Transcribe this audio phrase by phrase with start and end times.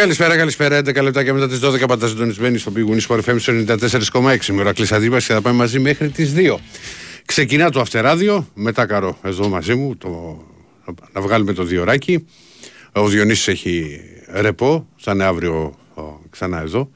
[0.00, 0.78] Καλησπέρα, καλησπέρα.
[0.78, 4.72] 11 λεπτά και μετά τις 12 πάντα συντονισμένοι στο πηγουνί Sport FM 94,6 με ώρα
[4.90, 6.54] αντίπαση και θα πάμε μαζί μέχρι τις 2.
[7.24, 10.42] Ξεκινά το αυτεράδιο, μετά καρό εδώ μαζί μου, το,
[11.12, 12.26] να βγάλουμε το διοράκι.
[12.92, 14.00] Ο Διονύσης έχει
[14.32, 15.78] ρεπό, θα είναι αύριο
[16.30, 16.90] ξανά εδώ.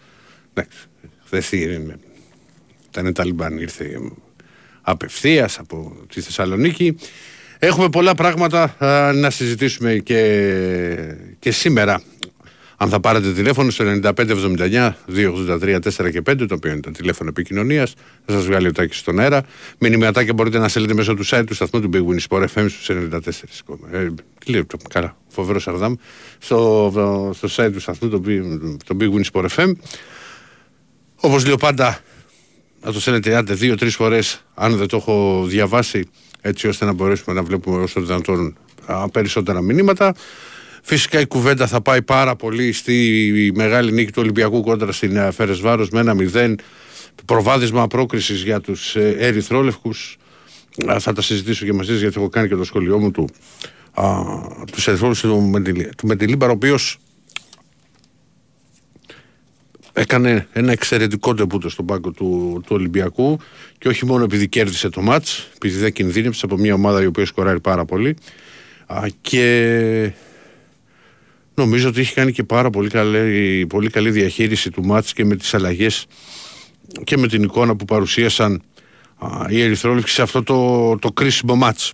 [0.55, 0.79] Εντάξει,
[1.25, 1.52] χθες
[2.91, 4.00] ήταν Ταλιμπάν, ήρθε
[4.82, 6.96] απευθείας από τη Θεσσαλονίκη.
[7.59, 8.77] Έχουμε πολλά πράγματα
[9.14, 12.02] να συζητήσουμε και, και σήμερα
[12.77, 17.28] αν θα πάρετε τηλέφωνο στο 9579 283 4 και 5, το οποίο είναι το τηλέφωνο
[17.28, 17.95] επικοινωνίας,
[18.27, 19.42] θα σας βγάλει ο Τάκης στον αέρα.
[19.78, 22.91] Μηνυματάκια μπορείτε να στέλνετε μέσω του site του σταθμού του Big Win Sport FM στους
[22.91, 23.19] 94.
[23.92, 24.09] Ε,
[24.45, 25.95] τι λέει το καλά, φοβερός Σαρδάμ.
[26.38, 28.20] Στο, στο site του σταθμού, το,
[28.86, 29.72] το Big Win Sport FM.
[31.16, 32.00] Όπως λέω πάντα,
[32.83, 36.09] να το στέλνετε άντε δύο-τρεις φορές, αν δεν το έχω διαβάσει,
[36.41, 38.56] έτσι ώστε να μπορέσουμε να βλέπουμε όσο δυνατόν
[39.12, 40.14] περισσότερα μηνύματα.
[40.87, 45.61] Φυσικά η κουβέντα θα πάει πάρα πολύ στη μεγάλη νίκη του Ολυμπιακού κόντρα στην Φέρες
[45.61, 46.58] Βάρος με ένα μηδέν.
[47.25, 50.17] Προβάδισμα πρόκρισης για τους ε, ερυθρόλευκους
[50.98, 53.28] θα τα συζητήσω και μαζί γιατί έχω κάνει και το σχολείο μου του
[54.73, 55.31] τους ερυθρόλευκους
[55.97, 56.98] του Μεντιλίμπαρο ο οποίος
[59.92, 63.39] έκανε ένα εξαιρετικό τεπούτο στον πάγκο του, του Ολυμπιακού.
[63.78, 67.27] Και όχι μόνο επειδή κέρδισε το μάτς, επειδή δεν κινδύνεψε από μια ομάδα η οποία
[67.27, 68.17] σκοράρει πάρα πολύ.
[69.20, 70.12] Και
[71.55, 75.36] Νομίζω ότι έχει κάνει και πάρα πολύ καλή, πολύ καλή διαχείριση του μάτς και με
[75.36, 76.06] τις αλλαγές
[77.05, 78.62] και με την εικόνα που παρουσίασαν
[79.19, 81.92] α, οι Ερυθρόλευκοι σε αυτό το, το κρίσιμο μάτς.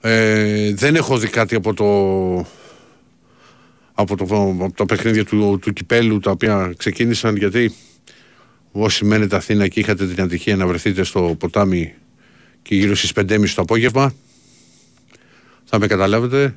[0.00, 1.86] Ε, δεν έχω δει κάτι από το,
[3.94, 4.24] από το,
[4.64, 7.74] από το παιχνίδια του, του κυπέλου τα οποία ξεκίνησαν γιατί
[8.72, 11.94] όσοι μένετε Αθήνα και είχατε την ατυχία να βρεθείτε στο ποτάμι
[12.62, 14.14] και γύρω στις 5.30 το απόγευμα
[15.64, 16.54] θα με καταλάβετε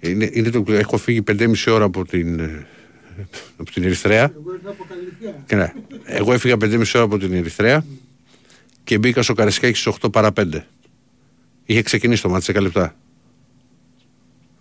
[0.00, 2.66] είναι, είναι το, έχω φύγει 5,5 ώρα από την, ε,
[3.56, 4.32] από την Ερυθρέα.
[5.46, 5.72] Και ναι,
[6.04, 7.84] εγώ έφυγα 5,5 ώρα από την Ερυθρέα
[8.84, 10.44] και μπήκα στο Καρεσκάκι στις 8 παρά 5.
[11.64, 12.96] Είχε ξεκινήσει το μάτι 10 λεπτά.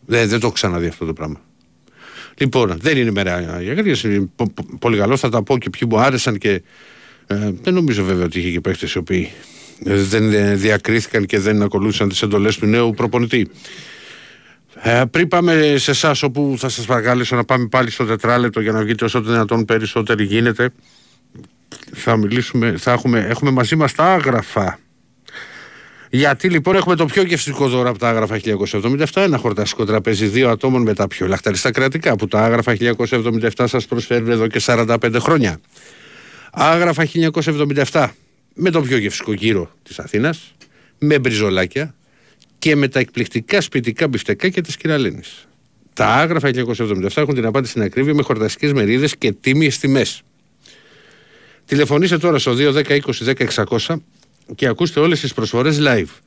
[0.06, 1.42] Δεν, δεν το έχω ξαναδεί αυτό το πράγμα.
[2.38, 4.30] Λοιπόν, δεν είναι μέρα για είναι
[4.80, 6.62] Πολύ καλό, θα τα πω και ποιοι μου άρεσαν και
[7.28, 9.32] ε, δεν νομίζω βέβαια ότι είχε και παίχτε οι οποίοι
[9.84, 13.50] δεν διακρίθηκαν και δεν ακολούθησαν τις εντολές του νέου προπονητή.
[14.76, 18.72] Ε, πριν πάμε σε εσάς, όπου θα σας παρακαλέσω να πάμε πάλι στο τετράλεπτο για
[18.72, 20.70] να βγείτε όσο το δυνατόν περισσότεροι γίνεται,
[21.94, 24.80] θα μιλήσουμε, θα έχουμε, έχουμε μαζί μας τα άγραφα.
[26.10, 30.50] Γιατί λοιπόν έχουμε το πιο γευστικό δώρο από τα άγραφα 1977, ένα χορταστικό τραπέζι δύο
[30.50, 35.16] ατόμων με τα πιο λαχταριστά κρατικά που τα άγραφα 1977 σας προσφέρουν εδώ και 45
[35.20, 35.60] χρόνια.
[36.52, 37.08] Άγραφα
[37.92, 38.08] 1977
[38.54, 40.54] με το πιο γευστικό γύρο της Αθήνας,
[40.98, 41.96] με μπριζολάκια,
[42.60, 45.48] και με τα εκπληκτικά σπιτικά μπιφτεκάκια της Κυραλίνης.
[45.94, 50.22] Τα άγραφα 1977 έχουν την απάντηση στην ακρίβεια με χορταστικές μερίδες και τίμιες τιμές.
[51.66, 53.96] Τηλεφωνήστε τώρα στο 210-20-10-600
[54.56, 56.20] και ακούστε όλες τις προσφορές live.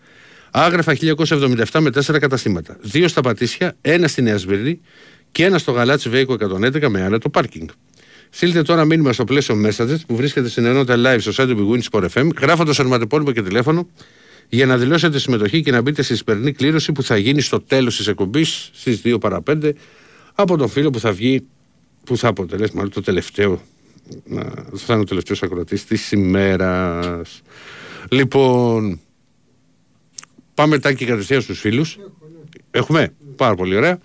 [0.50, 2.76] Άγραφα 1977 με 4 καταστήματα.
[2.80, 4.80] Δύο στα Πατήσια, ένα στη Νέα Σμύρνη
[5.32, 7.68] και ένα στο Γαλάτσι Βέικο 111 με άνετο πάρκινγκ.
[8.30, 11.90] Στείλτε τώρα μήνυμα στο πλαίσιο Messages που βρίσκεται στην ενότητα live στο site του Big
[11.90, 13.88] Sport FM, γράφοντας ονοματεπώνυμο και τηλέφωνο
[14.54, 17.96] για να δηλώσετε συμμετοχή και να μπείτε στη σημερινή κλήρωση που θα γίνει στο τέλος
[17.96, 19.72] της εκπομπής στις 2 παρα 5
[20.34, 21.46] από τον φίλο που θα βγει,
[22.04, 23.62] που θα αποτελέσει μάλλον το τελευταίο.
[24.74, 27.42] Θα είναι ο τελευταίος ακροατής της ημέρας.
[28.10, 29.00] Λοιπόν,
[30.54, 31.98] πάμε τάκι κατευθείαν στους φίλους.
[32.70, 33.98] Έχουμε; Πάρα πολύ ωραία.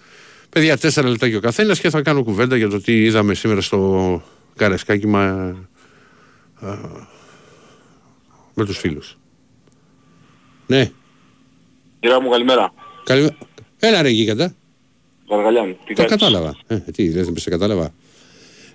[0.49, 3.61] Παιδιά, τέσσερα λεπτά και ο καθένας και θα κάνω κουβέντα για το τι είδαμε σήμερα
[3.61, 4.23] στο
[4.55, 5.55] καρεσκάκι μα,
[8.53, 9.17] με τους φίλους.
[10.67, 10.91] Ναι.
[11.99, 12.73] Κύριε μου, καλημέρα.
[13.03, 13.35] Καλημέρα.
[13.79, 14.53] Έλα ρε γίγαντα.
[15.27, 15.77] Βαργαλιάνη.
[15.85, 16.55] Τι το κατάλαβα.
[16.67, 17.93] Ε, τι, δεν σε κατάλαβα.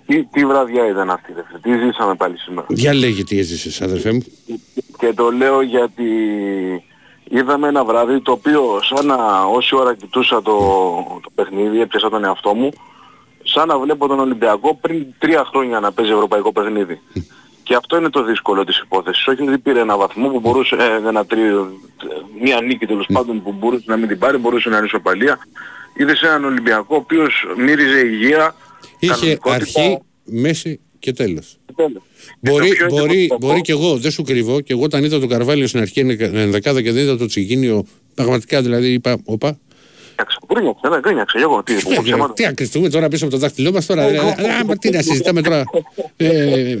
[0.05, 1.41] Τι, τι βραδιά ήταν αυτή, δε.
[1.61, 4.23] Τι ζήσαμε πάλι σήμερα; Για λέγε τι έζησες, αδερφέ μου.
[4.97, 6.03] Και το λέω γιατί
[7.29, 10.59] είδαμε ένα βράδυ το οποίο σαν να όση ώρα κοιτούσα το,
[11.23, 12.69] το παιχνίδι, έπιασα τον εαυτό μου,
[13.43, 17.01] σαν να βλέπω τον Ολυμπιακό πριν τρία χρόνια να παίζει ευρωπαϊκό παιχνίδι.
[17.63, 19.27] Και αυτό είναι το δύσκολο της υπόθεσης.
[19.27, 21.79] Όχι ότι πήρε ένα βαθμό που μπορούσε, ε, ένα τρίο,
[22.41, 25.39] μία νίκη τέλος πάντων που μπορούσε να μην την πάρει, μπορούσε να είναι ισοπαλία.
[25.97, 28.55] Είδες έναν Ολυμπιακό ο οποίος μύριζε υγεία,
[28.99, 31.57] Είχε αρχή, μέση και τέλος.
[32.39, 35.79] Μπορεί, μπορεί, μπορεί και εγώ, δεν σου κρυβώ, και εγώ όταν είδα τον Καρβάλιο στην
[35.79, 39.59] αρχή ενδεκάδα και δεν είδα το Τσιγίνιο, πραγματικά δηλαδή είπα, όπα,
[40.53, 41.37] Γκρίνιαξε, ναι, γκρίνιαξε.
[41.37, 41.73] Εγώ τι,
[42.33, 44.07] τι ακριστούμε τώρα πίσω από το δάχτυλό μας τώρα.
[44.79, 45.63] Τι να συζητάμε τώρα.
[46.17, 46.77] Ε,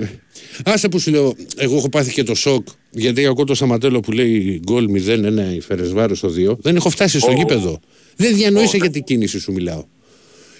[0.65, 4.11] άσε που σου λέω, εγώ έχω πάθει και το σοκ γιατί ακούω το Σαματέλο που
[4.11, 6.57] λέει γκολ 0-1 η Φερεσβάρος στο 2.
[6.59, 7.79] Δεν έχω φτάσει στο γήπεδο.
[8.15, 9.85] Δεν διανοείσαι για την κίνηση σου μιλάω.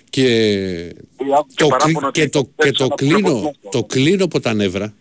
[0.09, 0.93] Και,
[1.55, 1.67] το,
[2.11, 4.93] και, το, και το, κλείνω, το κλείνω από τα νεύρα,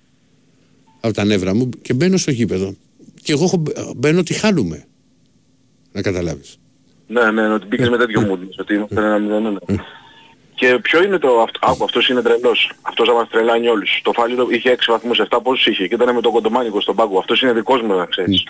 [1.00, 2.74] από τα νεύρα μου και μπαίνω στο γήπεδο.
[3.22, 3.62] Και εγώ
[3.96, 4.84] μπαίνω ότι χάνουμε.
[5.92, 6.58] Να καταλάβεις.
[7.12, 9.60] Ναι, ναι, ότι μπήκες με τέτοιο μου, ότι είμαστε ένα μηδέν.
[10.54, 12.72] Και ποιο είναι το αυτό, άκου, αυτός είναι τρελός.
[12.82, 14.00] Αυτός θα μας τρελάνει όλους.
[14.02, 17.18] Το Φάλιρο είχε 6 βαθμούς, 7 πόσους είχε και ήταν με τον κοντομάνικο στον πάγκο.
[17.18, 18.46] Αυτός είναι δικός μου να ξέρεις.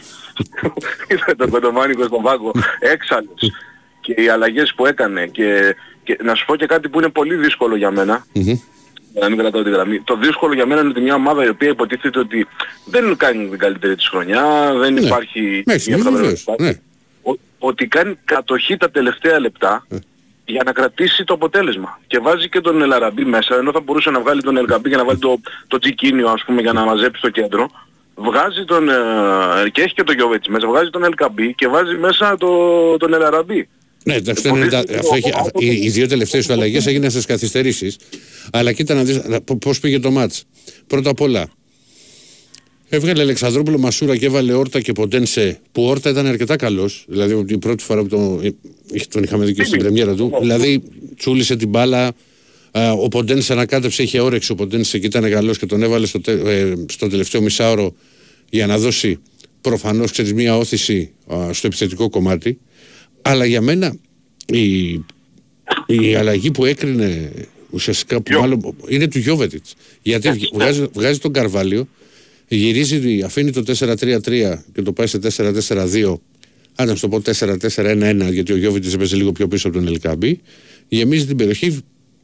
[1.14, 3.52] Ήταν τον κοντομάνικο στον πάγκο, έξαλλος.
[4.00, 7.34] Και οι αλλαγές που έκανε και, και να σου πω και κάτι που είναι πολύ
[7.34, 8.26] δύσκολο για μένα.
[9.20, 10.00] να μην κρατάω τη γραμμή.
[10.00, 12.46] Το δύσκολο για μένα είναι ότι μια ομάδα η οποία υποτίθεται ότι
[12.84, 15.00] δεν κάνει την καλύτερη της χρονιά, δεν ναι.
[15.00, 15.98] υπάρχει μια
[17.64, 19.96] ότι κάνει κατοχή τα τελευταία λεπτά ε
[20.44, 22.00] για να κρατήσει το αποτέλεσμα.
[22.06, 25.04] Και βάζει και τον Ελαραμπή μέσα, ενώ θα μπορούσε να βγάλει τον Ελγαμπή για να
[25.04, 27.70] βάλει το, το Τζικίνιο ας πούμε για να μαζέψει το κέντρο.
[28.14, 28.94] Βγάζει τον, ε,
[29.72, 32.48] και έχει και τον Γιώβετς μέσα, βγάζει τον Ελκαμπή και βάζει μέσα το,
[32.96, 33.68] τον Ελαραμπή.
[34.04, 37.96] Ναι, εντάξει, αυτό έχει, οι, οι δύο τελευταίες του αλλαγές έγιναν στις καθυστερήσεις.
[38.52, 39.20] Αλλά κοίτα να δεις
[39.60, 40.44] πώς πήγε το μάτς.
[40.86, 41.50] Πρώτα απ' όλα,
[42.94, 47.04] Έβγαλε Αλεξανδρόπουλο Μασούρα και έβαλε Όρτα και Ποντένσε που Όρτα ήταν αρκετά καλός.
[47.08, 48.56] Δηλαδή την πρώτη φορά που τον,
[49.08, 50.32] τον είχαμε δει και στην πρεμιέρα του.
[50.40, 50.82] Δηλαδή
[51.16, 52.12] τσούλησε την μπάλα.
[52.98, 56.74] Ο Ποντένσε ανακάτεψε, είχε όρεξη ο Ποντένσε και ήταν καλός και τον έβαλε στο, ε,
[56.88, 57.94] στο τελευταίο μισάωρο
[58.50, 59.18] για να δώσει
[59.60, 61.10] προφανώς μια όθηση
[61.50, 62.58] στο επιθετικό κομμάτι.
[63.22, 63.96] Αλλά για μένα
[64.46, 64.90] η,
[65.86, 67.32] η αλλαγή που έκρινε
[67.70, 69.74] ουσιαστικά που μάλλον είναι του Γιώβετιτς.
[70.02, 71.88] Γιατί βγάζει, βγάζει τον Καρβάλιο
[72.56, 74.18] γυρίζει, αφήνει το 4-3-3
[74.72, 76.14] και το πάει σε 4-4-2.
[76.74, 79.86] Αν να σου το πω 4-4-1-1, γιατί ο Γιώβιτς έπαιζε λίγο πιο πίσω από τον
[79.86, 80.40] Ελκάμπη.
[80.88, 81.78] Γεμίζει την περιοχή,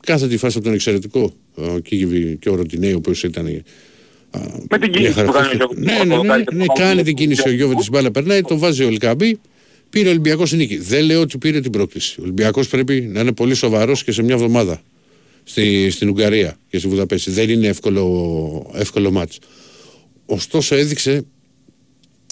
[0.06, 1.32] κάθε τη φάση από τον εξαιρετικό
[2.38, 3.62] και ο Ροτινέη, ο οποίος ήταν.
[4.70, 7.82] Με την κίνηση που κάνει ο Ναι, ναι, ναι, ναι, κάνει την κίνηση ο Γιώβιτς,
[7.82, 9.38] την μπάλα περνάει, το βάζει ο Ελκάμπη.
[9.90, 10.76] Πήρε ο Ολυμπιακός νίκη.
[10.76, 12.16] Δεν λέω ότι πήρε την πρόκληση.
[12.18, 14.82] Ο Ολυμπιακός πρέπει να είναι πολύ σοβαρός και σε μια εβδομάδα
[15.44, 17.30] στη, στην Ουγγαρία και στη Βουδαπέστη.
[17.30, 19.38] Δεν είναι εύκολο, εύκολο μάτσο.
[20.30, 21.24] Ωστόσο έδειξε,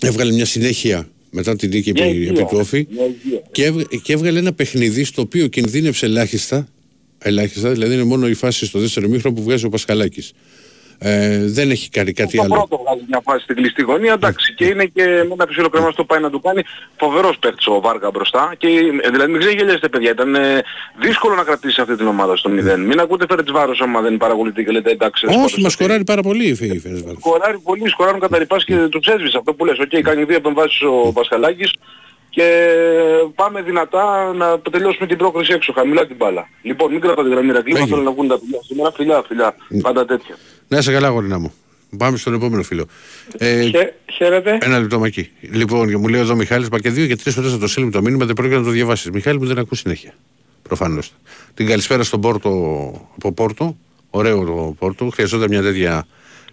[0.02, 2.86] έβγαλε μια συνέχεια μετά την νίκη επί, επί του Όφη
[3.52, 3.72] και,
[4.02, 6.68] και έβγαλε ένα παιχνίδι στο οποίο κινδύνευσε ελάχιστα,
[7.18, 10.32] ελάχιστα δηλαδή είναι μόνο η φάση στο δεύτερο ημίχρονο που βγάζει ο Πασχαλάκης.
[10.98, 12.48] Ε, δεν έχει κάνει κάτι άλλο.
[12.48, 15.92] Το πρώτο βγάζει μια φάση στην κλειστή γωνία, εντάξει, και είναι και με ένα φυσιολογικό
[15.92, 16.62] το πάει να του κάνει
[16.96, 18.54] φοβερός παίκτης ο Βάργα μπροστά.
[18.58, 18.68] Και,
[19.02, 20.62] ε, δηλαδή μην ξεγελιέστε παιδιά, ήταν ε,
[21.00, 22.78] δύσκολο να κρατήσει αυτή την ομάδα στο 0.
[22.78, 25.26] Μην ακούτε Φερεντσβάρος άμα δεν παρακολουθεί και λέτε εντάξει.
[25.44, 27.18] Όχι, μας σκοράρει πάρα πολύ η Φερεντσβάρος.
[27.18, 29.78] Σκοράρει πολύ, σκοράρουν κατά ριπάς και το έσβησε αυτό που λες.
[29.78, 31.72] Ok, okay, κάνει δύο επεμβάσεις ο Πασχαλάκης
[32.36, 32.68] και
[33.34, 36.48] πάμε δυνατά να τελειώσουμε την πρόκριση έξω, χαμηλά την μπάλα.
[36.62, 38.58] Λοιπόν, μην κρατάτε γραμμή κλίμα, θέλω να βγουν τα φιλιά.
[38.62, 40.36] Σήμερα φιλιά, φιλιά, πάντα τέτοια.
[40.68, 41.52] Να είσαι καλά, γορίνα μου.
[41.98, 42.86] Πάμε στον επόμενο φίλο.
[43.38, 43.70] Ε,
[44.12, 44.58] χαίρετε.
[44.60, 45.30] Ένα λεπτό μακί.
[45.40, 47.92] Λοιπόν, μου λέει εδώ ο Μιχάλης, μα και δύο και τρεις φορές θα το στείλουμε
[47.92, 49.10] το μήνυμα, δεν πρόκειται να το διαβάσεις.
[49.10, 50.14] Μιχάλη μου δεν ακούς συνέχεια.
[50.62, 51.12] Προφανώς.
[51.54, 52.50] Την καλησπέρα στον Πόρτο
[53.14, 53.76] από Πόρτο.
[54.10, 55.10] Ωραίο το Πόρτο.
[55.12, 56.06] Χρειαζόταν μια τέτοια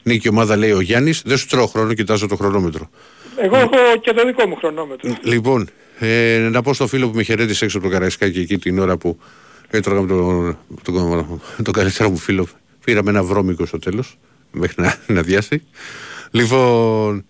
[0.04, 1.22] νίκη ομάδα, λέει ο Γιάννης.
[1.26, 2.90] Δεν σου τρώω χρόνο, κοιτάζω το χρονόμετρο.
[3.38, 5.18] Εγώ έχω και το δικό μου χρονόμετρο.
[5.24, 5.70] Λοιπόν,
[6.00, 8.98] ε, να πω στο φίλο που με χαιρέτησε έξω από το Καραϊσκάκι εκεί την ώρα
[8.98, 9.20] που
[9.70, 12.48] έτρωγα με τον, τον, τον καλύτερο μου φίλο.
[12.84, 14.18] Πήραμε ένα βρώμικο στο τέλος,
[14.52, 15.64] μέχρι να, να διάσει.
[16.32, 17.26] Λοιπόν,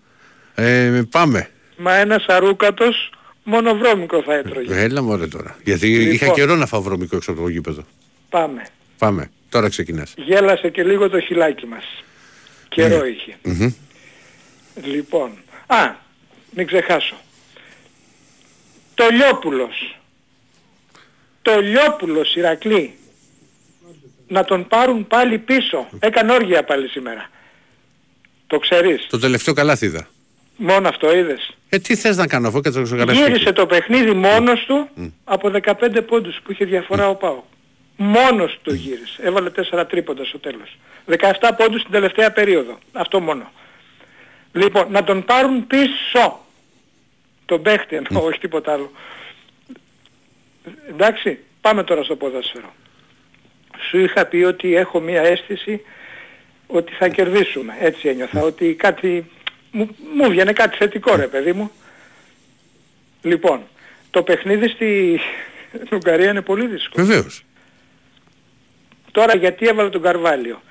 [0.54, 1.48] ε, πάμε.
[1.76, 3.10] Μα ένας αρούκατος
[3.44, 4.74] μόνο βρώμικο θα έτρωγε.
[4.74, 5.56] Έλα μωρέ τώρα.
[5.64, 6.12] Γιατί λοιπόν.
[6.12, 7.84] είχα καιρό να φάω βρώμικο έξω από το γήπεδο.
[8.28, 8.66] Πάμε.
[8.98, 9.30] Πάμε.
[9.48, 10.14] Τώρα ξεκινάς.
[10.16, 11.84] Γέλασε και λίγο το χιλάκι μας.
[12.68, 13.08] Καιρό mm.
[13.08, 13.36] είχε.
[13.44, 13.74] Mm-hmm.
[14.84, 15.30] Λοιπόν,
[15.66, 15.94] Α,
[16.50, 17.14] μην ξεχάσω.
[18.94, 19.98] Το Λιόπουλος.
[21.42, 22.94] Το Λιόπουλος Ηρακλή.
[24.28, 25.88] Να τον πάρουν πάλι πίσω.
[25.98, 27.30] Έκανε όργια πάλι σήμερα.
[28.46, 30.06] Το ξέρεις; Το τελευταίο καλάθι είδα.
[30.56, 31.50] Μόνο αυτό είδες.
[31.68, 34.88] Ε, τι θες να κάνω αφού και το Γύρισε το παιχνίδι μόνος του
[35.24, 37.42] από 15 πόντους που είχε διαφορά ο Πάο.
[37.96, 39.22] Μόνος του γύρισε.
[39.22, 40.78] Έβαλε 4 τρίποντα στο τέλος.
[41.06, 42.78] 17 πόντους στην τελευταία περίοδο.
[42.92, 43.52] Αυτό μόνο.
[44.52, 46.40] Λοιπόν, να τον πάρουν πίσω.
[47.44, 48.92] Τον παίχτη εννοώ, όχι τίποτα άλλο.
[50.88, 52.74] Εντάξει, πάμε τώρα στο ποδόσφαιρο.
[53.88, 55.80] Σου είχα πει ότι έχω μία αίσθηση
[56.66, 57.76] ότι θα κερδίσουμε.
[57.80, 59.30] Έτσι ένιωθα, ότι κάτι...
[59.70, 61.70] Μου, μου βγαίνει κάτι θετικό ρε παιδί μου.
[63.22, 63.60] Λοιπόν,
[64.10, 65.20] το παιχνίδι στη
[65.92, 67.06] Ουγγαρία είναι πολύ δύσκολο.
[67.06, 67.44] Βεβαίως.
[69.10, 70.62] Τώρα γιατί έβαλε τον Καρβάλιο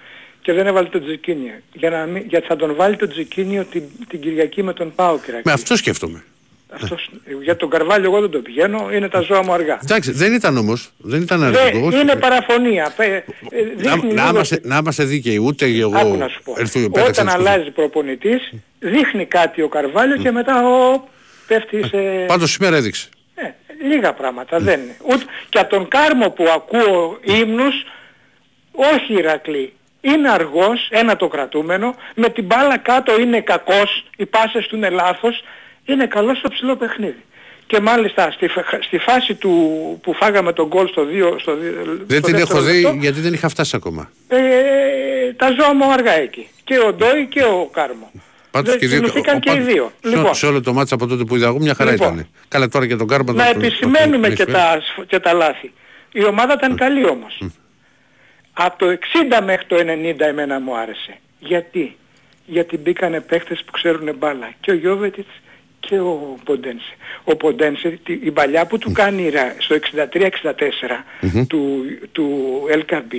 [0.41, 3.83] και δεν έβαλε τον Τζικίνιο; Για να μην, γιατί θα τον βάλει τον Τζικίνιο την,
[4.07, 6.23] την Κυριακή με τον Πάο Με αυτό σκέφτομαι.
[6.73, 7.09] Αυτός,
[7.43, 9.79] για τον Καρβάλιο εγώ δεν το πηγαίνω, είναι τα ζώα μου αργά.
[9.83, 11.93] Εντάξει, δεν ήταν όμως, δεν ήταν αργός.
[11.93, 12.93] Είναι παραφωνία.
[12.97, 13.21] Ε,
[13.77, 16.55] να, να, είμαστε, να είμαστε δίκαιοι, ούτε εγώ Άκου να σου πω.
[17.07, 21.03] Όταν αλλάζει προπονητής, δείχνει κάτι ο Καρβάλιος και μετά ο,
[21.47, 21.97] πέφτει σε...
[22.27, 23.09] Πάντως σήμερα έδειξε.
[23.35, 23.49] Ε,
[23.87, 24.95] λίγα πράγματα δεν είναι.
[25.03, 27.85] Ούτε, και από τον Κάρμο που ακούω ύμνους,
[28.71, 29.73] όχι Ηρακλή.
[30.01, 34.89] Είναι αργός, ένα το κρατούμενο, με την μπάλα κάτω είναι κακός, οι πάσες του είναι
[34.89, 35.43] λάθος,
[35.85, 37.23] είναι καλός στο ψηλό παιχνίδι.
[37.67, 38.49] Και μάλιστα στη,
[38.81, 39.51] στη φάση του
[40.03, 41.57] που φάγαμε τον γκολ στο 2 στο,
[42.05, 44.11] Δεν την έχω δει γιατί δεν είχα φτάσει ακόμα.
[44.27, 46.47] Ε, τα ζώα μου αργά εκεί.
[46.63, 48.11] Και ο Ντόι και ο Κάρμο.
[48.51, 49.01] Πάντως και, δύο,
[49.39, 49.91] και οι δύο.
[50.01, 52.27] Λοιπόν, σε όλο το μάτσα από τότε που είδα εγώ μια χαρά λοιπόν, ήταν.
[52.47, 53.31] Καλά τώρα και τον Κάρμο.
[53.31, 55.71] Να επισημαίνουμε και, τα, και τα λάθη.
[56.11, 57.41] Η ομάδα ήταν καλή όμως.
[58.53, 58.97] Από το
[59.39, 61.17] 60 μέχρι το 90 εμένα μου άρεσε.
[61.39, 61.97] Γιατί;
[62.45, 64.53] Γιατί μπήκανε παίχτες που ξέρουν μπάλα.
[64.59, 65.41] Και ο Γιώβετιτς
[65.87, 66.93] και ο Ποντένσε.
[67.23, 69.79] Ο Ποντένσε, η παλιά που του κάνει στο 63-64
[71.47, 72.27] του, του
[72.71, 73.13] LKB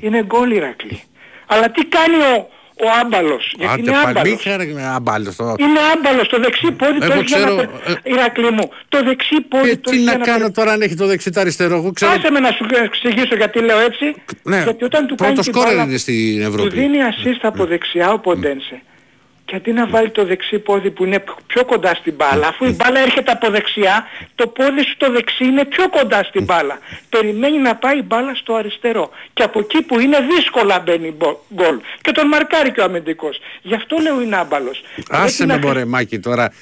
[0.00, 1.02] είναι γκολ Ηρακλή.
[1.46, 2.48] Αλλά τι κάνει ο,
[2.84, 3.54] ο άμπαλος.
[3.58, 4.44] Γιατί είναι άμπαλος.
[4.44, 5.36] Είναι άμπαλος.
[5.36, 5.54] Το...
[5.58, 6.28] Είναι άμπαλος.
[6.28, 7.52] Το δεξί πόδι το έχει ξέρω...
[7.52, 8.00] ένα...
[8.02, 8.70] Ηρακλή μου.
[8.88, 11.76] Το δεξί πόδι ε, το τι να κάνω τώρα αν έχει το δεξί το αριστερό.
[11.76, 12.12] Εγώ ξέρω...
[12.12, 14.14] Άσε με να σου εξηγήσω γιατί λέω έτσι.
[14.42, 14.62] Ναι.
[14.62, 16.68] Γιατί όταν του κάνει την μπάλα, είναι στην Ευρώπη.
[16.68, 18.82] Του δίνει assist από δεξιά ο Ποντένσε
[19.50, 22.70] και αντί να βάλει το δεξί πόδι που είναι πιο κοντά στην μπάλα, αφού η
[22.70, 26.78] μπάλα έρχεται από δεξιά, το πόδι σου το δεξί είναι πιο κοντά στην μπάλα.
[27.08, 29.10] Περιμένει να πάει η μπάλα στο αριστερό.
[29.32, 31.16] Και από εκεί που είναι δύσκολα μπαίνει
[31.54, 31.80] γκολ.
[32.00, 33.40] Και τον μαρκάρει και ο αμυντικός.
[33.62, 34.82] Γι' αυτό λέω είναι άμπαλος.
[35.10, 36.52] Άσε με μωρέ Μάκη τώρα.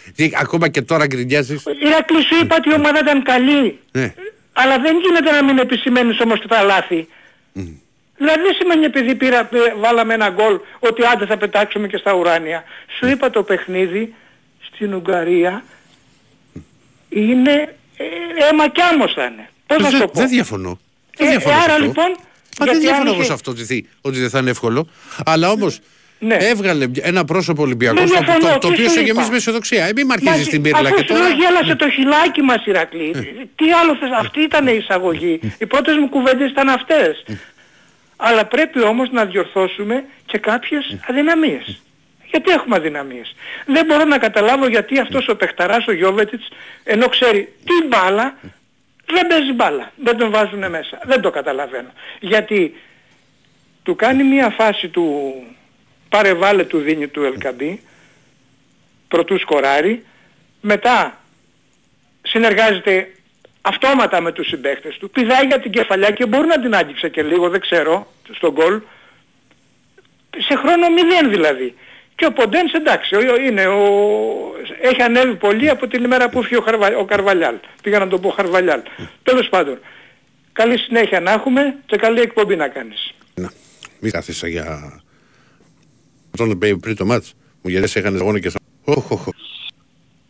[0.40, 3.78] Ακόμα και τώρα γκρινιάζεις; Ηρακλής σου είπα ότι η ομάδα ήταν καλή.
[3.92, 4.14] Ναι.
[4.52, 7.08] Αλλά δεν γίνεται να μην επισημαίνεις όμως τα λάθη.
[8.18, 9.48] Δηλαδή δεν σημαίνει επειδή πήρα,
[9.78, 12.64] βάλαμε ένα γκολ ότι άντε θα πετάξουμε και στα ουράνια.
[12.98, 14.14] Σου είπα το παιχνίδι
[14.72, 15.64] στην Ουγγαρία
[17.08, 18.04] είναι ε,
[18.50, 19.48] αίμα κι άμμος θα είναι.
[19.66, 20.78] Πώς να το πω; Δεν διαφωνώ.
[21.18, 22.16] Ε, δεν διαφωνώ άρα λοιπόν...
[22.60, 24.88] Μα δεν διαφωνώ εγώ σε αυτό ότι, ότι δεν θα είναι εύκολο.
[25.24, 25.80] Αλλά όμως
[26.18, 26.34] ναι.
[26.34, 29.84] έβγαλε ένα πρόσωπο Ολυμπιακό το, το, το οποίο σε γεμίζει μες αισιοδοξία.
[29.84, 31.24] Ε, μην μ' αρχίζεις την πύρλα και τώρα.
[31.24, 33.10] Αυτό γέλασε το χιλάκι μας Ηρακλή.
[33.14, 33.20] Ε.
[33.54, 35.40] Τι άλλο θες, αυτή ήταν η εισαγωγή.
[35.58, 37.24] Οι πρώτες μου κουβέντες ήταν αυτές
[38.20, 41.82] αλλά πρέπει όμως να διορθώσουμε και κάποιες αδυναμίες.
[42.24, 43.34] Γιατί έχουμε αδυναμίες;
[43.66, 46.48] Δεν μπορώ να καταλάβω γιατί αυτός ο παιχταράς ο Γιώβετιτς
[46.84, 48.34] ενώ ξέρει τι μπάλα
[49.12, 49.92] δεν παίζει μπάλα.
[49.96, 50.98] Δεν τον βάζουν μέσα.
[51.04, 51.92] Δεν το καταλαβαίνω.
[52.20, 52.74] Γιατί
[53.82, 55.34] του κάνει μια φάση του
[56.08, 57.82] παρεβάλλε του δίνει του Ελκαμπή
[59.08, 60.04] προτού σκοράρει
[60.60, 61.20] μετά
[62.22, 63.12] συνεργάζεται
[63.68, 65.10] αυτόματα με τους συμπαίχτες του.
[65.10, 68.80] Πηδάει για την κεφαλιά και μπορεί να την άγγιξε και λίγο, δεν ξέρω, στον γκολ.
[70.38, 71.74] Σε χρόνο μηδέν δηλαδή.
[72.14, 73.80] Και ο Ποντένς εντάξει, είναι, ο,
[74.80, 77.54] έχει ανέβει πολύ από την ημέρα που έφυγε ο, Χαρβα, ο Καρβαλιάλ.
[77.82, 78.80] Πήγα να τον πω Χαρβαλιάλ.
[79.22, 79.78] Τέλος πάντων,
[80.52, 83.14] καλή συνέχεια να έχουμε και καλή εκπομπή να κάνεις.
[83.34, 83.52] Να,
[84.00, 85.00] μη κάθισα για...
[86.36, 88.52] Τον πριν το μάτς, μου γερές είχαν γόνο και...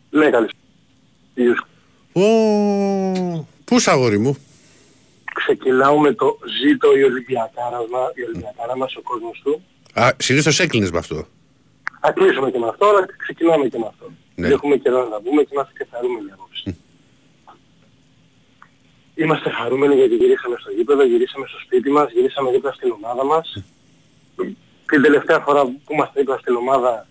[0.09, 0.49] Ναι, καλή.
[2.13, 4.37] Ω, πούς αγόρι μου.
[5.33, 7.77] Ξεκινάω με το ζήτο η Ολυμπιακάρα,
[8.13, 9.61] η Ολυμπιακάρα μας, ο κόσμος του.
[9.93, 11.27] Α, συνήθως έκλεινες με αυτό.
[12.01, 14.11] Θα κλείσουμε και με αυτό, αλλά ξεκινάμε και με αυτό.
[14.35, 14.47] Ναι.
[14.47, 16.75] Έχουμε καιρό να βγούμε και είμαστε και χαρούμενοι απόψε.
[19.15, 23.63] Είμαστε χαρούμενοι γιατί γυρίσαμε στο γήπεδο, γυρίσαμε στο σπίτι μας, γυρίσαμε δίπλα στην ομάδα μας.
[24.85, 27.07] Την τελευταία φορά που είμαστε δίπλα στην ομάδα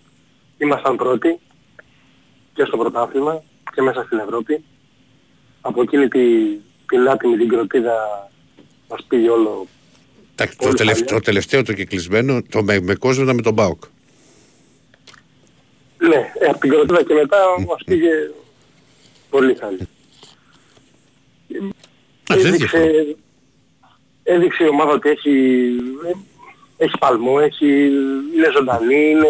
[0.57, 1.39] ήμασταν πρώτοι
[2.53, 4.63] και στο πρωτάθλημα και μέσα στην Ευρώπη
[5.61, 6.19] από εκείνη τη,
[6.87, 8.29] την άτιμη την κροτίδα
[8.87, 9.67] μας πήγε όλο
[10.57, 13.83] το, τελευταίο, το τελευταίο το κυκλισμένο το με, με κόσμο ήταν με τον Μπάουκ.
[15.97, 17.37] Ναι, ε, από την κροτίδα και μετά
[17.67, 18.09] μας πήγε
[19.29, 19.87] πολύ χάλι.
[22.29, 23.15] Έδειξε,
[24.23, 25.31] έδειξε η ομάδα ότι έχει,
[26.77, 27.67] έχει παλμό, έχει,
[28.35, 29.27] είναι ζωντανή, είναι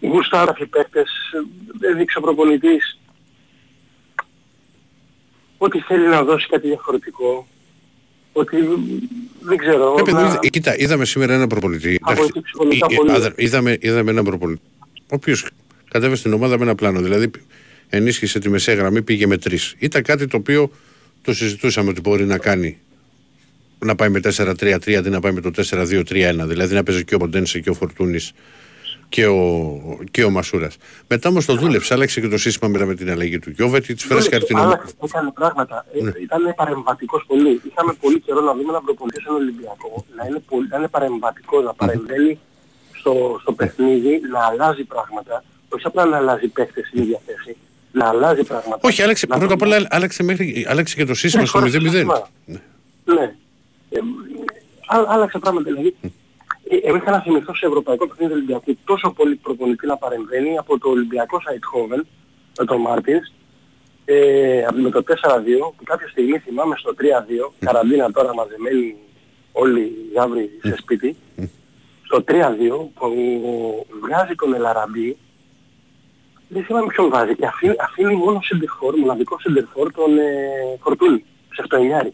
[0.00, 1.10] γουστάρα οι παίκτες,
[1.80, 2.99] έδειξε ο προπονητής
[5.62, 7.48] ότι θέλει να δώσει κάτι διαφορετικό.
[8.32, 8.56] Ότι
[9.40, 9.94] δεν ξέρω.
[10.06, 10.38] Ε, να...
[10.50, 12.00] κοίτα, είδαμε σήμερα ένα προπονητή.
[13.36, 14.60] είδαμε, είδαμε έναν προπονητή.
[14.96, 15.46] Ο οποίος
[15.90, 17.00] κατέβασε στην ομάδα με ένα πλάνο.
[17.00, 17.30] Δηλαδή
[17.88, 19.74] ενίσχυσε τη μεσαία γραμμή, πήγε με τρεις.
[19.78, 20.70] Ήταν κάτι το οποίο
[21.22, 22.78] το συζητούσαμε ότι μπορεί να κάνει.
[23.78, 26.04] Να πάει με 4-3-3 αντί να πάει με το 4-2-3-1.
[26.46, 28.32] Δηλαδή να παίζει και ο Ποντένσε και ο Φορτούνης
[29.10, 29.38] και ο,
[30.10, 30.76] και ο Μασούρας.
[31.08, 34.06] Μετά όμως το δούλεψε, άλλαξε και το σύστημα μετά με την αλλαγή του Γιώβετ, τη
[34.06, 34.84] φρέσκα την ομάδα.
[35.04, 35.86] Έκανε πράγματα.
[35.92, 36.10] Ε, ναι.
[36.22, 37.60] Ήταν παρεμβατικός πολύ.
[37.70, 40.04] Είχαμε πολύ καιρό να δούμε να προπονήσει έναν Ολυμπιακό.
[40.16, 42.38] Να είναι, πολύ, να είναι παρεμβατικός, να παρεμβαίνει
[42.92, 45.44] στο, στο παιχνίδι, να αλλάζει πράγματα.
[45.68, 47.56] Όχι απλά να αλλάζει παίχτες στην ίδια θέση.
[47.92, 48.78] Να αλλάζει πράγματα.
[48.80, 51.70] Όχι, άλλαξε, πρώτα απ' όλα άλλαξε, μέχρι, άλλαξε και το σύστημα ναι, στο 0-0.
[52.44, 52.60] Ναι.
[53.14, 53.34] ναι.
[53.90, 53.98] Ε,
[54.86, 55.94] άλλαξε πράγματα δηλαδή.
[56.72, 60.78] Ε, εγώ είχα να θυμηθώ σε ευρωπαϊκό παιχνίδι Ολυμπιακού τόσο πολύ προπονητή να παρεμβαίνει από
[60.78, 62.06] το Ολυμπιακό Σαϊτχόβεν
[62.58, 63.32] με τον Μάρτινς
[64.04, 65.12] ε, με το 4-2
[65.76, 67.04] που κάποια στιγμή θυμάμαι στο 3-2,
[67.58, 68.96] καραντίνα τώρα μαζεμένοι
[69.52, 71.16] όλοι οι γάβροι σε σπίτι,
[72.02, 72.32] στο 3-2
[72.94, 75.16] που βγάζει τον Ελαραμπή,
[76.48, 81.24] δεν θυμάμαι ποιον βάζει και αφήνει, αφήνει μόνο σεντερφόρ, μοναδικό σεντερφόρ τον ε, Φορτούνη,
[81.54, 82.12] σε αυτοενιάρι.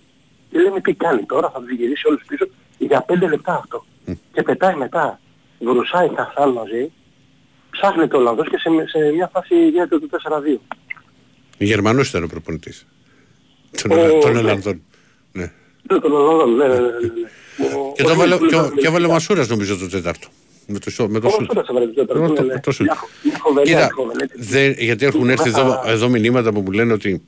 [0.50, 2.46] Και λέμε τι κάνει τώρα, θα τους γυρίσει όλους πίσω
[2.78, 3.84] για 5 λεπτά αυτό.
[4.32, 5.20] Και πετάει μετά,
[5.58, 6.92] βρουσάει Χασάν μαζί,
[7.70, 10.06] ψάχνει το Ολλανδός και σε, σε μια φάση γίνεται το
[10.58, 10.58] 4-2.
[11.58, 12.86] Γερμανός ήταν ο προπονητής.
[14.22, 14.82] Των Ολλανδών.
[15.32, 15.52] Ναι.
[15.86, 16.88] Τον Ολλανδών, ναι, ναι, ναι.
[17.94, 18.36] Και, το βάλε,
[18.76, 20.28] και, έβαλε ο Μασούρας νομίζω το τέταρτο.
[20.66, 21.52] Με το, με το σούτ.
[22.62, 22.88] Το σούτ.
[23.64, 23.90] Κοίτα,
[24.78, 27.22] γιατί έχουν έρθει εδώ, εδώ μηνύματα που μου λένε ότι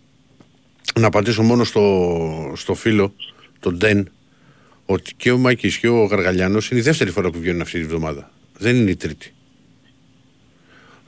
[0.99, 3.15] να απαντήσω μόνο στο, στο φίλο,
[3.61, 4.11] τον Ντεν,
[4.91, 7.87] ότι και ο Μάκης και ο Γαργαλιάνος είναι η δεύτερη φορά που βγαίνουν αυτή τη
[7.87, 8.31] βδομάδα.
[8.59, 9.33] Δεν είναι η τρίτη.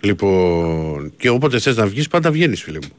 [0.01, 2.93] Λοιπόν, και όποτε θες να βγεις πάντα βγαίνεις φίλε μου.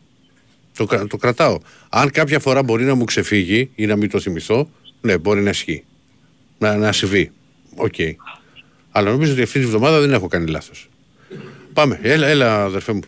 [0.78, 1.60] Το, το κρατάω.
[1.90, 4.70] Αν κάποια φορά μπορεί να μου ξεφύγει ή να μην το θυμηθώ,
[5.02, 5.84] ναι, μπορεί να ισχύει.
[6.58, 7.32] Να, να συμβεί.
[7.76, 7.94] Ok.
[7.98, 8.12] Okay.
[8.92, 10.90] Αλλά νομίζω ότι αυτή τη βδομάδα δεν έχω κάνει λάθος.
[11.74, 12.00] Πάμε.
[12.02, 13.02] Έλα, έλα αδερφέ μου.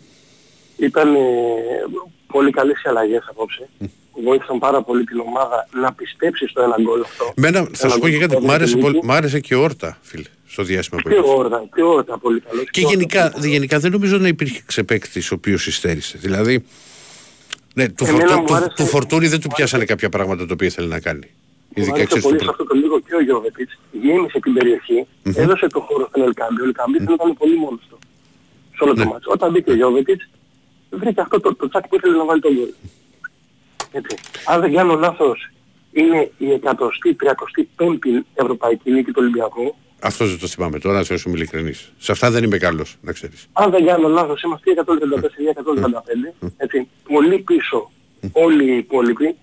[0.78, 1.20] Ήταν ε,
[2.28, 3.70] πολύ καλές οι αλλαγές απόψε.
[3.82, 3.86] Mm.
[4.24, 7.34] Βοήθησαν πάρα πολύ την ομάδα να πιστέψει στο ένα γκολ αυτό.
[7.36, 11.02] Μένα, θα σου πω και κάτι, μ' άρεσε, μ άρεσε και Όρτα, φίλε, στο διάστημα
[11.02, 12.70] που Και Όρτα, και Όρτα πολύ καλός.
[12.72, 16.18] Και, γενικά, γενικά δεν νομίζω να υπήρξε παίκτης ο οποίος υστέρησε.
[16.18, 16.66] Δηλαδή,
[17.74, 21.00] ναι, του, φορτού, του, του Φορτούνη δεν του πιάσανε κάποια πράγματα τα οποία ήθελε να
[21.00, 21.30] κάνει.
[21.74, 25.36] Ειδικά μου πολύ σε αυτό το λίγο και ο Γιώβετιτς γέμισε την περιοχή, mm-hmm.
[25.36, 26.62] έδωσε το χώρο στον Ελκάμπη.
[26.62, 27.98] Ο Ελκάμπη δεν ήταν πολύ μόνος του
[28.76, 29.06] σε όλο το ναι.
[29.06, 29.32] μάτσο.
[29.32, 30.30] Όταν μπήκε ο Γιώβετιτς
[30.90, 32.70] βρήκε αυτό το, το τσάκ που ήθελε να βάλει τον γκολ.
[33.94, 34.18] Έτσι.
[34.46, 35.50] Αν δεν κάνω λάθος,
[35.92, 39.76] είναι η 135η Ευρωπαϊκή Νίκη του Ολυμπιακού.
[40.00, 41.92] Αυτό δεν το θυμάμαι τώρα, να σου είμαι ειλικρινής.
[41.98, 43.48] Σε αυτά δεν είμαι καλός, να ξέρεις.
[43.54, 46.50] Αν δεν κάνω λάθος, είμαστε 134-135.
[46.58, 46.88] Έτσι.
[47.04, 47.92] Πολύ πίσω
[48.32, 49.36] όλοι οι υπόλοιποι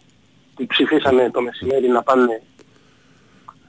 [0.54, 2.42] που ψηφίσανε το μεσημέρι να πάνε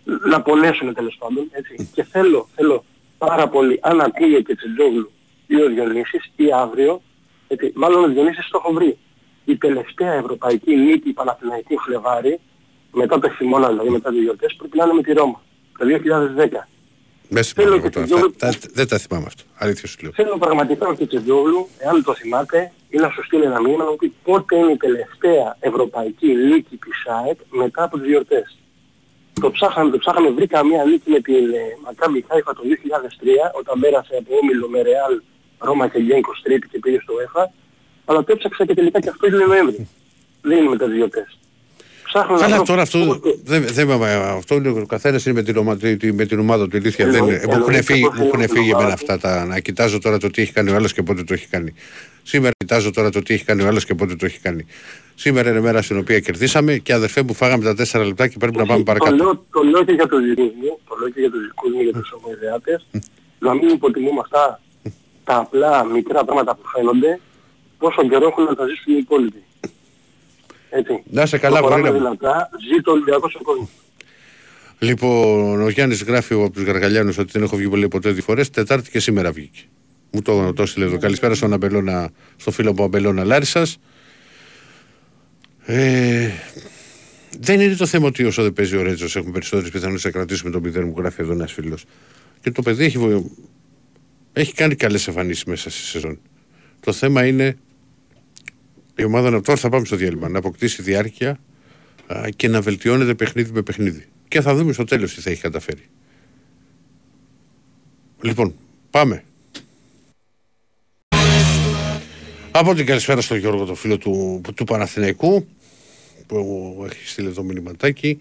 [0.03, 1.47] να πονέσουν τέλος πάντων.
[1.51, 1.89] Έτσι.
[1.93, 2.83] Και θέλω, θέλω
[3.17, 5.11] πάρα πολύ, αν ακούγε και Τσεντζόγλου
[5.47, 7.01] ή ο Διονύσης ή αύριο,
[7.47, 8.97] έτσι, μάλλον ο Διονύσης το έχω βρει.
[9.45, 12.39] Η τελευταία ευρωπαϊκή νίκη Παναθηναϊκού Φλεβάρι,
[12.91, 15.41] μετά το χειμώνα δηλαδή μετά τις γιορτές, πρέπει να είναι με τη Ρώμα,
[15.77, 15.85] το
[16.63, 16.67] 2010.
[17.33, 18.33] Μέσα θέλω και Τσεντζόγλου...
[18.73, 19.43] δεν τα θυμάμαι αυτό.
[19.57, 20.11] Αλήθεια σου λέω.
[20.11, 24.13] Θέλω πραγματικά ο Τσεντζόγλου, εάν το θυμάται, ή να σου στείλει ένα μήνυμα να πει
[24.23, 28.57] πότε είναι η τελευταία ευρωπαϊκή νίκη της ΣΑΕΚ μετά από τις γιορτές.
[29.41, 33.27] Το ψάχαμε, το ψάχαμε, βρήκα μια νίκη με την ε, Μακάμπι Χάιφα το 2003
[33.59, 35.21] όταν πέρασε από όμιλο με Ρεάλ,
[35.57, 37.53] Ρώμα και Γκένκο Τρίτη και πήγε στο ΕΦΑ.
[38.05, 39.87] Αλλά το έψαξα και τελικά και αυτό είναι Νοέμβρη.
[40.41, 41.37] Δεν είναι μετά τις γιορτές.
[42.13, 46.25] Ψάχνω Καλά, τώρα αυτό, δεν, δεν, αυτό είναι, ο καθένας είναι με την, ομάδα, με
[46.25, 47.07] την ομάδα του ηλίθεια.
[47.07, 50.41] Δεν, μου έχουν φύγει, μου έχουν φύγει εμένα αυτά τα, να κοιτάζω τώρα το τι
[50.41, 51.73] έχει κάνει ο άλλος και πότε το έχει κάνει.
[52.23, 54.65] Σήμερα κοιτάζω τώρα το τι έχει κάνει ο άλλος και πότε το έχει κάνει.
[55.15, 58.57] Σήμερα είναι μέρα στην οποία κερδίσαμε και αδερφέ μου φάγαμε τα τέσσερα λεπτά και πρέπει
[58.57, 59.15] να πάμε παρακάτω.
[59.15, 61.71] Το λέω, το λέω και για τους δικούς μου, το λέω και για τους δικούς
[61.73, 62.85] μου, για τους ομοειδεάτες,
[63.39, 64.61] να μην υποτιμούμε αυτά
[65.23, 67.19] τα απλά μικρά πράγματα που φαίνονται,
[67.81, 69.43] πόσο καιρό έχουν να τα ζήσουν οι υπόλοιποι.
[70.69, 71.03] Έτσι.
[71.09, 71.91] Να σε καλά, Κορίνα.
[71.91, 73.69] Δυνατά, ζει το Ολυμπιακός ο κόσμος.
[74.79, 78.49] Λοιπόν, ο Γιάννης γράφει από τους Γαργαλιάνους ότι δεν έχω βγει πολύ ποτέ δύο φορές.
[78.49, 79.61] Τετάρτη και σήμερα βγήκε.
[80.11, 80.97] Μου το, το έστειλε εδώ.
[80.97, 83.77] Καλησπέρα στον Αμπελώνα, στο φίλο μου Αμπελώνα Λάρισας.
[85.65, 86.29] Ε,
[87.39, 90.51] δεν είναι το θέμα ότι όσο δεν παίζει ο Ρέτζος έχουμε περισσότερες πιθανότητες να κρατήσουμε
[90.51, 91.83] τον μηδέν μου γράφει εδώ ένας φίλος.
[92.41, 93.25] Και το παιδί έχει,
[94.33, 96.19] έχει κάνει καλές εμφανίσεις μέσα στη σεζόν.
[96.79, 97.57] Το θέμα είναι
[99.01, 101.39] η ομάδα να τώρα θα πάμε στο διάλειμμα να αποκτήσει διάρκεια
[102.07, 104.07] α, και να βελτιώνεται παιχνίδι με παιχνίδι.
[104.27, 105.89] Και θα δούμε στο τέλος τι θα έχει καταφέρει.
[108.21, 108.55] Λοιπόν,
[108.89, 109.23] πάμε.
[112.51, 115.47] Από την καλησπέρα στον Γιώργο, το φίλο του, του Παναθηναϊκού,
[116.27, 118.19] που έχει στείλει εδώ μηνυματάκι.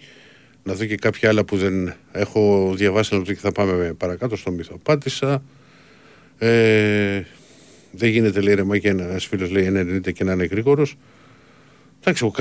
[0.63, 4.37] Να δω και κάποια άλλα που δεν έχω διαβάσει, να δω και θα πάμε παρακάτω
[4.37, 4.79] στο μύθο.
[4.83, 5.43] Πάτησα.
[6.39, 7.23] Ε,
[7.91, 9.73] δεν γίνεται λέει ρεμά και ένα φίλος λέει
[10.07, 10.97] 90 και να είναι γρήγορος.
[12.01, 12.33] Εντάξει, ο,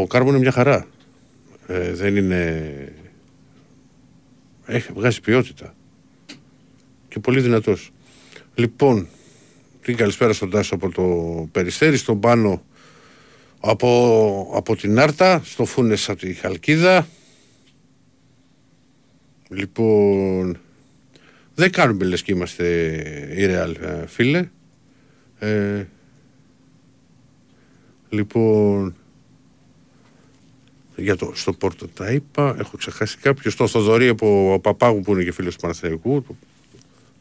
[0.00, 0.86] ο Κάρμο είναι μια χαρά.
[1.66, 2.92] Ε, δεν είναι.
[4.66, 5.74] Έχει βγάζει ποιότητα.
[7.08, 7.90] Και πολύ δυνατός.
[8.54, 9.08] Λοιπόν,
[9.82, 11.04] την καλησπέρα στον Τάσο από το
[11.52, 12.62] Περιστέρι, στον Πάνο
[13.60, 17.08] από, από την Άρτα, στο Φούνες από τη Χαλκίδα.
[19.48, 20.58] Λοιπόν,
[21.54, 22.64] δεν κάνουμε λες και είμαστε
[23.36, 24.48] η Ρεάλ, φίλε.
[25.38, 25.84] Ε,
[28.08, 28.96] λοιπόν,
[30.96, 35.24] για το, στο Πόρτο τα είπα, έχω ξεχάσει κάποιος, στο Θοδωρή από Παπάγου που είναι
[35.24, 36.24] και φίλος του Παναθηναϊκού,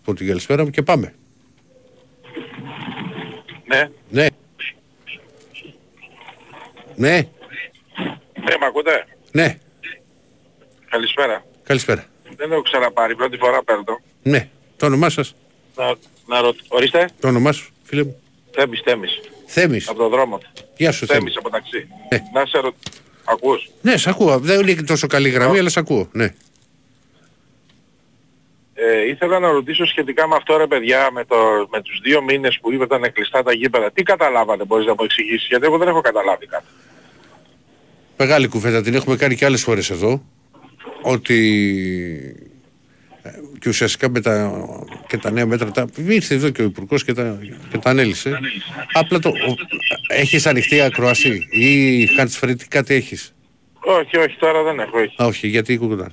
[0.02, 1.14] από την καλησπέρα μου και πάμε.
[3.68, 3.90] Ναι.
[4.10, 4.28] Ναι.
[6.96, 7.16] Ναι,
[8.40, 9.58] Ναι, μ' ακούτε; ναι,
[10.90, 11.46] Καλησπέρα.
[11.64, 12.06] καλησπέρα.
[12.36, 14.00] Δεν έχω ξαναπάρει, πρώτη φορά παίρνω.
[14.24, 15.36] Ναι, το όνομά σας,
[15.76, 15.96] Να,
[16.28, 16.58] να ρωτ...
[16.68, 17.10] Ορίστε.
[17.20, 18.16] το όνομά σου, φίλε μου.
[18.52, 19.20] Θέμης, Θέμης.
[19.46, 19.90] Θέμης.
[19.90, 20.40] Από τον δρόμο.
[20.78, 21.20] Γεια σου, Θέμη.
[21.20, 21.88] Θέμης από ταξί.
[22.10, 22.18] Ε.
[22.34, 22.76] Να σε ρωτ...
[23.24, 24.40] Ακούς; Ναι, σ' ακούω.
[24.40, 26.10] Δεν είναι τόσο καλή γραμμή, αλλά σ' ακούω.
[26.12, 26.34] Ναι.
[28.74, 31.36] Ε, ήθελα να ρωτήσω σχετικά με αυτό ρε παιδιά, με, το,
[31.72, 33.92] με τους δύο μήνες που ήταν κλειστά τα γήπεδα.
[33.92, 36.66] Τι καταλάβατε, μπορείς να μου εξηγήσεις, γιατί εγώ δεν έχω καταλάβει κάτι.
[38.18, 40.24] Μεγάλη κουβέντα την έχουμε κάνει και άλλες φορές εδώ.
[41.02, 41.38] Ότι
[42.38, 42.57] ε,
[43.68, 44.52] και ουσιαστικά με τα,
[45.08, 47.40] και τα νέα μέτρα τα, ήρθε εδώ και ο Υπουργός και τα,
[47.72, 48.40] και τα ανέλησε.
[48.94, 49.56] Απλά το, ο,
[50.08, 53.34] έχεις ανοιχτή ακροασία ή hands κάτι έχεις;
[53.80, 55.16] Όχι, όχι, τώρα δεν έχω, όχι.
[55.22, 56.12] Α, όχι, γιατί κουκουτά.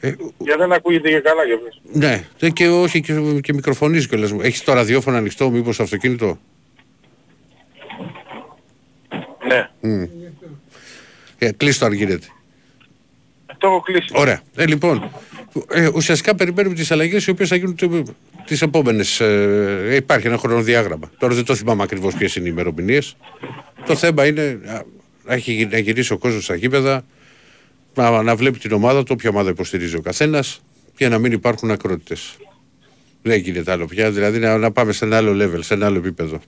[0.00, 0.08] Ε,
[0.38, 1.80] Γιατί δεν ακούγεται και καλά για αυτές.
[1.92, 4.32] ναι, δε και όχι και, και μικροφωνίζει κιόλας.
[4.40, 6.38] Έχεις το ραδιόφωνο ανοιχτό, μήπως στο αυτοκίνητο;
[9.46, 9.68] Ναι,
[11.38, 12.26] Ε, κλείστο αν γίνεται.
[13.58, 14.08] Το έχω κλείσει.
[14.12, 14.40] Ωραία.
[14.56, 15.10] Ε, λοιπόν,
[15.70, 18.02] ε, ουσιαστικά περιμένουμε τις αλλαγές οι οποίες θα γίνουν το-
[18.46, 19.20] τις επόμενες.
[19.20, 21.10] Ε, υπάρχει ένα χρονοδιάγραμμα.
[21.18, 23.16] Τώρα δεν το θυμάμαι ακριβώς ποιες είναι οι ημερομηνίες.
[23.86, 24.82] Το θέμα είναι α,
[25.24, 27.04] να, έχει, γι- να γυρίσει ο κόσμος στα γήπεδα,
[27.94, 30.60] να, να βλέπει την ομάδα του, όποια ομάδα υποστηρίζει ο καθένας
[30.96, 32.36] και να μην υπάρχουν ακρότητες.
[33.22, 35.98] Δεν γίνεται άλλο πια, δηλαδή να, να πάμε σε ένα άλλο level, σε ένα άλλο
[35.98, 36.40] επίπεδο.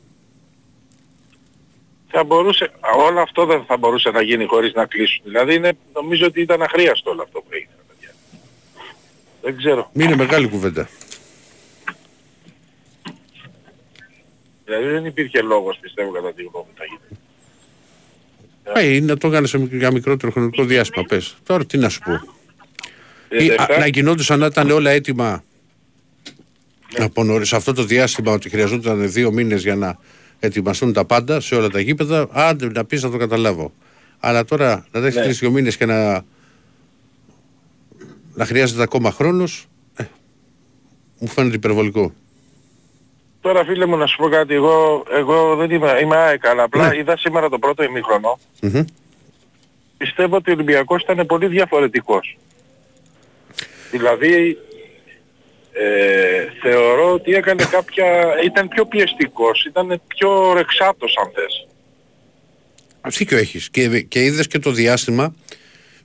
[2.12, 5.23] Θα μπορούσε, α, όλο αυτό δεν θα μπορούσε να γίνει χωρίς να κλείσουν.
[5.25, 7.73] Δηλαδή είναι, νομίζω ότι ήταν αχρίαστο όλο αυτό που έγινε.
[7.88, 8.14] παιδιά.
[9.42, 9.90] Δεν ξέρω.
[9.92, 10.88] Είναι μεγάλη κουβέντα.
[14.64, 17.18] Δηλαδή δεν υπήρχε λόγος πιστεύω κατά τη γνώμη μου θα γίνει.
[18.73, 21.37] Ε, είναι να το έκανε σε μικ- για μικρότερο χρονικό διάστημα, πες.
[21.42, 22.12] Τώρα τι να σου πω.
[23.29, 25.44] Ή, α, 37, να γινόντουσαν να ήταν όλα έτοιμα
[26.99, 29.99] από νωρίς, σε αυτό το διάστημα ότι χρειαζόταν δύο μήνες για να
[30.40, 33.72] ετοιμαστούν τα πάντα σε όλα τα γήπεδα, άντε να πεις να το καταλάβω.
[34.20, 35.22] Αλλά τώρα να δέχεις Ναι.
[35.24, 36.24] τρεις δύο μήνες και να,
[38.35, 40.05] να χρειάζεται ακόμα χρόνος, ε,
[41.18, 42.12] μου φαίνεται υπερβολικό.
[43.40, 46.88] Τώρα φίλε μου να σου πω κάτι, εγώ, εγώ δεν είμαι, είμαι ΑΕΚ, αλλά απλά
[46.88, 46.96] Ναι.
[46.96, 48.38] είδα σήμερα το πρώτο ημίχρονο.
[48.61, 48.85] Μμμ.
[49.96, 52.37] Πιστεύω ότι ο Ολυμπιακός ήταν πολύ διαφορετικός.
[53.90, 54.59] Δηλαδή,
[55.72, 58.06] ε, θεωρώ ότι έκανε κάποια...
[58.44, 61.66] ήταν πιο πιεστικός, ήταν πιο ρεξάτος αν θες.
[63.18, 63.70] Δίκιο έχεις.
[63.70, 65.35] Και, και είδες και το διάστημα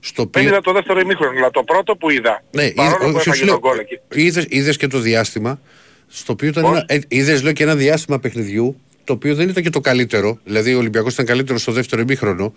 [0.00, 0.42] στο Δεν οποίο...
[0.42, 3.36] είδα το δεύτερο ημίχρονο, αλλά το πρώτο που είδα, Ναι, παρόλο είδε- που όχι, έφαγε
[3.38, 3.98] σου λέω, τον κόλ εκεί.
[4.12, 5.60] είδες, είδες και το διάστημα
[6.08, 9.48] στο οποίο ήταν Πώς; ένα, ε, είδες λέω και ένα διάστημα παιχνιδιού το οποίο δεν
[9.48, 12.54] ήταν και το καλύτερο δηλαδή ο Ολυμπιακός ήταν καλύτερος στο δεύτερο ημίχρονο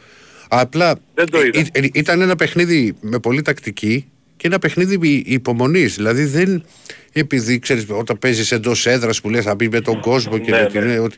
[0.49, 1.59] απλά Δεν το είδα.
[1.59, 6.63] ή- ή- ήταν ένα παιχνίδι με πολύ τακτική και ένα παιχνίδι υ- υπομονής δηλαδή δεν
[7.13, 10.61] επειδή ξέρεις όταν παίζεις εντός έδρας που λες θα μπει με τον κόσμο και Ναι,
[10.61, 10.93] με την- ναι.
[10.93, 11.17] ε, ότι...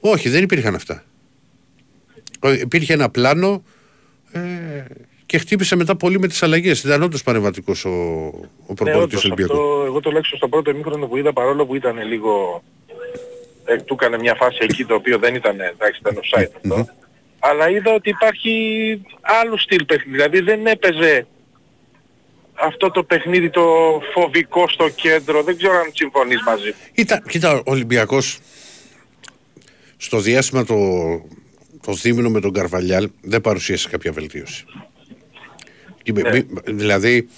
[0.00, 1.04] όχι δεν υπήρχαν αυτά
[2.40, 3.64] Ε, υπήρχε ένα πλάνο
[4.32, 4.40] ε,
[5.26, 8.32] και χτύπησε μετά πολύ με τις αλλαγές ήταν όντως παρεμβατικός ο, ο
[8.68, 11.66] Ναι, προπονητής όντως, του Ολυμπιακού αυτό, εγώ το λέξω στο πρώτο ημίχρονο που είδα, παρόλο
[11.66, 12.62] που ήταν λίγο...
[13.64, 16.88] Ε, του έκανε μια φάση εκεί το οποίο δεν ήταν, εντάξει, ήταν offside αυτό.
[17.38, 18.52] Αλλά είδα ότι υπάρχει
[19.42, 20.10] άλλου στυλ παιχνίδι.
[20.16, 21.26] Δηλαδή δεν έπαιζε
[22.66, 23.62] αυτό το παιχνίδι το
[24.14, 25.42] φοβικό στο κέντρο.
[25.42, 26.74] Δεν ξέρω αν συμφωνείς μαζί μου.
[26.94, 28.38] Ήταν, κοίτα, ο Ολυμπιακός
[29.96, 30.76] στο διάστημα το,
[31.82, 34.64] το δίμηνο με τον Καρβαλιάλ δεν παρουσίασε κάποια βελτίωση.
[36.02, 36.30] Και με- Ναι.
[36.30, 37.28] μη- δηλαδή,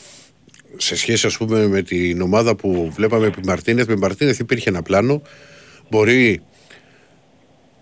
[0.77, 4.83] σε σχέση ας πούμε με την ομάδα που βλέπαμε επί Μαρτίνεθ, με Μαρτίνεθ υπήρχε ένα
[4.83, 5.23] πλάνο,
[5.91, 6.43] μπορεί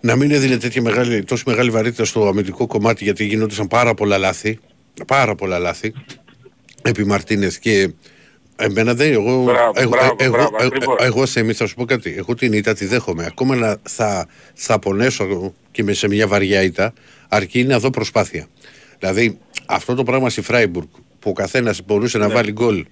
[0.01, 4.17] να μην έδινε τέτοια μεγάλη, τόσο μεγάλη βαρύτητα στο αμυντικό κομμάτι γιατί γινόντουσαν πάρα πολλά
[4.17, 4.59] λάθη,
[5.07, 5.93] πάρα πολλά λάθη
[6.85, 7.93] επί Μαρτίνεθ και
[8.55, 10.95] εμένα δεν, εγώ, Μπράβο, εγώ, μπράβο, εγώ, μπράβο, εγώ, ακριβώς.
[10.99, 12.13] εγώ Θέμη, θα σου πω κάτι.
[12.17, 13.25] Εγώ την ήττα τη δέχομαι.
[13.25, 16.93] Ακόμα να θα, θα πονέσω και με σε μια βαριά ήττα,
[17.27, 18.47] αρκεί να δω προσπάθεια.
[18.99, 20.87] Δηλαδή, αυτό το πράγμα στη Φράιμπουργκ
[21.19, 22.27] που ο καθένας μπορούσε Ναι.
[22.27, 22.85] να βάλει γκολ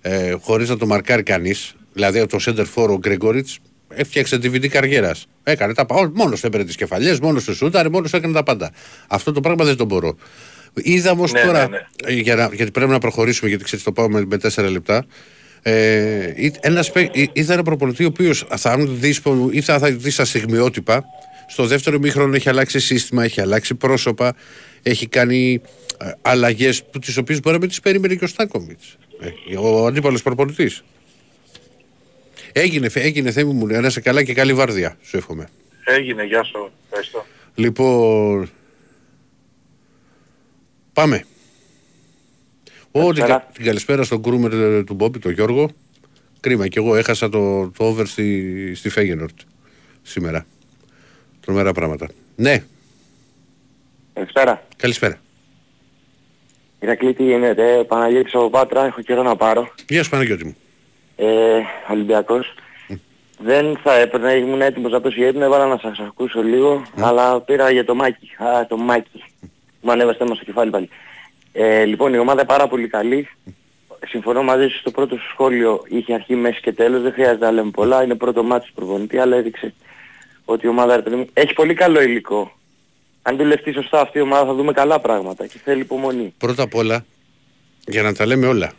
[0.00, 3.48] ε, χωρίς να το μαρκάρει κανείς, δηλαδή από το center for ο Γκρεγόριτ,
[3.88, 5.26] έφτιαξε τη βιδή καριέρας.
[5.42, 6.10] Έκανε τα πάντα.
[6.14, 8.70] Μόνος έπαιρνε τις κεφαλιές, μόνος του σούταρε, μόνος έκανε τα πάντα.
[9.08, 10.16] Αυτό το πράγμα δεν το μπορώ.
[10.82, 11.86] Είδα όμως Ναι, τώρα, ναι, ναι.
[12.04, 15.06] ε, Για να, γιατί πρέπει να προχωρήσουμε, γιατί ξέρεις το πάμε με τέσσερα λεπτά.
[15.62, 19.60] Ε, ή- ένας, παί- ή- είδα ένα προπονητή ο οποίος θα αν δεις, πο- ή
[19.60, 21.04] θα, θα δεις τα στιγμιότυπα.
[21.48, 24.34] Στο δεύτερο μήχρονο έχει αλλάξει σύστημα, έχει αλλάξει πρόσωπα,
[24.82, 25.60] έχει κάνει
[26.00, 28.78] ε, αλλαγές τις οποίες μπορεί να μην τις περίμενε και ο Στάκοβιτ.
[29.50, 30.84] Ε, ο αντίπαλος προπονητής.
[32.52, 35.48] Έγινε, φε- έγινε θέμη μου, να είσαι καλά και καλή βάρδια, σου εύχομαι.
[35.84, 36.70] Έγινε, γεια σου.
[36.88, 37.26] Ευχαριστώ.
[37.54, 38.50] Λοιπόν.
[40.94, 41.24] Πάμε.
[42.90, 43.26] Ό, την, Καλησπέρα.
[43.38, 45.68] κα- την καλησπέρα στον κρούμερ ε, του Μπόμπι, τον Γιώργο.
[46.40, 49.38] Κρίμα και εγώ έχασα το, το over στη, στη Φέγενορτ
[50.02, 50.46] σήμερα.
[51.40, 52.08] Τρομερά πράγματα.
[52.36, 52.64] Ναι,
[54.12, 54.66] Καλησπέρα.
[54.76, 55.18] Καλησπέρα.
[56.80, 57.84] Ηρακλή, τι γίνεται.
[57.88, 59.74] Παναγιώτης από Πάτρα, έχω καιρό να πάρω.
[59.88, 60.56] Γεια σου Παναγιώτη μου.
[61.16, 61.26] Ε,
[61.90, 62.54] Ολυμπιακός.
[63.38, 67.40] Δεν θα έπαιρνε, ήμουν έτοιμος να πέσω για ύπνο, έβαλα να σας ακούσω λίγο, αλλά
[67.40, 68.30] πήρα για το Μάκη.
[68.38, 69.22] Α, το Μάκη.
[69.84, 70.88] Μου ανέβασε θέμα στο κεφάλι πάλι.
[71.52, 73.28] Ε, λοιπόν, η ομάδα είναι πάρα πολύ καλή.
[74.08, 77.50] Συμφωνώ μαζί σου στο πρώτο σου σχόλιο, είχε αρχή, μέση και τέλος, δεν χρειάζεται να
[77.50, 79.74] λέμε πολλά, είναι πρώτο μάτι του προπονητή, αλλά έδειξε
[80.44, 82.58] ότι η ομάδα ρε παιδί μου, έχει πολύ καλό υλικό.
[83.22, 86.34] Αν δουλευτεί σωστά αυτή η ομάδα θα δούμε καλά πράγματα και θέλει υπομονή.
[86.38, 87.04] Πρώτα απ' όλα,
[87.86, 88.72] για να τα λέμε όλα,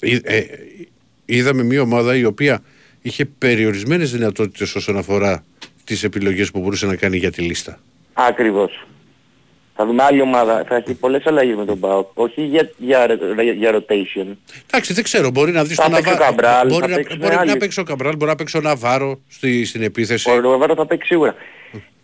[0.00, 0.44] εί- ε,
[1.24, 2.62] είδαμε μια ομάδα η οποία
[3.02, 5.44] είχε περιορισμένες δυνατότητες όσον αφορά
[5.84, 7.78] τις επιλογές που μπορούσε να κάνει για τη λίστα.
[8.12, 8.86] Ακριβώς.
[9.80, 13.52] Θα δούμε άλλη ομάδα, θα έχει πολλές αλλαγές με τον ΠΑΟΚ, όχι για, για, για,
[13.52, 14.26] για rotation.
[14.66, 16.26] Εντάξει, δεν ξέρω, μπορεί να δεις Θα τον παίξει ο Ναβάρο.
[16.26, 17.56] Καμπράλ, Μπορεί, θα να, παίξουν μπορεί να άλλοι.
[17.56, 20.30] παίξει ο Καμπράλ, μπορεί να παίξει ο Ναβάρο στη, στην επίθεση.
[20.30, 21.34] Ο Ροβάρο θα παίξει σίγουρα.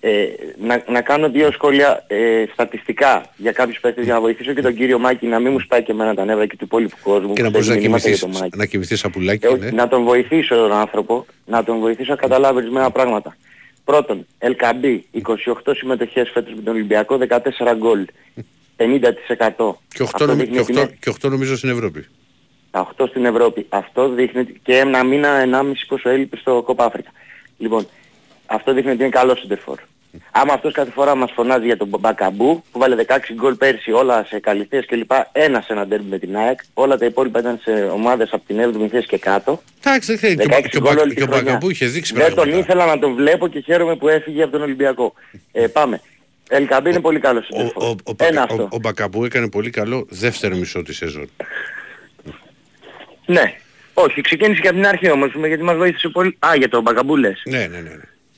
[0.01, 0.27] Ε,
[0.61, 4.75] να, να κάνω δύο σχόλια ε, στατιστικά για κάποιους παίκτες για να βοηθήσω και τον
[4.75, 7.33] κύριο Μάκη να μην μου σπάει και εμένα τα νεύρα και του υπόλοιπου κόσμου.
[7.33, 8.57] Και να που μπορείς να στέλνει μηνύματα κοιμηθεί για το Μάκη.
[8.59, 9.47] να κοιμηθείς σαπουλάκι.
[9.47, 9.71] Ε, όχι, ναι.
[9.71, 13.37] να τον βοηθήσω τον άνθρωπο, να τον βοηθήσω να καταλάβει ορισμένα πράγματα.
[13.91, 18.07] Πρώτον, Ελκαμπή, 28 συμμετοχές φέτος με τον Ολυμπιακό, 14 γκολ,
[18.77, 19.79] 50%.
[19.89, 22.07] Και 8, Αυτό νομι- δείχνει και ότι 8, είναι και 8 νομίζω στην Ευρώπη.
[22.71, 23.67] τα 8 στην Ευρώπη.
[23.69, 27.11] Αυτό δείχνει ότι- και ένα μήνα, ενάμιση πόσο έλειπε στο Κόπα Αφρικα.
[27.59, 27.87] Λοιπόν,
[28.47, 29.79] αυτό δείχνει ότι είναι καλό σεντερφόρ.
[30.31, 34.25] Άμα αυτός κάθε φορά μας φωνάζει για τον Μπακαμπού που βάλε 16 γκολ πέρσι όλα
[34.29, 37.59] σε καλυθές και λοιπά, ένα σε ένα ντέρμπι με την ΑΕΚ, όλα τα υπόλοιπα ήταν
[37.63, 39.63] σε ομάδες από την 7η θέση και κάτω.
[39.85, 40.43] Εντάξει, δεν χρειάζεται.
[40.47, 41.43] Και, ο- 16 και, ο γκολ Μπα- όλη τη και ο χρονιά.
[41.45, 42.59] Μπακαμπού είχε δείξει Δεν τον πράγματα.
[42.59, 45.15] ήθελα να τον βλέπω και χαίρομαι που έφυγε από τον Ολυμπιακό.
[45.53, 46.01] Ε, πάμε.
[46.49, 47.83] Ελκαμπή είναι πολύ καλός Ο, σεντερφόρ.
[47.83, 48.63] ο, ο, Ένα Μπακα- αυτό.
[48.63, 51.31] ο, ο Μπακαμπού έκανε πολύ καλό δεύτερο μισό τη σεζόν.
[53.27, 53.55] Ναι.
[53.95, 56.37] Όχι, ξεκίνησε και από την αρχή όμως, γιατί μας βοήθησε πολύ.
[56.47, 57.43] Α, για τον Μπακαμπού λες.
[57.45, 57.91] Ναι, ναι, ναι.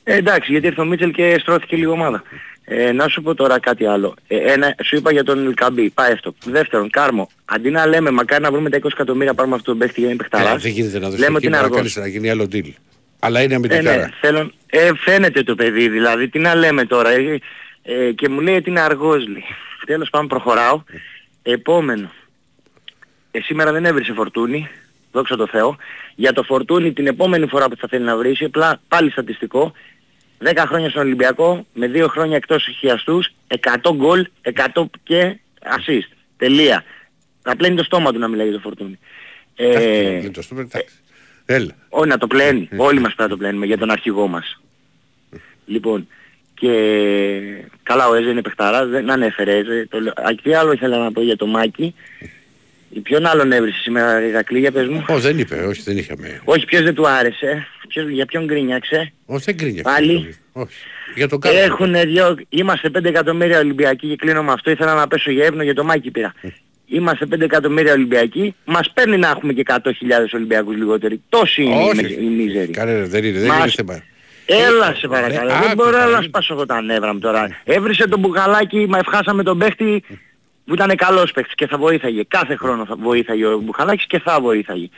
[0.09, 0.13] Ναι.
[0.13, 2.23] Ε, εντάξει, γιατί ήρθε ο Μίτσελ και στρώθηκε λίγο ομάδα.
[2.71, 4.13] Ε, να σου πω τώρα κάτι άλλο.
[4.27, 6.33] Ε, ένα, σου είπα για τον Καμπή, πάει αυτό.
[6.45, 9.99] Δεύτερον, Κάρμο, αντί να λέμε μακάρι να βρούμε τα 20 εκατομμύρια πάρουμε αυτόν τον παίχτη
[9.99, 11.77] για να είναι Ε, παιχταράς, δεν γίνεται να δώσει λέμε το ότι είναι κείμενο να
[11.77, 11.77] αργός.
[11.77, 12.73] κάνεις να γίνει άλλο deal.
[13.19, 13.95] Αλλά είναι Ε, αμυντικάρα.
[13.97, 17.09] ναι, θέλω, ε, φαίνεται το παιδί δηλαδή, τι να λέμε τώρα.
[17.09, 17.39] Ε,
[17.81, 19.43] ε, και μου λέει ότι είναι αργός, λέει.
[19.85, 20.83] Τέλος πάμε, προχωράω.
[21.43, 22.11] Επόμενο.
[23.31, 24.69] Ε, σήμερα δεν έβρισε φορτούνη,
[25.11, 25.75] δόξα τω Θεώ.
[26.15, 29.73] Για το φορτούνη την επόμενη φορά που θα θέλει να βρίσει, απλά πάλι στατιστικό,
[30.43, 34.27] 10 χρόνια στον Ολυμπιακό, με 2 χρόνια εκτός χιαστούς, 100 γκολ,
[34.73, 36.11] 100 και assist.
[36.37, 36.83] Τελεία.
[37.41, 38.99] Θα πλένει το στόμα του να μιλάει για το φορτούνη.
[39.55, 40.95] Ε, Δεν το στο εντάξει.
[41.45, 41.75] Έλα.
[41.89, 42.69] όχι να το πλένει.
[42.77, 44.61] Όλοι μας πρέπει να το πλένουμε για τον αρχηγό μας.
[45.65, 46.07] Λοιπόν,
[46.53, 46.71] και
[47.83, 49.87] καλά ο Έζε είναι παιχταράς, δεν ανέφερε Έζε.
[49.89, 49.99] Το...
[49.99, 51.95] λέω- Α, τι άλλο ήθελα να πω για το Μάκη.
[53.03, 56.41] Ποιον άλλον έβρισε σήμερα η Ηρακλή, για πες μου; Ω, δεν είπε, όχι, δεν είχαμε.
[56.43, 57.67] Όχι, ποιος δεν του άρεσε.
[57.89, 59.81] Ποιος, για ποιον γκρίνιαξε; Όχι, δεν κρίνει.
[59.81, 60.35] Πάλι.
[60.53, 60.73] Όχι.
[61.15, 61.59] Για τον Κάρλο.
[61.59, 62.37] Έχουν δυο...
[62.49, 64.71] Είμαστε 5 εκατομμύρια Ολυμπιακοί και κλείνω με αυτό.
[64.71, 66.33] Ήθελα να πέσω για ύπνο για το Μάκη πήρα.
[66.85, 68.55] Είμαστε 5 εκατομμύρια Ολυμπιακοί.
[68.65, 69.75] Μας παίρνει να έχουμε και 100.000
[70.33, 71.21] Ολυμπιακούς λιγότεροι.
[71.29, 72.71] Τόσοι είναι οι με- οι μίζεροι.
[72.71, 74.03] Κάνε, δεν είναι, δεν Μας- είναι θέμα.
[74.45, 76.21] Έλα σε παρακαλώ, Ε, δεν μπορώ άκουσα, να ε.
[76.21, 77.47] σπάσω εγώ τα νεύρα μου τώρα.
[77.63, 80.03] Έβρισε τον Μπουχαλάκη, μα ευχάσαμε τον παίχτη
[80.69, 82.23] που ήταν καλός παίχτης και θα βοήθαγε.
[82.27, 84.89] Κάθε χρόνο θα βοήθαγε ο Μπουχαλάκης και θα βοήθαγε.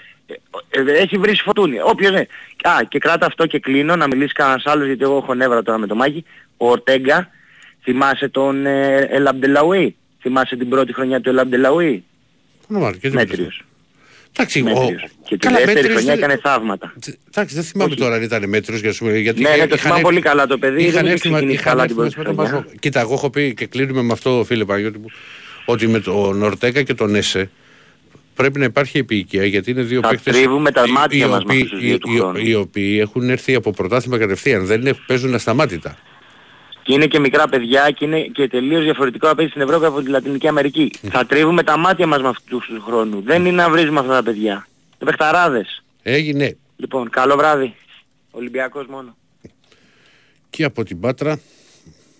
[0.69, 1.77] Ε, ε, Έχει βρει φωτούνι.
[1.83, 2.19] Όποιος ναι.
[2.63, 5.77] Α, και κράτα αυτό και κλείνω να μιλήσει κανένας άλλος γιατί εγώ έχω νεύρα τώρα
[5.77, 6.25] με τον Μάκη.
[6.57, 7.29] Ο Ορτέγκα,
[7.83, 9.95] θυμάσαι τον ε, Ελαμπντελαουί.
[10.21, 12.03] Θυμάσαι την πρώτη χρονιά του Ελαμπντελαουί.
[12.67, 13.61] Όνομα, και δεν Μέτριος.
[14.35, 14.63] Εντάξει, ο...
[14.63, 15.05] Μέτριος.
[15.27, 16.93] Και τη καλά, δεύτερη μέτριος χρονιά δεν- έκανε θαύματα.
[17.27, 19.89] Εντάξει, δεν θυμάμαι τώρα αν ήταν μέτρος για σου, γιατί Ναι, ναι, το είχαν θυμάμαι
[19.99, 22.03] έρθει- πολύ καλά το παιδί, είχαν δεν είχε έρθει μα- ξεκινήσει είχαν καλά έρθει την
[22.03, 22.63] μας πρώτη με τον χρονιά.
[22.63, 22.79] Πασόκ.
[22.79, 25.05] Κοίτα, εγώ έχω πει και κλείνουμε με αυτό, φίλε Παναγιώτη μου,
[25.71, 27.49] ότι με τον Νορτέκα και τον Έσε
[28.35, 31.43] πρέπει να υπάρχει επίοικια γιατί είναι δύο Θα παίκτες τρίβουμε τα οι- μάτια οι μας
[31.43, 32.37] με οποίοι- αυτούς τους δύο οι- του οι- χρόνου.
[32.37, 35.97] οι οποίοι έχουν έρθει από πρωτάθλημα κατευθείαν, δεν είναι, παίζουν ασταμάτητα.
[36.83, 40.01] Και είναι και μικρά παιδιά και είναι και τελείως διαφορετικό να παίζεις στην Ευρώπη από
[40.01, 40.91] τη Λατινική Αμερική.
[41.11, 43.23] Θα τρίβουμε τα μάτια μας με αυτούς τους χρόνους.
[43.23, 44.51] Δεν είναι να βρίζουμε αυτά τα παιδιά.
[44.99, 45.83] Είναι παιχταράδες.
[46.03, 47.73] Έγινε Λοιπόν, καλό βράδυ.
[48.31, 49.15] Ολυμπιακός μόνο.
[50.49, 51.39] και από την Πάτρα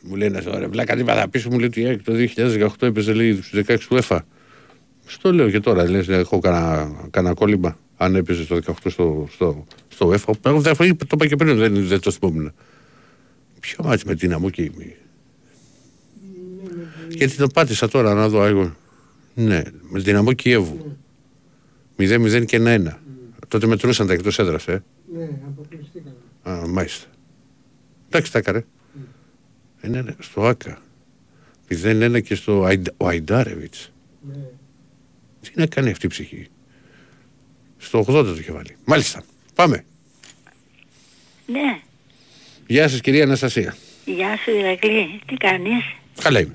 [0.03, 2.67] μου λέει ένα ωραία βλάκα τι θα πεις μου λέει ότι η ΑΕΚ το 2018
[2.79, 4.25] έπαιζε λέει στους 16 του ΕΦΑ
[5.05, 9.65] στο λέω και τώρα λες έχω κανένα, κανένα κόλλημα αν έπαιζε το 18 στο, στο,
[9.87, 12.53] στο ΕΦΑ Εγώ δεν- το είπα και πριν δεν, δεν το θυμόμουν.
[13.59, 14.95] Ποιο μάτι με την και η
[17.09, 18.75] γιατί το πάτησα τώρα να δω εγώ.
[19.33, 20.97] Ναι με την Αμό Κιέβου
[21.97, 22.87] 0-0 και 1-1
[23.47, 24.83] τότε μετρούσαν τα εκτός έδρας ε.
[25.17, 26.15] Ναι, αποκλειστήκαμε.
[26.43, 27.07] Α, μάλιστα.
[28.09, 28.65] Εντάξει, τα έκανε.
[29.84, 30.82] Είναι ναι, στο ΑΚΑ.
[31.84, 33.91] 0-1 και στο Αϊντα- ο Αϊντάρεβιτς.
[34.22, 34.36] Ναι.
[35.41, 36.48] Τι να κάνει αυτή η ψυχή.
[37.78, 38.76] Στο 80 το είχε βάλει.
[38.86, 39.24] Μάλιστα.
[39.56, 39.84] Πάμε.
[41.46, 41.80] Ναι,
[42.67, 43.76] Γεια σας κυρία Αναστασία.
[44.06, 45.84] γεια σου Ηρακλή, τι κάνεις;
[46.24, 46.54] Καλά είμαι.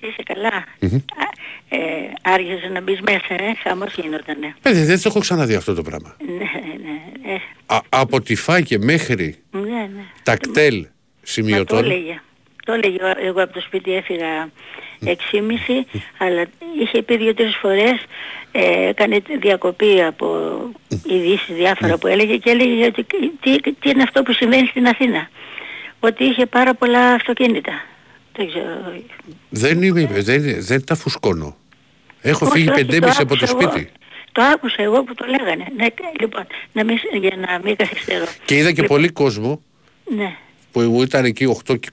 [0.00, 1.28] Είσαι καλά; Α,
[1.68, 1.78] ε,
[2.22, 4.54] άργησε να μπεις μέσα, ε, χαμός γινότανε.
[4.62, 6.16] Παιδί, δεν το έχω ξαναδεί αυτό το πράγμα.
[6.26, 10.04] Ναι, ναι, ε, Α, από τη Φάκε μέχρι ναι, ναι.
[10.22, 10.90] τα κτέλ Μα το
[11.22, 11.84] σημειωτών.
[11.84, 12.20] έλεγε.
[12.64, 14.48] Το έλεγε ο- εγώ από το σπίτι έφυγα
[15.04, 15.84] 6.30
[16.18, 16.44] αλλά
[16.80, 18.04] είχε πει δύο-τρεις φορές
[18.52, 20.26] ε, έκανε διακοπή από
[21.06, 23.04] ειδήσεις διάφορα που έλεγε και έλεγε ότι
[23.40, 25.28] τι, τι είναι αυτό που συμβαίνει στην Αθήνα.
[26.00, 27.72] Ότι είχε πάρα πολλά αυτοκίνητα.
[28.36, 28.92] Δεν ξέρω.
[29.48, 31.56] Δεν, είμαι, δεν, δεν τα φουσκώνω.
[32.20, 33.70] Έχω Όχι, φύγει όχι, πεντέμιση από το άκουσα εγώ.
[33.72, 33.90] σπίτι.
[34.32, 35.66] Το άκουσα εγώ που το λέγανε.
[35.76, 35.86] Ναι,
[36.20, 38.24] λοιπόν, να μην, για να μην καθυστερώ.
[38.44, 39.62] Και είδα και Λοιπόν, πολύ κόσμο
[40.16, 40.36] Ναι.
[40.74, 41.88] Που ήταν εκεί 8 και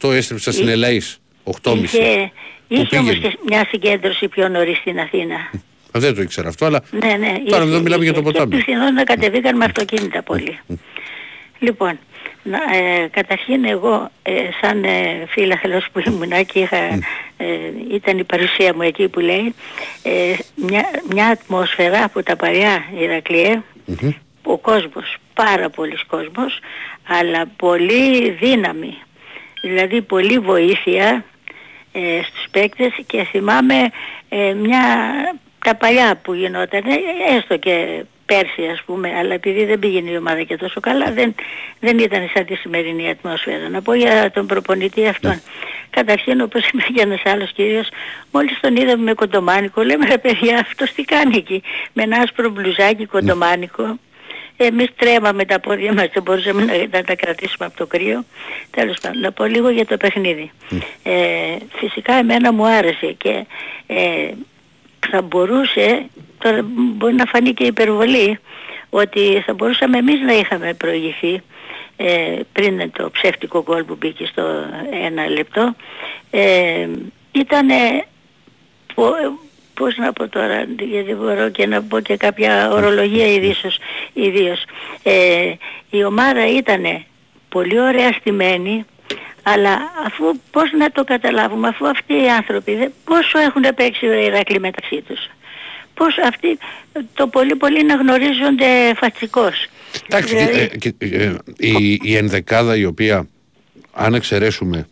[0.00, 1.16] 28 έστρεψα στην Εί- Ελαΐς.
[1.62, 1.76] 8.30.
[1.82, 2.30] Είχε,
[2.68, 3.28] είχε όμως πήγαινε.
[3.28, 5.34] και μια συγκέντρωση πιο νωρίς στην Αθήνα.
[5.34, 7.26] Α, Δεν το ήξερα αυτό, αλλά Ναι, ναι.
[7.26, 8.22] τώρα είχε- εδώ μιλάμε για είχε.
[8.22, 8.56] το ποτάμι.
[8.56, 10.58] Και πιθανόν να κατεβήκαν με αυτοκίνητα πολύ.
[11.58, 11.98] λοιπόν,
[12.42, 17.46] να, ε, καταρχήν εγώ ε, σαν ε, φίλαθλος που ήμουνα και είχα, ε,
[17.92, 19.54] ήταν η παρουσία μου εκεί που λέει
[20.02, 20.10] ε,
[20.54, 23.60] μια, μια ατμόσφαιρα από τα παλιά Ηρακλειέ
[24.52, 26.58] ο κόσμος, πάρα πολλής κόσμος
[27.06, 28.98] αλλά πολύ δύναμη
[29.60, 31.24] δηλαδή πολύ βοήθεια
[31.92, 33.90] ε, στους παίκτες και θυμάμαι
[34.28, 34.82] ε, μια,
[35.64, 40.16] τα παλιά που γινόταν, ε, έστω και πέρσι ας πούμε, αλλά επειδή δεν πήγαινε η
[40.16, 41.34] ομάδα και τόσο καλά, δεν,
[41.80, 43.68] δεν ήταν σαν τη σημερινή ατμόσφαιρα.
[43.68, 45.42] Να πω για τον προπονητή αυτόν.
[45.90, 47.88] Καταρχήν όπως είπε και ένας άλλος κύριος,
[48.32, 52.50] μόλις τον είδαμε με κοντομάνικο, λέμε ρε παιδιά αυτός τι κάνει εκεί, με ένα άσπρο
[52.50, 53.98] μπλουζάκι κοντομάνικο.
[54.64, 58.24] Εμείς τρέμαμε τα πόδια μας, δεν μπορούσαμε να, να τα κρατήσουμε από το κρύο.
[58.70, 60.50] Τέλος πάντων, να πω λίγο για το παιχνίδι.
[61.02, 63.46] Ε, φυσικά εμένα μου άρεσε και
[63.86, 64.30] ε,
[65.10, 66.06] θα μπορούσε,
[66.38, 68.38] τώρα μπορεί να φανεί και υπερβολή,
[68.90, 71.42] ότι θα μπορούσαμε εμείς να είχαμε προηγηθεί
[71.96, 74.64] ε, πριν το ψεύτικο γκολ που μπήκε στο
[75.04, 75.74] ένα λεπτό.
[76.30, 76.88] Ε,
[77.32, 78.06] ήτανε
[78.94, 79.38] πο-
[79.80, 83.78] πώς να πω τώρα, γιατί μπορώ και να πω και κάποια ορολογία ιδίως,
[84.12, 84.64] ιδίως.
[85.02, 85.52] Ε,
[85.90, 87.04] η ομάδα ήταν
[87.48, 88.84] πολύ ωραία στημένη,
[89.42, 94.12] αλλά αφού πώς να το καταλάβουμε, αφού αυτοί οι άνθρωποι δεν, πόσο έχουν παίξει ο
[94.12, 95.28] Ηρακλή μεταξύ τους.
[95.94, 96.58] Πώς αυτοί
[97.14, 99.66] το πολύ πολύ να γνωρίζονται φατσικώς.
[100.08, 103.28] Εντάξει, Δηλαδή- ε, και, ε, η, η ενδεκάδα η οποία,
[103.92, 104.88] αν εξαιρέσουμε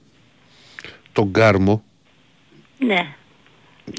[1.13, 1.83] τον Κάρμο,
[2.79, 3.07] Ναι.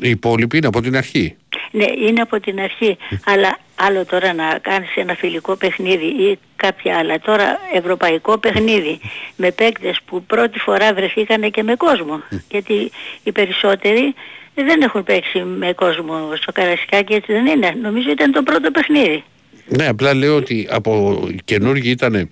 [0.01, 1.35] Οι υπόλοιποι είναι από την αρχή.
[1.71, 2.97] Ναι, είναι από την αρχή.
[3.25, 7.19] Αλλά άλλο τώρα να κάνεις ένα φιλικό παιχνίδι ή κάποια άλλα.
[7.19, 8.99] Τώρα ευρωπαϊκό παιχνίδι
[9.35, 12.21] με παίκτες που πρώτη φορά βρεθήκανε και με κόσμο.
[12.49, 12.91] Γιατί
[13.23, 14.13] οι περισσότεροι
[14.53, 17.75] δεν έχουν παίξει με κόσμο στο Καρασικάκι, έτσι δεν είναι.
[17.81, 19.23] Νομίζω ήταν το πρώτο παιχνίδι.
[19.65, 22.29] Ναι, απλά λέω ότι από καινούργοι ήταν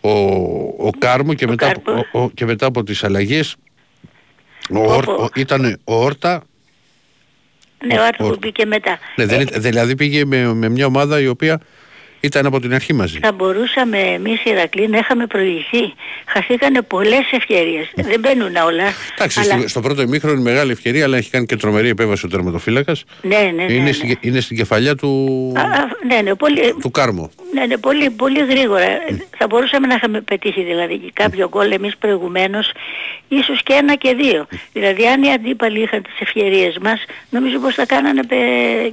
[0.00, 0.10] ο,
[0.86, 2.00] ο Κάρμο και, μετά, Κάρμο.
[2.00, 3.56] από- ο- ο- και μετά από τις αλλαγές
[4.70, 6.42] ο, Όρ- Όπου- ο- ήταν ο Όρτα,
[7.86, 8.98] Ναι, ο Άρτο ο- που μπήκε μετά.
[9.16, 11.60] ναι, δεν Ε, ήταν- δηλαδή πήγε με, με μια ομάδα η οποία
[12.24, 13.18] ήταν από την αρχή μαζί.
[13.22, 15.92] θα μπορούσαμε εμείς οι Ηρακλοί να είχαμε προηγηθεί.
[16.26, 17.90] Χαθήκανε πολλές ευκαιρίες.
[17.94, 18.84] δεν μπαίνουν όλα.
[19.14, 22.26] Εντάξει, αλλά- στη- στο πρώτο ημίχρονο είναι μεγάλη ευκαιρία, αλλά έχει κάνει και τρομερή επέμβαση
[22.26, 23.04] ο τερματοφύλακας.
[23.22, 23.72] Ναι, ναι, ναι.
[23.72, 23.92] είναι, ναι.
[23.92, 25.08] Στην, είναι στην κεφαλιά του,
[25.56, 27.30] Α, α, ναι, ναι, πολύ, του Κάρμο.
[27.54, 28.86] Ναι, ναι, πολύ, πολύ γρήγορα.
[29.38, 32.70] Θα μπορούσαμε να είχαμε πετύχει δηλαδή και κάποιο γκολ εμείς προηγουμένως,
[33.28, 34.46] ίσως και ένα και δύο.
[34.72, 38.92] Δηλαδή αν οι αντίπαλοι είχαν τις ευκαιρίες μας, νομίζω πως θα κάνανε πε-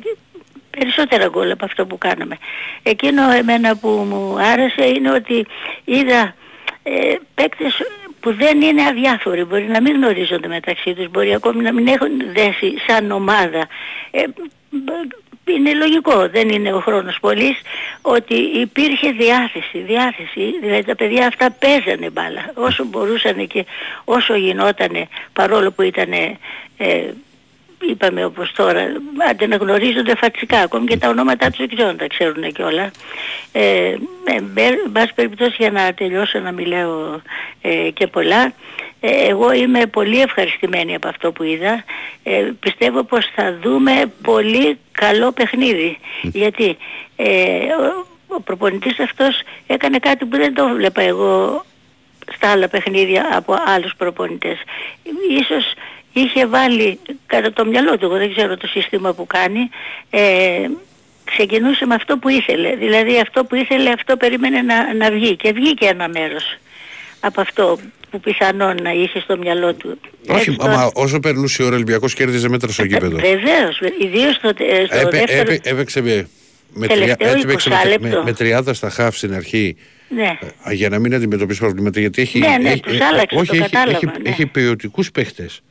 [0.77, 2.37] περισσότερα γκολ από αυτό που κάναμε.
[2.83, 5.47] Εκείνο εμένα που μου άρεσε είναι ότι
[5.85, 6.35] είδα
[6.83, 7.77] ε, παίκτες
[8.19, 12.11] που δεν είναι αδιάφοροι, μπορεί να μην γνωρίζονται μεταξύ τους, μπορεί ακόμη να μην έχουν
[12.33, 13.67] δέσει σαν ομάδα.
[14.11, 14.23] Ε,
[15.45, 17.61] είναι λογικό, δεν είναι ο χρόνος πολύς,
[18.01, 23.65] ότι υπήρχε διάθεση, διάθεση, δηλαδή τα παιδιά αυτά παίζανε μπάλα, όσο μπορούσαν και
[24.03, 26.11] όσο γινότανε, παρόλο που ήταν
[27.89, 28.81] είπαμε όπως τώρα,
[29.29, 32.63] άντε να γνωρίζονται φατσικά, ακόμη και τα ονόματά τους δεν ξέρω να τα ξέρουν και
[32.63, 32.91] όλα.
[33.51, 33.87] Ε,
[34.23, 37.19] ε, εν πάση περιπτώσει για να τελειώσω να μιλάω
[37.61, 38.53] ε, και πολλά,
[38.99, 41.83] ε, εγώ είμαι πολύ ευχαριστημένη από αυτό που είδα.
[42.23, 45.97] Ε, πιστεύω πως θα δούμε πολύ καλό παιχνίδι.
[46.21, 46.77] Γιατί
[47.15, 47.27] ε,
[47.57, 51.65] ο, ο προπονητής αυτός έκανε κάτι που δεν το βλέπα εγώ
[52.35, 54.57] στα άλλα παιχνίδια από άλλους προπονητές.
[55.29, 55.73] Ίσως
[56.13, 59.69] είχε βάλει κατά το μυαλό του, εγώ δεν ξέρω το σύστημα που κάνει,
[60.09, 60.67] ε,
[61.23, 62.75] ξεκινούσε με αυτό που ήθελε.
[62.75, 66.57] Δηλαδή αυτό που ήθελε αυτό περίμενε να, να βγει και βγήκε ένα μέρος
[67.19, 69.99] από αυτό που πιθανόν να είχε στο μυαλό του.
[70.27, 73.17] Όχι, Έτσι, τώρα- μα όσο περνούσε η ώρα ο Ολυμπιακός κέρδιζε μέτρα στο γήπεδο.
[73.17, 75.41] Βεβαίως, ιδίως στο, ε, στο Έπαι- δεύτερο...
[75.51, 76.27] έπαι- έπαιξε με,
[76.73, 78.23] με, Τελευταίο τρια- έπαιξε με, 20 με, λεπτό.
[78.23, 79.75] με τριάδα στα χαφ στην αρχή
[80.15, 80.37] Ναι.
[80.67, 82.39] Α, Για να μην αντιμετωπίσει προβλήματα, γιατί έχει.
[82.39, 84.29] Ναι, ναι, έχει, τους άλλαξε, όχι, το έχει, κατάλαβα, έχει, ναι.
[84.29, 85.61] έχει ποιοτικούς παίχτες.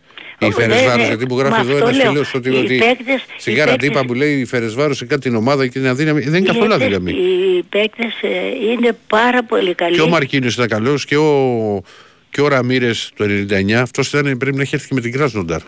[0.43, 1.07] Η Ω, Φερεσβάρο, ναι, ναι.
[1.07, 2.11] γιατί μου Μα γράφει εδώ αυτό ένας λέω.
[2.12, 2.51] φίλος ότι.
[2.51, 5.34] Οι ότι παίκτες- στην οι Κάρα παίκτες- τύπα που λέει η Φερεσβάρο σε κάτι την
[5.34, 6.20] ομάδα και είναι αδύναμη.
[6.20, 7.11] Δεν είναι Οι καθόλου παίκτες- αδύναμη.
[7.12, 8.28] Οι παίκτες ε,
[8.72, 9.95] είναι πάρα πολύ καλοί.
[9.95, 11.82] Και ο Μαρκίνιος ήταν καλός και ο,
[12.30, 13.80] και ο Ραμύρες το 99.
[13.80, 15.61] Αυτός πρέπει να έχει έρθει και με την Κράσνονταρ.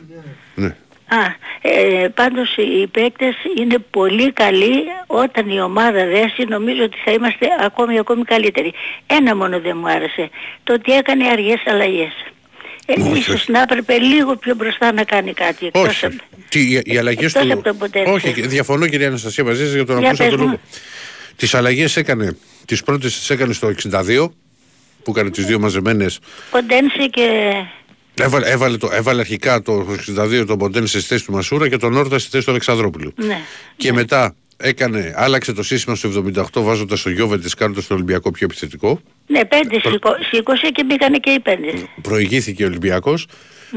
[0.55, 0.77] Ναι.
[1.07, 1.25] Α,
[1.63, 4.73] ε, πάντως οι παίκτες είναι πολύ καλοί
[5.07, 8.73] όταν η ομάδα δέσει νομίζω ότι θα είμαστε ακόμη ακόμη καλύτεροι.
[9.07, 10.31] Ένα μόνο δεν μου άρεσε,
[10.65, 12.13] το ότι έκανε αργές αλλαγές.
[12.97, 13.51] Ε, Όχι, ίσως όχι.
[13.53, 15.67] να έπρεπε λίγο πιο μπροστά να κάνει κάτι.
[15.67, 16.07] εκτός Όχι.
[16.07, 16.17] από-
[16.49, 17.53] Τι, οι, οι αλλαγές εκτός του.
[17.53, 18.03] από το ποτέ.
[18.07, 20.47] Όχι, διαφωνώ κυρία Αναστασία μαζί σας για τον Για ακούσα πες τον μου.
[20.47, 20.61] λόγο.
[21.37, 22.37] Τις αλλαγές έκανε.
[22.67, 24.33] Τις πρώτες τις έκανε στο 62
[25.03, 26.19] που έκανε τις δύο μαζεμένες.
[26.51, 27.53] Ο Ντένσι και...
[28.15, 29.87] Έβαλε, έβαλε, το, έβαλε αρχικά το
[30.19, 33.13] 62 τον Ποντέν στη θέση του Μασούρα και τον Όρτα στη θέση του Αλεξανδρόπουλου.
[33.17, 33.39] Ναι.
[33.77, 38.31] Και μετά έκανε, άλλαξε το σύστημα στο 78 βάζοντας το Γιώβε τη κάνοντας τον Ολυμπιακό
[38.31, 39.01] πιο επιθετικό.
[39.27, 41.73] Ναι, πέντε σήκω- σήκωσε και μπήκανε και οι πέντε.
[42.03, 43.27] Προηγήθηκε ο Ολυμπιακός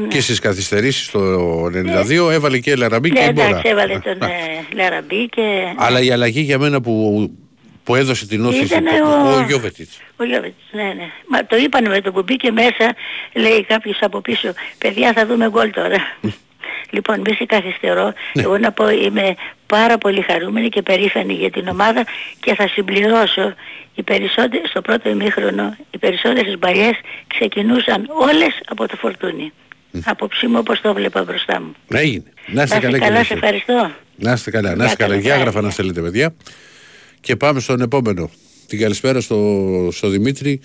[0.08, 1.20] και στις καθυστερήσεις το
[1.66, 3.46] 92 έβαλε και Λαραμπή Ναι, και Μπόρα.
[3.48, 4.28] εντάξει, έβαλε τον ε,
[4.74, 5.42] Λαραμπή και...
[5.76, 7.30] Αλλά η αλλαγή για μένα που,
[7.84, 9.98] που έδωσε την όθηση Ήτανε ο, ο- ο Γιώβετιτς.
[10.16, 11.10] Ο Γιώβετς, ναι, ναι.
[11.28, 12.94] Μα το είπανε με το που μπήκε μέσα,
[13.34, 15.96] λέει κάποιος από πίσω, παιδιά θα δούμε γκολ τώρα.
[16.90, 18.42] Λοιπόν, μη σε καθυστερώ, Ναι.
[18.42, 19.34] εγώ να πω είμαι
[19.66, 22.04] πάρα πολύ χαρούμενη και περήφανη για την ομάδα
[22.40, 23.54] και θα συμπληρώσω
[23.94, 26.94] οι περισσότερες, στο πρώτο ημίχρονο, οι περισσότερες μπαλιές
[27.26, 29.52] ξεκινούσαν όλες από το φορτούνι.
[30.04, 31.74] Απόψη μου όπως το βλέπα μπροστά μου.
[31.88, 32.24] Να έγινε.
[32.46, 33.44] Να είστε Να καλά, είστε κύριε καλά, σε Στέφη.
[33.44, 33.94] ευχαριστώ.
[34.16, 35.08] Να είστε καλά, να Γεια είστε καλά.
[35.14, 35.42] καλά, Για γεια.
[35.42, 36.34] γράφα να στέλνετε, παιδιά.
[37.20, 38.30] Και πάμε στον επόμενο.
[38.66, 40.60] Την καλησπέρα στο, στο Δημήτρη,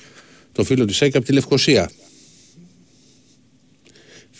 [0.51, 1.89] το φίλο της ΑΕΚ από τη Λευκοσία.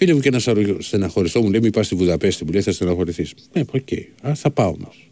[0.04, 2.72] Φίλε μου και ένας σαρο- στεναχωριστό μου λέει: Μην πας στη Βουδαπέστη, μου λέει: Θα
[2.72, 3.34] στεναχωρηθείς.
[3.54, 3.88] Ναι, οκ.
[4.22, 5.10] Α, θα πάω όμως.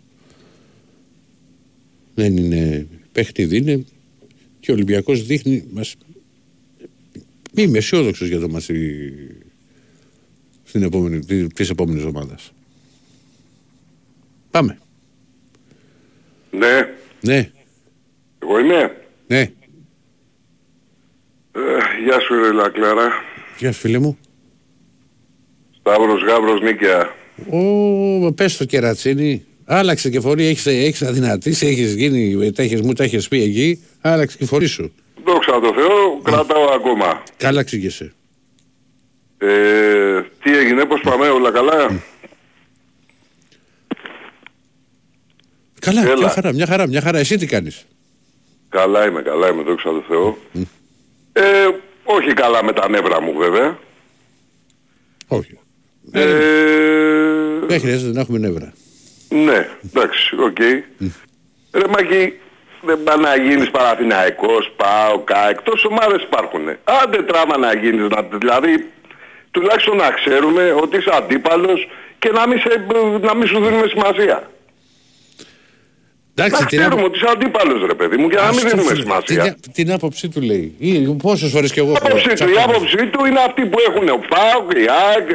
[2.16, 3.86] Δεν είναι παιχνίδι, είναι
[4.60, 5.64] και ο Ολυμπιακός δείχνει.
[5.72, 5.96] Μας...
[7.56, 9.12] Είμαι αισιόδοξος για το ματς
[10.64, 12.52] στην επόμενη, της επόμενης ομάδας.
[14.52, 14.80] Πάμε.
[16.52, 16.90] Ναι,
[17.22, 17.52] Ναι,
[18.42, 19.02] εγώ είμαι.
[19.28, 19.40] ναι.
[19.40, 19.52] Ε,
[22.04, 23.10] γεια σου ρε Λακλάρα.
[23.60, 24.18] Γεια σου φίλε μου.
[25.90, 27.14] Σταύρος Γάβρος Νίκαια.
[27.50, 29.46] Ω, πες το κερατσίνη.
[29.66, 33.84] Άλλαξε και φωνή, έχεις, έχεις αδυνατήσει, έχεις γίνει, τα έχεις, μου τα έχεις πει εκεί.
[34.02, 34.94] Άλλαξε και φωνή σου.
[35.26, 37.24] Δόξα τω Θεώ, κρατάω ακόμα.
[37.38, 38.14] Καλά ξύγεσαι.
[39.38, 42.02] Ε, τι έγινε, πώς πάμε, όλα καλά;
[45.80, 46.16] Καλά, Έλα.
[46.18, 47.18] μια χαρά, μια χαρά, μια χαρά.
[47.18, 47.86] Εσύ τι κάνεις;
[48.70, 50.38] καλά είμαι, καλά είμαι, δόξα τω Θεώ.
[51.34, 51.68] Ε,
[52.04, 53.78] όχι καλά με τα νεύρα μου βέβαια.
[55.28, 55.60] Όχι.
[56.12, 56.26] Ε,
[57.68, 58.74] Δεν χρειάζεται να έχουμε νεύρα.
[59.30, 60.60] ναι, εντάξει, οκ.
[61.74, 62.34] Ρε Μάκη,
[62.82, 66.80] δεν πάει να γίνεις Παναθηναϊκός, πάω, κα, εκτός ομάδες υπάρχουνε.
[66.84, 68.90] Άντε τράβα να γίνεις, να, δηλαδή
[69.52, 71.88] τουλάχιστον να ξέρουμε ότι είσαι αντίπαλος
[72.20, 72.86] και να μην, σε,
[73.22, 74.50] να μην σου δίνουμε σημασία.
[76.46, 79.02] Εντάξει, Να ξέρουμε ότι είσαι αντίπαλος ρε παιδί μου και να μην Αυτό, δίνουμε φίλε,
[79.02, 79.44] σημασία.
[79.62, 80.76] Την, την άποψή του λέει.
[80.78, 82.62] Ή, πόσες φορές κι εγώ Η έχω άποψή του, η τσακωθεί.
[82.62, 85.28] άποψή του είναι αυτή που έχουν ο ΠΑΟΚ, η ΑΕΚ,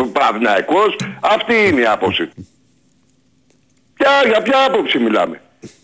[0.00, 2.48] ο Παναθηναϊκός, αυτή είναι η άποψη του.
[3.94, 5.40] Ποια, για ποια άποψη μιλάμε.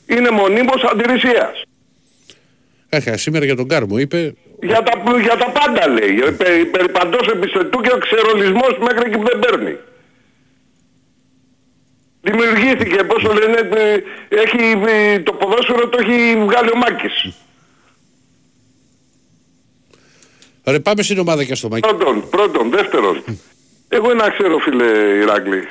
[0.07, 1.62] Είναι μονίμως αντιρρησίας.
[2.89, 6.22] Άχα, σήμερα για τον Κάρμο είπε Για τα, για τα πάντα λέει.
[6.27, 9.77] Ε, Περί, περί παντός εμπιστευτού και ο ξερολισμός μέχρι εκεί που δεν παίρνει.
[12.25, 17.35] Δημιουργήθηκε, πώς το λένε, ε, έχει, ε, το ποδόσφαιρο το έχει βγάλει ο Μάκης.
[20.64, 21.89] Ρε πάμε στην ομάδα και στο Μάκη.
[21.89, 23.25] Πρώτον, πρώτον, δεύτερον.
[23.89, 24.85] Εγώ ένα ξέρω φίλε
[25.22, 25.68] Ηράκλη.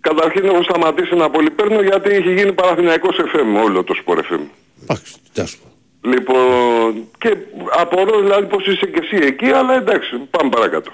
[0.00, 4.40] Καταρχήν έχω σταματήσει να πολυπαίρνω γιατί έχει γίνει Παναθηναϊκός FM όλο το Sport FM.
[4.82, 5.70] Εντάξει, τι σου πω.
[6.08, 7.36] Λοιπόν, και
[7.78, 10.90] απορώ δηλαδή πως είσαι και εσύ εκεί, αλλά εντάξει, πάμε παρακάτω.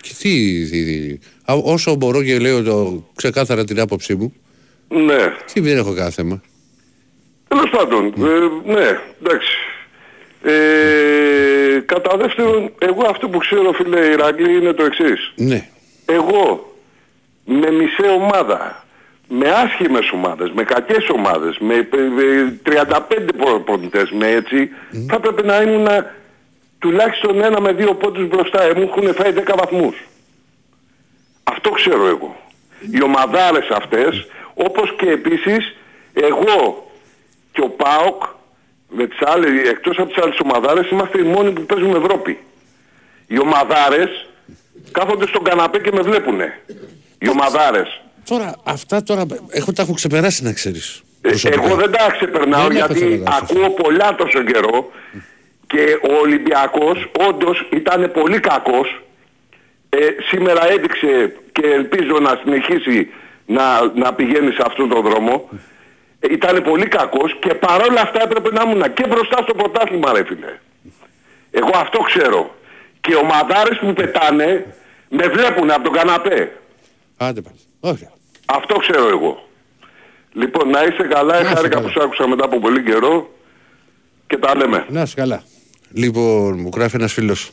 [0.00, 4.32] Και τι, τι, τι- α, όσο μπορώ και λέω το, ξεκάθαρα την άποψή μου,
[4.88, 5.32] Ναι.
[5.52, 6.42] τι δεν έχω κάθε θέμα.
[7.48, 9.56] Τέλος πάντων, ε, ναι, εντάξει.
[10.42, 15.32] Ε, κατά δεύτερον, εγώ αυτό που ξέρω φίλε Ηράκλη είναι το εξής.
[15.36, 15.68] Ναι.
[16.06, 16.72] εγώ
[17.44, 18.84] με μισή ομάδα,
[19.28, 24.68] με άσχημες ομάδες, με κακές ομάδες, με ε, ε, 35 ποντές, με έτσι,
[25.08, 25.86] θα πρέπει να ήμουν
[26.78, 28.62] τουλάχιστον ένα με δύο πόντους μπροστά.
[28.62, 29.96] Ε, μου έχουν φάει 10 βαθμούς.
[31.42, 32.36] Αυτό ξέρω εγώ.
[32.90, 35.76] Οι ομαδάρες αυτές, όπως και επίσης
[36.12, 36.90] εγώ
[37.52, 38.22] και ο ΠΑΟΚ,
[38.88, 42.38] με τις άλλες, εκτός από τις άλλες ομαδάρες, είμαστε οι μόνοι που παίζουμε Ευρώπη.
[43.26, 44.26] Οι ομαδάρες
[44.92, 46.60] κάθονται στον καναπέ και με βλέπουνε.
[47.18, 48.00] Οι ομαδάρες.
[48.24, 51.02] Τώρα, αυτά τώρα έχω, τα έχω ξεπεράσει να ξέρεις.
[51.22, 51.64] Ε, Προσωπικά.
[51.64, 54.90] Εγώ δεν τα ξεπερνάω Δεν έχω γιατί θέμα να σας ακούω πολλά τόσο καιρό
[55.72, 59.02] και ο Ολυμπιακός όντως ήταν πολύ κακός.
[59.88, 59.98] Ε,
[60.30, 63.08] σήμερα έδειξε και ελπίζω να συνεχίσει
[63.46, 63.64] να,
[63.94, 65.48] να πηγαίνει σε αυτόν τον δρόμο.
[66.20, 70.24] Ε, ήταν πολύ κακός και παρόλα αυτά έπρεπε να ήμουν και μπροστά στο πρωτάθλημα ρε
[70.24, 70.58] φίλε.
[71.50, 72.54] Εγώ αυτό ξέρω.
[73.00, 74.74] Και οι ομαδάρες που πετάνε
[75.08, 76.52] με βλέπουν από τον καναπέ.
[77.16, 77.58] Άντε πάλι.
[77.80, 78.08] Όχι.
[78.46, 79.48] Αυτό ξέρω εγώ.
[80.32, 81.40] Λοιπόν, να είσαι καλά.
[81.40, 81.86] είστε Χάρηκα καλά.
[81.86, 83.30] που σ' άκουσα μετά από πολύ καιρό
[84.26, 84.86] και τα λέμε.
[84.88, 85.42] Να είσαι καλά.
[85.92, 87.50] Λοιπόν, μου γράφει ένας φίλος.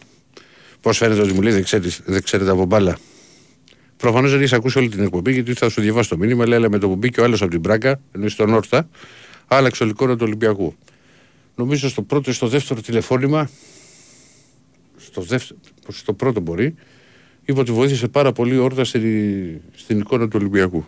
[0.81, 2.97] Πώς φαίνεται ότι μου λέει δεν, ξέρεις, δεν ξέρετε από μπάλα.
[3.97, 6.47] Προφανώς δεν έχει ακούσει όλη την εκπομπή γιατί θα σου διαβάσει το μήνυμα.
[6.47, 8.89] Λέει, αλλά με το που μπήκε ο άλλος από την Μπράκα, ενώ στον Όρθα,
[9.47, 10.75] άλλαξε ο λικόρο του Ολυμπιακού.
[11.55, 13.49] Νομίζω στο πρώτο ή στο δεύτερο τηλεφώνημα,
[14.97, 16.75] στο, δεύτερο, στο πρώτο μπορεί,
[17.45, 20.85] είπε ότι βοήθησε πάρα πολύ ο Όρθα στην, στην εικόνα του Ολυμπιακού.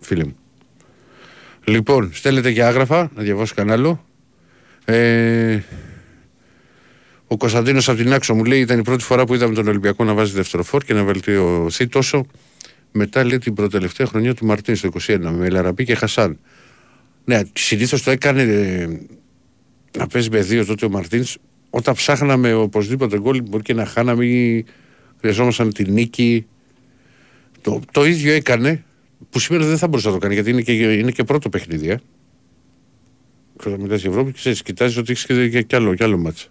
[0.00, 0.36] Φίλε μου.
[1.64, 4.04] Λοιπόν, στέλνετε και άγραφα, να διαβάσω κανένα άλλο.
[4.84, 5.60] Ε,
[7.26, 10.04] ο Κωνσταντίνος από την Άξο μου λέει: Ήταν η πρώτη φορά που είδαμε τον Ολυμπιακό
[10.04, 12.26] να βάζει δευτεροφόρ και να βελτιωθεί τόσο
[12.92, 16.38] μετά λέει την προτελευταία χρονιά του Μαρτίν στο 21 με Λαραπή και Χασάν.
[17.24, 18.88] Ναι, συνήθως το έκανε ε,
[19.98, 21.36] να παίζει με δύο τότε ο Μαρτίνς
[21.70, 24.64] όταν ψάχναμε οπωσδήποτε γκολ μπορεί και να χάναμε ή
[25.20, 26.46] χρειαζόμασταν τη νίκη.
[27.60, 28.84] Το, το ίδιο έκανε
[29.30, 31.88] που σήμερα δεν θα μπορούσε να το κάνει γιατί είναι και, είναι και πρώτο παιχνίδι.
[31.88, 32.00] Ε.
[33.66, 36.46] Όταν μιλάς για Ευρώπη, ξέρεις, κοιτάζεις ότι έχεις και, και, και άλλο, και άλλο μάτσα.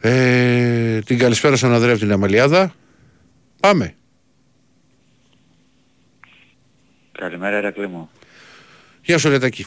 [0.00, 2.74] Ε, την καλησπέρα στον Ανδρέα από την Αμαλιάδα.
[3.60, 3.94] Πάμε.
[7.12, 8.10] Καλημέρα Ερακλή μου.
[9.02, 9.64] Γεια σου Ρετάκη.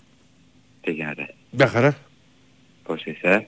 [0.82, 1.98] Τι γίνεται; Μια χαρά.
[2.84, 3.48] Πώς είσαι;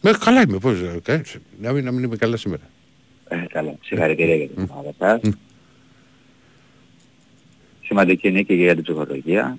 [0.00, 1.20] Με, καλά είμαι, πώς, ε, ε,
[1.60, 2.62] να, μην, να μην είμαι καλά σήμερα.
[3.28, 3.74] Ε, καλά.
[3.82, 5.34] Συγχαρητήρια για την ομάδα σας.
[7.82, 9.58] Σημαντική νίκη για την ψυχολογία.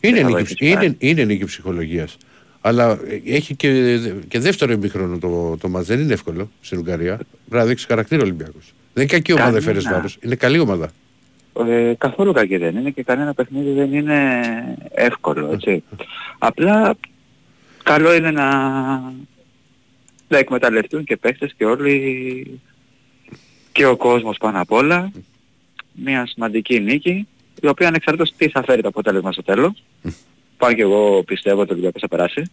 [0.00, 0.84] Είναι, θα νίκη, βοηθήσει πάρα.
[0.84, 2.16] είναι, είναι νίκη ψυχολογίας.
[2.60, 3.98] Αλλά ε, έχει και,
[4.28, 5.86] και δεύτερο ημίχρονο το, το μάτς.
[5.86, 7.16] Δεν είναι εύκολο στην Ουγγαρία.
[7.16, 8.74] Πρέπει να δείξει χαρακτήρα ο Ολυμπιακός.
[8.92, 9.64] Δεν είναι κακή ομάδα, Κανένα.
[9.64, 10.18] φέρες βάρος.
[10.20, 10.90] Είναι καλή ομάδα.
[11.68, 14.40] Ε, καθόλου κακή δεν είναι και κανένα παιχνίδι δεν είναι
[14.92, 15.84] εύκολο, έτσι.
[16.38, 16.94] Απλά
[17.82, 18.48] καλό είναι να,
[20.28, 22.60] να εκμεταλλευτούν και παίχτες και όλοι
[23.72, 25.10] και ο κόσμος πάνω απ' όλα
[25.92, 27.26] μια σημαντική νίκη
[27.62, 29.82] η οποία ανεξαρτήτως τι θα φέρει το αποτέλεσμα στο τέλος
[30.56, 32.50] πάνω και εγώ πιστεύω ότι ο Ολυμπιακός θα περάσει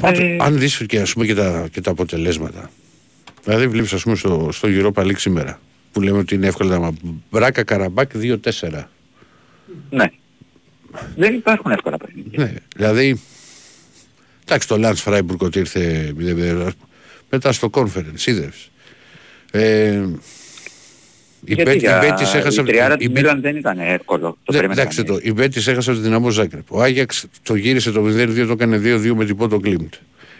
[0.00, 2.70] Πάντως, Ε, αν δεις και, ας πούμε, και, τα, και τα αποτελέσματα.
[3.44, 5.60] Δηλαδή βλέπεις ας πούμε στο, στο Europa League σήμερα
[5.92, 6.90] που λέμε ότι είναι εύκολα να
[7.30, 8.84] Μπράγκα Καραμπάγκ 2-4.
[9.90, 10.10] ναι
[11.16, 13.20] δεν υπάρχουν εύκολα παιχνίδια Ναι, δηλαδή
[14.44, 16.68] εντάξει το Λάνς Φράιμπουργκ ότι ήρθε 0-0,
[17.30, 18.70] μετά στο conference, είδες.
[19.50, 20.06] Ε,
[21.44, 23.78] η γιατί Μπέτ- για η Μπέτης έχασε η τριάρα η του Μπέτ- Μίλαν δεν ήταν
[23.78, 25.22] εύκολο το Ναι, περίμενε εντάξει, κανείς.
[25.22, 26.72] το, η Μπέτης έχασε από την Δυναμό Ζάγκρεπ.
[26.72, 29.94] Ο Άγιαξ το γύρισε το 0-2, το έκανε 2-2 με την Μποντό Γκλιμτ.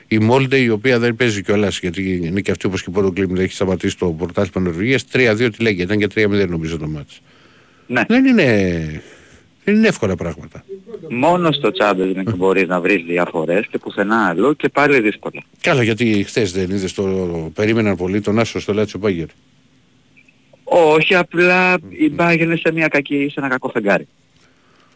[0.09, 3.11] Η Μόλντε, η οποία δεν παίζει κιόλας, γιατί είναι και αυτή όπως και η Πότο
[3.13, 5.83] Κλίμπτ έχει σταματήσει το πρωτάθλημα Νορβηγίας, 3-2 τη λέγει.
[5.83, 7.21] Ήταν και 3-0 νομίζω το μάτς.
[7.87, 8.03] Ναι.
[8.09, 8.45] Δεν είναι,
[9.65, 10.65] δεν είναι εύκολα πράγματα.
[11.11, 15.43] Μόνο στο Champions League μπορείς να βρεις διαφορές και πουθενά αλλού και πάλι δύσκολα.
[15.61, 17.05] Καλά, γιατί χθες δεν είδες το.
[17.55, 19.27] Περίμεναν πολύ τον Άσο στο Λάτσιο Μπάγκερ.
[20.71, 24.07] Όχι, απλά η Bayern είναι σε, μια κακή, σε ένα κακό φεγγάρι.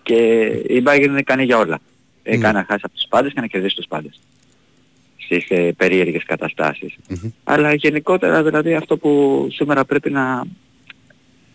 [0.02, 0.14] Και
[0.68, 1.78] η Bayern είναι ικανή για όλα.
[2.22, 4.20] Έκανε να χάσει από τους πάντες και να κερδίσει τους πάντες.
[5.16, 6.96] Στις ε, περίεργες καταστάσεις.
[7.44, 10.44] Αλλά γενικότερα δηλαδή αυτό που σήμερα πρέπει να,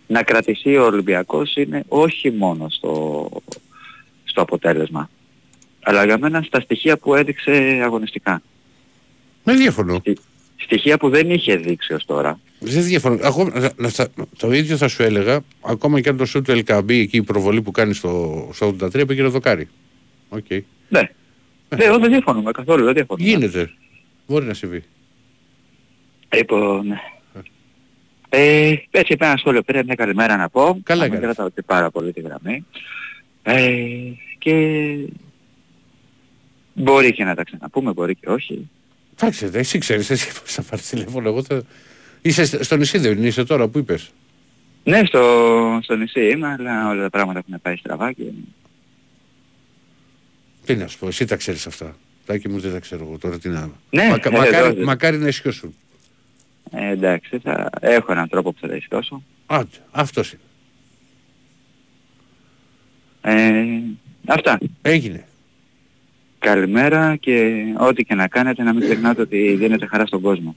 [0.07, 3.29] να κρατηθεί ο Ολυμπιακός είναι όχι μόνο στο,
[4.23, 5.09] στο αποτέλεσμα.
[5.83, 8.41] Αλλά για μένα στα στοιχεία που έδειξε αγωνιστικά.
[9.43, 10.01] Δεν διαφωνώ.
[10.57, 12.39] Στι- Στοιχεία που δεν είχε δείξει ως τώρα.
[12.59, 13.19] Δεν διαφωνώ.
[13.23, 16.51] Ακόμα, να- να στα- το ίδιο θα σου έλεγα, ακόμα και αν το σου του
[16.65, 19.67] LKB εκεί η προβολή που κάνει στο, στο 83 πήγε να δοκάρει.
[20.29, 20.45] Οκ.
[20.89, 21.09] Ναι.
[21.69, 23.29] Ναι, εγώ δεν διαφωνούμε καθόλου, δεν διαφωνούμε.
[23.29, 23.71] Γίνεται.
[24.27, 24.83] Μπορεί να συμβεί.
[26.35, 26.85] Λοιπόν,
[28.29, 30.79] ε, έτσι είπε ένα σχόλιο, πήρα μια καλημέρα να πω.
[30.83, 31.35] Καλά Να μην έκανες.
[31.35, 32.65] κρατάω και πάρα πολύ τη γραμμή.
[33.43, 33.77] Ε,
[34.37, 34.53] και
[36.73, 38.69] μπορεί και να τα ξαναπούμε, μπορεί και όχι.
[39.21, 41.27] Εντάξει, δε, εσύ ξέρεις, εσύ πώς θα πάρεις τηλέφωνο.
[41.29, 41.61] Εγώ θα...
[42.21, 44.11] Είσαι σ- στο νησί, δεν είσαι τώρα που είπες;
[44.83, 48.23] Ναι, στο, στο νησί είμαι, αλλά όλα τα πράγματα έχουν πάει στραβά και...
[50.65, 51.95] Τι να σου πω, εσύ τα ξέρεις αυτά.
[52.25, 53.69] Τάκη μου δεν τα ξέρω εγώ τώρα τι να.
[53.89, 54.85] Ναι, Μακα- ε, μακάρι, βέβαια.
[54.85, 55.75] μακάρι να ισχυώσουν.
[56.71, 59.23] Ε, εντάξει, θα έχω έναν τρόπο που θα τα ισχυώσω.
[59.45, 60.41] Άντε, αυτός είναι.
[63.21, 63.63] Ε,
[64.27, 64.57] αυτά.
[64.81, 65.26] Έγινε.
[66.39, 70.55] Καλημέρα και ό,τι και να κάνετε να μην ξεχνάτε ότι δίνετε χαρά στον κόσμο.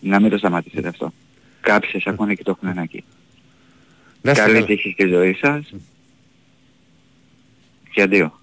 [0.00, 1.12] Να μην το σταματήσετε αυτό.
[1.60, 3.04] Κάποιοι σας ακούνε και το έχουν ανάγκη.
[4.22, 4.66] Να είστε Καλή καλά.
[4.66, 5.72] τύχη στη ζωή σας.
[7.92, 8.40] Και αντίο.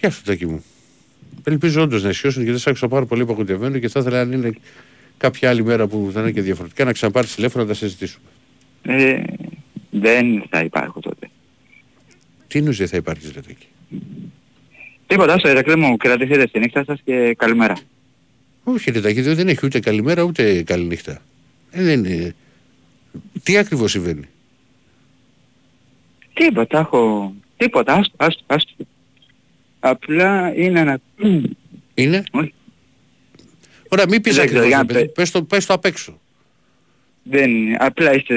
[0.00, 0.64] Γεια σου Τάκη μου.
[1.44, 4.52] Ελπίζω όντως να ισιώσουν γιατί σ' άκουσα πάρα πολύ απογοητευμένο και θα ήθελα αν είναι
[5.16, 8.24] κάποια άλλη μέρα που θα είναι και διαφορετικά να ξαναπάρεις τηλέφωνο να τα συζητήσουμε.
[8.82, 9.22] Ε,
[9.90, 11.30] δεν θα υπάρχω τότε.
[12.48, 13.66] Τι εννοείς δεν θα υπάρχεις ρε Τάκη.
[15.08, 17.76] Τίποτα, στο Ηρακλή μου κρατηθείτε στη νύχτα σας και καλημέρα.
[18.64, 21.22] Όχι ρε Τάκη, δεν έχει ούτε καλημέρα ούτε καληνύχτα.
[21.70, 22.34] Ε, δεν είναι.
[23.42, 24.28] Τι ακριβώς συμβαίνει;
[26.34, 27.32] Τίποτα, έχω...
[27.56, 28.72] Τίποτα, άστο, άστο, άστο.
[29.80, 30.98] Απλά είναι ένα...
[31.94, 32.52] Είναι; Όχι.
[33.88, 34.66] Ωραία, μην πεις Δεν ξέρω, ακριβώς.
[34.68, 35.04] για ρε να παιδί.
[35.04, 36.20] πε- Πες το, πες το απ' έξω.
[37.22, 37.76] Δεν είναι.
[37.80, 38.34] Απλά είστε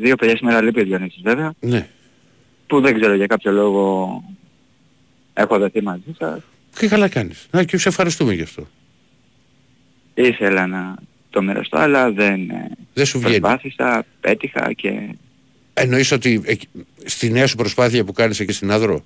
[0.00, 1.88] δύο παιδιά σήμερα λείπει ο Διονύσης βέβαια, Ναι.
[2.66, 4.22] που δεν ξέρω για κάποιο λόγο
[5.38, 6.40] έχω δεθεί μαζί σας.
[6.78, 7.46] Και καλά κάνεις.
[7.50, 8.66] Να και σε ευχαριστούμε γι' αυτό.
[10.14, 10.94] Ήθελα να
[11.30, 13.40] το μοιραστώ, αλλά δεν ε, Δεν σου βγαίνει.
[13.40, 15.14] προσπάθησα, πέτυχα και...
[15.74, 16.68] Εννοείς ότι εκεί-
[17.04, 19.04] στη νέα σου προσπάθεια που κάνεις εκεί στην Άδρο.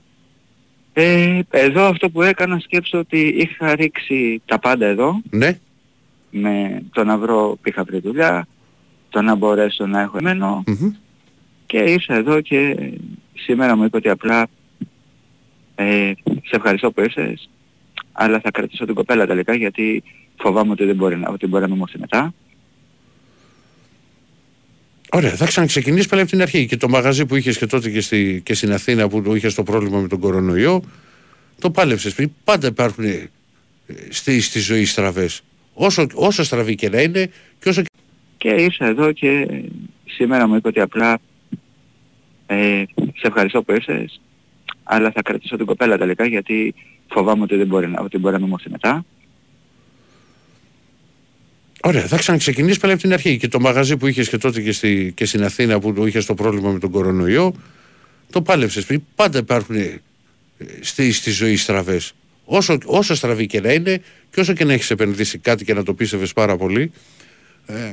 [0.93, 5.59] Ε, εδώ αυτό που έκανα σκέψω ότι είχα ρίξει τα πάντα εδώ, Ναι.
[6.31, 8.47] με το να βρω που είχα βρει δουλειά,
[9.09, 10.93] το να μπορέσω να έχω εμένο Μμμ.
[11.66, 12.76] και ήρθα εδώ και
[13.35, 14.47] σήμερα μου είπε ότι απλά
[15.81, 17.49] ε, σε ευχαριστώ που ήρθες
[18.12, 20.03] αλλά θα κρατήσω την κοπέλα τελικά γιατί
[20.37, 22.35] φοβάμαι ότι δεν μπορεί να, ότι μπορεί να με μορφεί μετά.
[25.12, 26.66] Ωραία, θα ξαναξεκινήσεις πάλι από την αρχή.
[26.66, 29.62] Και το μαγαζί που είχες και τότε και, στη, και στην Αθήνα που είχες το
[29.62, 30.83] πρόβλημα με τον κορονοϊό,
[31.59, 32.14] το πάλεψες.
[32.45, 33.31] Πάντα υπάρχουν ε,
[34.09, 35.43] στη, στη ζωή στραβές.
[35.74, 37.83] Όσο, όσο στραβή και να είναι, και όσο.
[38.37, 39.62] Και ήρθα εδώ και
[40.05, 41.18] σήμερα μου είπε ότι απλά
[42.47, 44.20] ε, σε ευχαριστώ που ήρθες
[44.93, 46.74] αλλά θα κρατήσω την κοπέλα τελικά γιατί
[47.09, 49.05] φοβάμαι ότι δεν μπορεί να, ότι μπορεί να με μορφεί μετά.
[51.82, 53.36] Ωραία, θα ξαναξεκινήσεις πάλι από την αρχή.
[53.36, 56.34] Και το μαγαζί που είχες και τότε και, στη, και στην Αθήνα που είχες το
[56.34, 57.55] πρόβλημα με τον κορονοϊό,
[58.30, 58.86] το πάλεψες.
[59.14, 60.01] Πάντα υπάρχουν ε,
[60.80, 62.12] στη, στη ζωή στραβές.
[62.45, 65.82] Όσο, όσο στραβή και να είναι, και όσο και να έχεις επενδύσει κάτι και να
[65.82, 66.93] το πίστευες πάρα πολύ,
[67.66, 67.93] ε,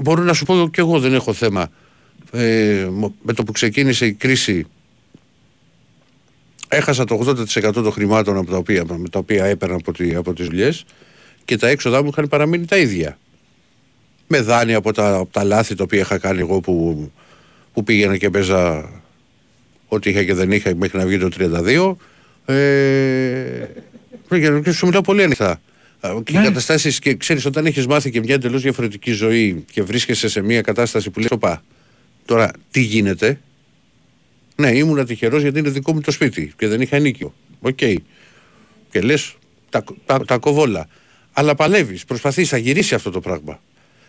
[0.00, 1.70] μπορώ να σου πω και εγώ δεν έχω θέμα.
[2.32, 4.66] Ε, μ- με το που ξεκίνησε η κρίση,
[6.74, 10.32] έχασα το 80% των χρημάτων από τα οποία, με τα οποία έπαιρνα από, τη, από
[10.32, 10.84] τις δουλειές
[11.44, 13.18] και τα έξοδά μου είχαν παραμείνει τα ίδια.
[14.26, 17.10] Με δάνεια από τα, από τα λάθη τα οποία είχα κάνει εγώ που,
[17.72, 18.90] που πήγαινα και παίζα
[19.88, 21.28] ό,τι είχα και δεν είχα μέχρι να βγει το
[22.46, 22.54] 32.
[22.54, 23.66] Ε,
[24.28, 25.60] πήγαινα και σου μιλάω πολύ ανοιχτά.
[26.00, 29.82] Α, Και οι καταστάσεις και ξέρεις όταν έχεις μάθει και μια εντελώς διαφορετική ζωή και
[29.82, 31.62] βρίσκεσαι σε μια κατάσταση που λες «Οπα,
[32.24, 33.40] τώρα τι γίνεται»
[34.56, 37.34] Ναι, ήμουν τυχερός γιατί είναι δικό μου το σπίτι και δεν είχα νοίκιο.
[37.60, 37.76] Οκ.
[38.90, 39.34] Και λες
[39.70, 40.88] τα, τα, τα κοβόλα.
[41.32, 43.60] Αλλά παλεύεις, προσπαθείς να γυρίσεις αυτό το πράγμα.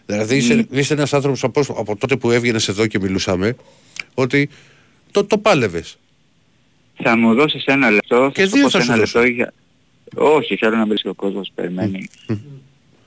[0.05, 3.55] Δηλαδή είσαι, είσαι ένας άνθρωπος από, από τότε που έβγαινες εδώ και μιλούσαμε,
[4.13, 4.49] ότι
[5.11, 5.97] το, το πάλευες.
[6.95, 9.19] Θα μου δώσεις ένα λεπτό, Και θα σου δύο πω θα σε σου ένα δώσω.
[9.19, 9.53] λεπτό για...
[10.15, 12.07] Όχι, θέλω να βρεις και ο κόσμος περιμένει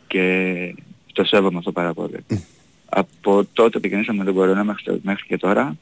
[0.07, 0.75] και
[1.13, 2.17] το σέβομαι αυτό πάρα πολύ.
[2.89, 5.77] Από τότε που ξεκινήσαμε με τον κορονοϊό μέχρι, το- μέχρι και τώρα,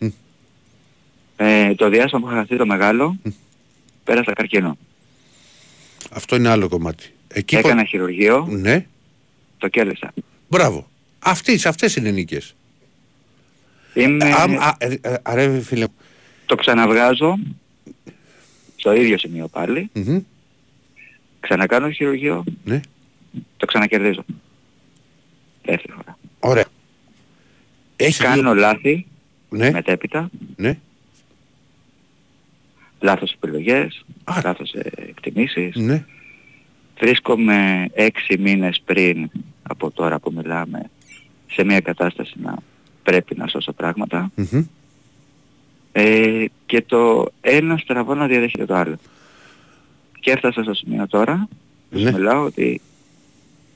[1.36, 3.16] ε, το διάστημα που είχα χαθεί το μεγάλο,
[4.04, 4.76] πέρασα καρκίνο.
[6.12, 7.10] Αυτό είναι άλλο κομμάτι.
[7.28, 8.86] Εκεί Έκανα που- χειρουργείο, Ναι,
[9.58, 10.12] το κέλεσα.
[10.48, 10.88] μπράβο.
[11.18, 12.54] Αυτές, αυτές είναι νίκες.
[13.94, 15.94] Είμαι, Α, α, ε, ε, αρέ, φίλε μου.
[16.46, 17.38] το ξαναβγάζω,
[18.76, 20.18] στο ίδιο σημείο πάλι, Μμμ,
[21.40, 22.80] ξανακάνω χειρουργείο, Ναι,
[23.56, 24.24] το ξανακερδίζω.
[25.64, 26.18] Δεύτερη φορά.
[26.40, 26.64] ωραία.
[27.96, 29.06] Έχεις Κάνω δύο- λάθη
[29.48, 30.78] Ναι, μετέπειτα, ναι.
[33.00, 34.34] Λάθος επιλογές, Α.
[34.44, 35.74] λάθος ε, εκτιμήσεις.
[35.76, 36.04] Ναι.
[36.98, 39.30] Βρίσκομαι έξι μήνες πριν
[39.62, 40.90] από τώρα που μιλάμε
[41.50, 42.54] σε μια κατάσταση να
[43.02, 44.64] πρέπει να σώσω πράγματα μμμ.
[45.92, 48.96] ε, και το ένα στραβό να διαδέχεται το άλλο.
[50.20, 51.48] Και έφτασα στο σημείο τώρα
[51.90, 52.10] που Ναι.
[52.10, 52.80] σου μιλάω ότι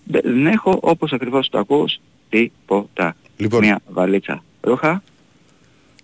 [0.04, 3.16] δεν δεν έχω όπως ακριβώς το ακούς τίποτα.
[3.36, 3.60] Λοιπόν.
[3.64, 5.02] Μια βαλίτσα ρούχα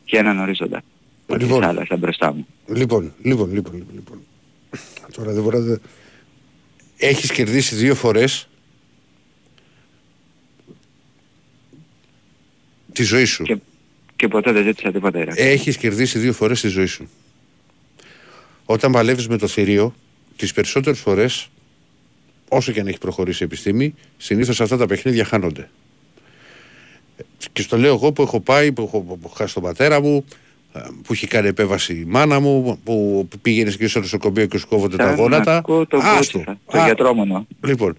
[0.05, 0.83] και έναν ορίζοντα.
[1.29, 1.39] Λοιπόν.
[1.41, 1.59] Λοιπόν.
[1.61, 2.47] Της θάλασσας μπροστά μου.
[2.67, 4.21] Λοιπόν, λοιπόν, λοιπόν, λοιπόν, λοιπόν.
[5.13, 5.65] Τώρα δεν μπορώ να...
[5.65, 5.77] δε-
[6.99, 8.49] Έχεις κερδίσει δύο φορές
[12.93, 13.43] τη ζωή σου.
[13.43, 13.57] Και,
[14.17, 15.43] και ποτέ δεν ζήτησα τίποτα Ηρακλή.
[15.43, 17.09] Έχεις κερδίσει δύο φορές τη ζωή σου.
[18.65, 19.95] Όταν παλεύεις με το θηρίο,
[20.37, 21.49] τις περισσότερες φορές,
[22.49, 25.71] όσο και αν έχει προχωρήσει η επιστήμη, συνήθως αυτά τα παιχνίδια χάνονται.
[27.53, 30.25] Και στο λέω εγώ που έχω πάει, που έχω, που έχω χάσει τον πατέρα μου,
[30.27, 30.31] ε,
[31.03, 34.97] που έχει κάνει επέβαση η μάνα μου, που πήγαινε και στο νοσοκομείο και σου κόβονται
[34.97, 35.57] τα Θέλω να γόνατα.
[35.57, 36.17] ακούω τον Άστο.
[36.39, 37.47] Κούτσικα, τον Α, γιατρό μόνο.
[37.65, 37.97] Λοιπόν,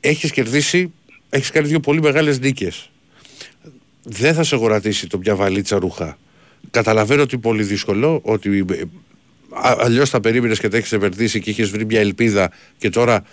[0.00, 0.92] έχεις κερδίσει,
[1.30, 2.90] έχεις κάνει δύο πολύ μεγάλες νίκες.
[4.02, 6.18] δεν θα σε γορατήσει το μια βαλίτσα ρούχα.
[6.70, 8.82] Καταλαβαίνω ότι είναι πολύ δύσκολο, ότι ε,
[9.78, 13.24] αλλιώς θα περίμενες και τα έχεις επενδύσει και είχες βρει μια ελπίδα και τώρα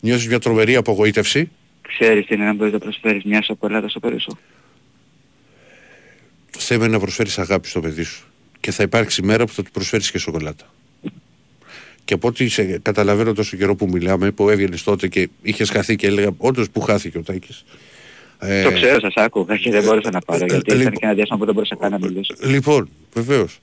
[0.00, 1.50] νιώθεις μια τρομερή απογοήτευση.
[1.88, 4.18] Ξέρεις τι είναι να μπορείς να προσφέρεις μια σοκολάτα στο παιδί
[6.54, 6.58] σου.
[6.58, 8.24] Το θέμα είναι να προσφέρεις αγάπη στο παιδί σου.
[8.60, 10.64] Και θα υπάρξει μέρα που θα του προσφέρεις και σοκολάτα.
[12.04, 15.96] Και από ό,τι σε καταλαβαίνω τόσο καιρό που μιλάμε, που έβγαινες τότε και είχες χαθεί
[15.96, 17.64] και έλεγα, όντως που χάθηκε ο Τάκης.
[18.38, 21.14] Ε, το ξέρω, σας άκουγα και δεν μπόρεσα να πάρω, γιατί λοιπόν- ήταν και ένα
[21.14, 22.34] διάστημα που δεν μπορούσα καν να μιλήσω.
[22.42, 23.58] Λοιπόν, βεβαίως.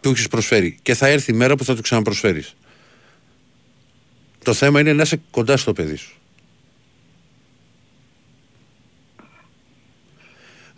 [0.00, 0.76] Του έχεις προσφέρει.
[0.82, 2.54] Και θα έρθει η μέρα που θα του ξαναπροσφέρεις.
[4.44, 6.15] Το θέμα είναι να είσαι κοντά στο παιδί σου.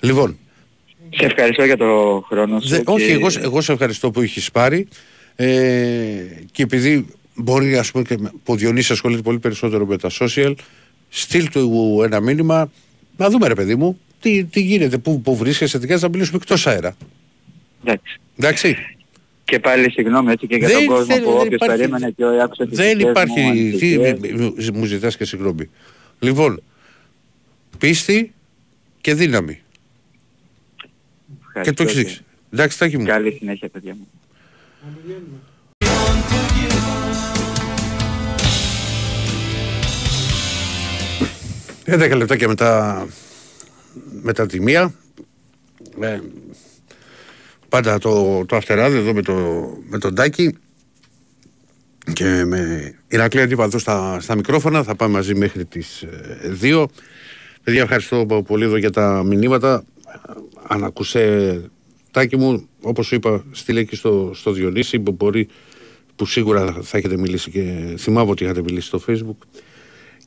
[0.01, 0.39] Λοιπόν.
[1.11, 2.69] Σε ευχαριστώ για το χρόνο σου.
[2.69, 2.83] Δε, και...
[2.87, 4.89] Όχι, εγώ, εγώ σε ευχαριστώ που έχεις πάρει
[5.37, 5.47] ε,
[6.53, 10.55] και επειδή μπορεί ας πούμε και που ο Διονύσης ασχολείται πολύ περισσότερο με τα social
[11.09, 12.71] στείλ του ένα μήνυμα
[13.17, 16.39] να δούμε ρε παιδί μου τι, τι γίνεται, πού, πού βρίσκεσαι, τι κάνεις να μιλήσουμε
[16.43, 16.97] εκτός αέρα.
[17.85, 18.21] Εντάξει.
[18.39, 18.77] Εντάξει.
[19.45, 22.11] Και πάλι συγγνώμη έτσι και για Δεν τον κόσμο θέλ- που δεν όποιος υπάρχει- περίμενε
[22.17, 23.41] και άκουσε τις Δεν δικές υπάρχει.
[23.41, 24.19] μου Τι, ανησυχίες.
[24.35, 25.71] μου- μου ζητάς και συγγνώμη.
[26.19, 26.63] Λοιπόν,
[27.79, 28.33] πίστη
[29.01, 29.61] και δύναμη.
[31.63, 32.23] Και το Ευχαριστώ εξής.
[32.53, 33.05] Εντάξει, Τάκη μου.
[33.05, 34.09] Καλή συνέχεια παιδιά μου.
[41.87, 43.07] 11 λεπτάκια μετά,
[44.23, 44.95] μετά τη μία.
[46.01, 46.19] Ε,
[47.69, 49.35] πάντα το, το αφτεράδι εδώ με, το,
[49.89, 50.57] με τον Τάκη
[52.13, 54.83] και με Ηρακλή Αντίπαδο στα, στα μικρόφωνα.
[54.83, 56.05] Θα πάμε μαζί μέχρι τις
[56.63, 56.85] 2.
[57.65, 59.85] Παιδιά, ευχαριστώ πο- πολύ εδώ για τα μηνύματα.
[60.69, 61.63] Αν ακούσε
[62.11, 65.49] Τάκη μου, όπως σου είπα, στείλε και στο, στο Διονύση που μπορεί
[66.17, 69.47] που σίγουρα θα έχετε μιλήσει και θυμάμαι ότι είχατε μιλήσει στο facebook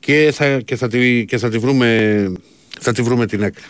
[0.00, 2.32] και θα, και θα, τη, και θα τη βρούμε
[2.80, 3.64] θα τη βρούμε την άκρη.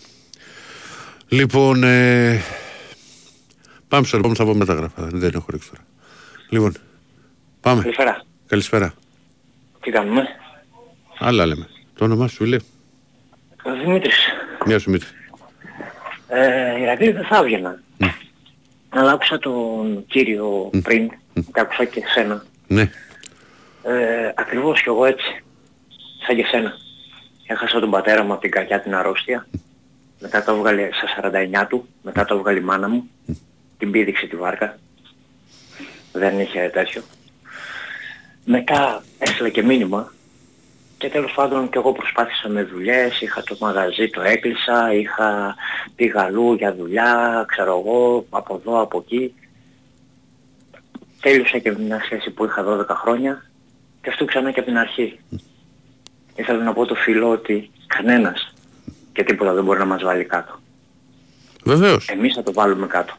[1.29, 2.43] Λοιπόν, ε,
[3.89, 5.09] πάμε στο λοιπόν, θα πω μεταγραφά.
[5.13, 5.83] Δεν έχω ρίξει τώρα.
[6.49, 6.75] Λοιπόν,
[7.61, 7.83] πάμε.
[7.83, 8.25] Καλησπέρα.
[8.47, 8.95] Καλησπέρα.
[9.81, 10.23] Τι κάνουμε;
[11.19, 11.69] Άλλα λέμε.
[11.95, 12.61] Το όνομά σου λέει.
[13.63, 14.17] Ο Δημήτρης.
[14.67, 15.09] Μια σου Μήτρη.
[16.35, 17.83] Ε, Ηρακλή δεν θα έβγαινα.
[18.89, 22.45] Αλλά άκουσα τον κύριο πριν και άκουσα και εσένα.
[22.67, 22.91] Ναι.
[23.83, 25.43] Ε, ακριβώς κι εγώ έτσι.
[26.27, 26.73] Σαν και εσένα.
[27.47, 29.47] Έχασα τον πατέρα μου από την κακιά την αρρώστια.
[30.21, 31.31] Μετά το έβγαλε στα
[31.63, 31.89] 49 του.
[32.03, 33.11] Μετά το έβγαλε η μάνα μου.
[33.79, 34.79] Την πήδηξε τη βάρκα.
[36.13, 37.03] Δεν είχε τέτοιο.
[38.45, 40.13] Μετά έστειλε και μήνυμα
[41.03, 45.55] και τέλος πάντων και εγώ προσπάθησα με δουλειές, είχα το μαγαζί, το έκλεισα, είχα
[45.97, 49.35] τη γαλού για δουλειά, ξέρω εγώ, από εδώ, από εκεί.
[51.21, 53.45] Τέλειωσα και μια σχέση που είχα 12 χρόνια
[54.03, 55.19] και αυτό ξανά και από την αρχή.
[56.35, 58.55] Ήθελα να πω το φίλο ότι κανένας
[59.13, 60.61] και τίποτα δεν μπορεί να μας βάλει κάτω.
[61.65, 62.09] Βεβαίως.
[62.09, 63.15] Εμείς θα το βάλουμε κάτω.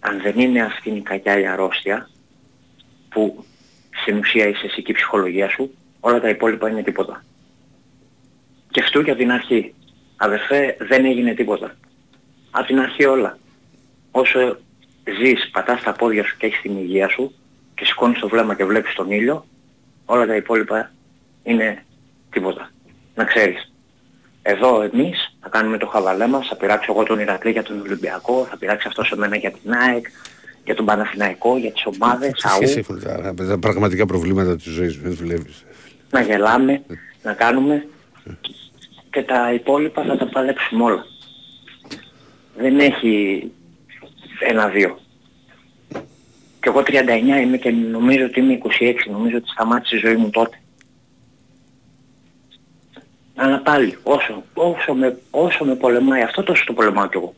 [0.00, 2.08] Αν δεν είναι αυτή η κακιά η αρρώστια
[3.08, 3.44] που
[4.02, 5.74] στην ουσία είσαι εσύ και η ψυχολογία σου,
[6.06, 7.24] όλα τα υπόλοιπα είναι τίποτα.
[8.70, 9.74] Και αυτού και από την αρχή.
[10.16, 11.76] Αδερφέ, δεν έγινε τίποτα.
[12.50, 13.38] Από την αρχή όλα.
[14.10, 14.58] Όσο
[15.18, 17.34] ζεις, πατάς τα πόδια σου και έχεις την υγεία σου
[17.74, 19.46] και σηκώνεις το βλέμμα και βλέπεις τον ήλιο,
[20.04, 20.90] όλα τα υπόλοιπα
[21.42, 21.84] είναι
[22.30, 22.70] τίποτα.
[23.14, 23.72] Να ξέρεις.
[24.42, 28.46] Εδώ εμείς θα κάνουμε το χαβαλέ μας, θα πειράξω εγώ τον Ηρακλή για τον Ολυμπιακό,
[28.50, 30.06] θα πειράξει αυτός εμένα για την ΑΕΚ,
[30.64, 34.72] για τον Παναθηναϊκό, για τις ομάδες, Τι αού, σχέση έχουν τα, τα πραγματικά προβλήματα της
[34.72, 35.00] ζωής.
[35.00, 35.64] Δεν δουλεύεις.
[36.14, 36.82] Να γελάμε,
[37.22, 37.86] να κάνουμε
[39.10, 41.06] και τα υπόλοιπα θα τα παλέψουμε όλα.
[42.56, 43.42] Δεν έχει
[44.40, 44.98] ένα-δύο.
[46.60, 50.30] Και εγώ 39 είμαι και νομίζω ότι είμαι 26, νομίζω ότι σταμάτησε η ζωή μου
[50.30, 50.58] τότε.
[53.36, 57.34] Αλλά πάλι, όσο, όσο, με, όσο με πολεμάει αυτό, τόσο το πολεμάω κι εγώ.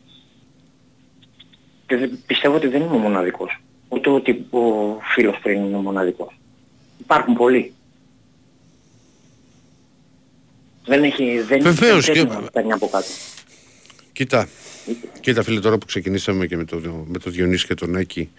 [1.87, 3.61] Και δεν- πιστεύω ότι δεν είμαι ο μοναδικός.
[3.89, 4.59] Ούτε ότι ο
[5.13, 6.37] φίλος πριν είναι ο μοναδικός.
[6.99, 7.73] Υπάρχουν πολλοί.
[10.87, 11.41] Δεν έχει...
[11.41, 13.05] Δεν, Βεβαίως, δεν και- πρέπει να παίρνει από κάτω.
[14.11, 14.47] Κοίτα,
[15.19, 18.29] κοίτα φίλε τώρα που ξεκινήσαμε και με το, με το Διονύση και τον Άκη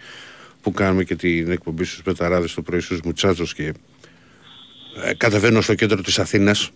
[0.61, 3.73] που κάνουμε και την εκπομπή στους Πεταράδες το πρωί στους Μουτσάτζος και
[5.03, 6.71] ε, κατεβαίνω στο κέντρο της Αθήνας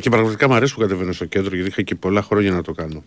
[0.00, 2.72] και πραγματικά μου αρέσει που κατεβαίνω στο κέντρο γιατί είχα και πολλά χρόνια να το
[2.72, 3.04] κάνω.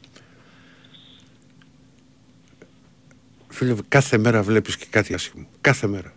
[3.48, 5.48] Φίλε, κάθε μέρα βλέπεις και κάτι άσχημο.
[5.62, 6.14] Κάθε μέρα.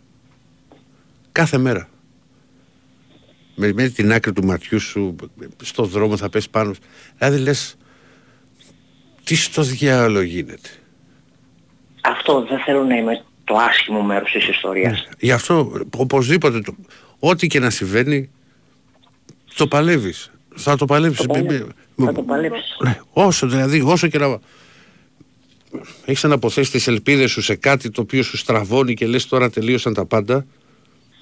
[1.33, 1.89] Κάθε μέρα.
[3.55, 5.17] Με, με την άκρη του ματιού σου,
[5.63, 6.73] στο δρόμο θα πέσει πάνω.
[6.73, 6.81] σου.
[7.19, 7.77] Δηλαδή λες,
[9.25, 10.69] τι στο διάλογο γίνεται;
[12.01, 15.09] Αυτό δεν θέλω να είμαι το άσχημο μέρος της ιστορίας.
[15.19, 16.75] Γι' αυτό οπωσδήποτε το,
[17.19, 18.31] ό,τι και να συμβαίνει
[19.55, 20.31] το παλεύεις.
[20.57, 21.27] Θα το παλέψεις.
[21.27, 21.67] Το παλέψει.
[21.97, 22.77] Θα το παλέψεις.
[22.85, 24.39] Ναι, όσο δηλαδή, όσο και να.
[26.05, 29.51] Έχεις να αποθέσει τις ελπίδες σου σε κάτι το οποίο σου στραβώνει και λες τώρα
[29.51, 30.47] τελείωσαν τα πάντα.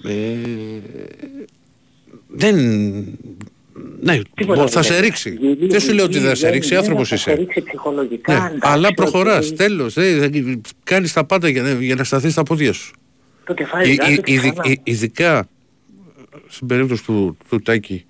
[0.03, 0.35] Ε,
[2.27, 2.55] δεν.
[4.01, 5.01] Ναι, Τίποτα θα δεν σε είναι.
[5.05, 5.29] ρίξει.
[5.29, 7.39] Δι- Δεν σου λέω ότι δεν θα σε δεν- ρίξει, δεν άνθρωπος θα σε είσαι.
[7.41, 8.31] ρίξει ψυχολογικά.
[8.33, 9.53] Ναι, εντάξει, αλλά ότι προχωράς.
[9.53, 9.95] Τέλος.
[10.83, 12.93] Κάνεις τα πάντα για, να- για να σταθείς στα πόδια σου.
[13.43, 14.69] Το κεφάλι Ε, κάτω ε, και ειδι- ξανά.
[14.71, 15.47] ε, Ειδικά
[16.47, 18.05] στην περίπτωση του, του Τάκη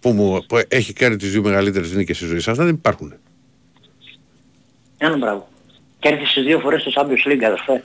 [0.00, 2.48] που, μου, που έχει κάνει τις δύο μεγαλύτερες νίκες της ζωής.
[2.48, 3.14] Αυτά δεν υπάρχουν.
[4.98, 5.48] Ένα μπράβο.
[5.98, 7.84] Κέρδισε δύο φορές το Champions League, αδερφέ.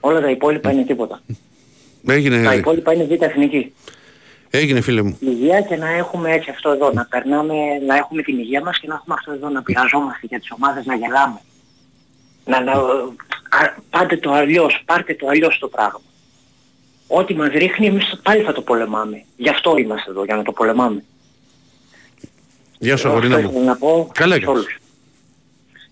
[0.00, 1.22] Όλα τα υπόλοιπα είναι τίποτα.
[2.06, 3.72] Τα Έγινε, υπόλοιπα είναι β' εθνική.
[4.58, 5.16] Έγινε φίλε μου.
[5.20, 7.54] Υγεία και να έχουμε έτσι αυτό εδώ, να περνάμε,
[7.86, 10.84] να έχουμε την υγεία μας και να έχουμε αυτό εδώ, να πειραζόμαστε για τις ομάδες,
[10.84, 11.40] να γελάμε.
[12.44, 16.00] Να, να, α, πάτε το αλλιώς, πάρτε το αλλιώς το πράγμα.
[17.06, 19.24] Ό,τι μας ρίχνει εμείς πάλι θα το πολεμάμε.
[19.36, 21.04] Γι' αυτό είμαστε εδώ, για να το πολεμάμε.
[22.78, 23.64] Γεια σου Αυτό αγορίνα ήθελα μου.
[23.64, 24.58] να πω Καλά σε έκανες.
[24.60, 24.76] όλους.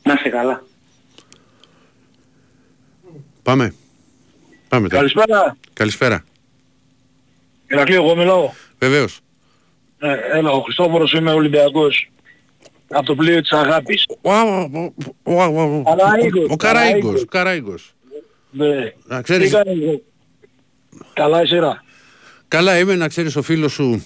[0.03, 0.63] Να είστε καλά.
[3.43, 3.75] Πάμε.
[4.69, 5.01] Πάμε τώρα.
[5.09, 5.57] Καλησπέρα.
[5.73, 6.25] Καλησπέρα.
[7.71, 8.51] Ηρακλή, εγώ μιλάω.
[8.79, 9.21] Βεβαίως.
[9.99, 12.11] Ε, έλα, ο Χριστόφορος είμαι Ολυμπιακός.
[12.93, 14.05] Από το πλοίο της αγάπης.
[14.21, 14.93] Ο, ο,
[15.23, 16.57] ο, ο, ο, Καραΐγκος, ο Καραΐγκος.
[16.57, 17.23] Καραΐγκος.
[17.23, 17.95] ο Καραΐγκος.
[18.51, 18.93] Ναι.
[19.07, 19.99] Να Τι ξέρεις, κάνεις,
[21.13, 21.85] Καλά εσένα.
[22.49, 24.05] καλά είμαι να ξέρεις ο φίλος σου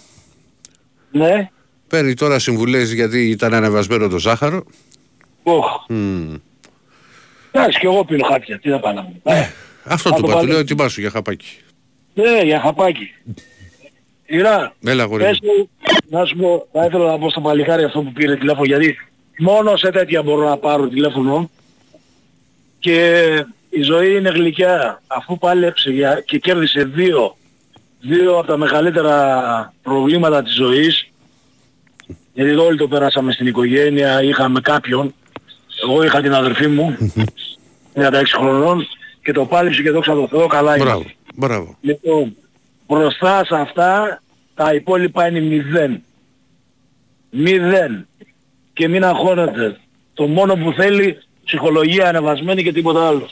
[1.10, 1.50] Ναι.
[1.88, 4.64] παίρνει τώρα συμβουλές γιατί ήταν ανεβασμένο το ζάχαρο.
[5.42, 5.66] Οχ.
[5.88, 6.34] Μμμ.
[7.50, 8.58] Εντάξει και εγώ πίνω χάπια.
[8.58, 9.20] Τι θα πάω να μου.
[9.24, 9.46] Ε,
[9.84, 10.48] Αυτό Θα του το είπα, του βάλω.
[10.52, 11.58] λέω ετοιμάσου για χαπάκι.
[12.14, 13.14] Ναι, για χαπάκι.
[14.26, 15.52] Ηρά, Έλα αγόρι πες μου.
[15.58, 15.68] μου,
[16.08, 18.96] να σου πω, θα ήθελα να πω στο παλικάρι αυτό που πήρε τηλέφωνο, γιατί
[19.38, 21.50] μόνο σε τέτοια μπορώ να πάρω τηλέφωνο
[22.78, 23.24] και
[23.70, 25.02] η ζωή είναι γλυκιά.
[25.06, 27.36] Αφού πάλεψε για- και κέρδισε δύο,
[28.00, 31.08] δύο από τα μεγαλύτερα προβλήματα της ζωής,
[32.32, 35.14] γιατί εδώ όλοι το περάσαμε στην οικογένεια, είχαμε κάποιον,
[35.84, 36.96] εγώ είχα την αδερφή μου,
[37.94, 38.86] για τα 6 χρονών,
[39.22, 40.84] και το πάλεψε και δόξα τω Θεώ καλά είναι.
[40.84, 41.04] Μπράβο.
[41.34, 41.76] Μπράβο.
[41.80, 42.36] Λοιπόν,
[42.87, 44.20] μπροστά σε αυτά
[44.55, 46.03] τα υπόλοιπα είναι μηδέν.
[47.30, 48.07] Μηδέν.
[48.72, 49.76] Και μην αγχώνετε.
[50.14, 53.28] Το μόνο που θέλει ψυχολογία ανεβασμένη και τίποτα άλλο.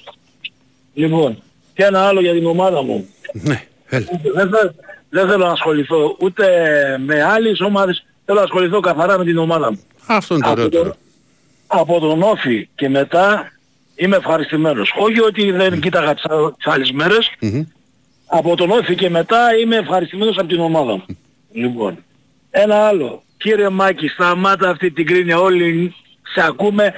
[0.94, 1.42] Λοιπόν,
[1.74, 3.08] και ένα άλλο για την ομάδα μου.
[3.32, 4.06] Ναι, έλα.
[4.34, 4.74] Δεν, θε-
[5.10, 6.46] δεν θέλω να ασχοληθώ ούτε
[7.06, 8.04] με άλλες ομάδες.
[8.24, 9.80] Θέλω να ασχοληθώ καθαρά με την ομάδα μου.
[10.06, 10.96] Αυτό είναι το Από ωραίο τον, τώρα.
[11.66, 13.52] από τον Όφη και μετά
[13.96, 14.92] είμαι ευχαριστημένος.
[14.98, 17.62] Όχι ότι δεν κοίταγα τις, α- τις άλλες μέρες, Μμμ.
[18.34, 21.04] Από τον Όφη και μετά είμαι ευχαριστημένος από την ομάδα μου.
[21.52, 22.04] Λοιπόν,
[22.50, 23.22] ένα άλλο.
[23.36, 25.38] Κύριε Μάκη, σταμάτα αυτή την κρίνια.
[25.38, 25.94] Όλοι
[26.34, 26.92] σε ακούμε.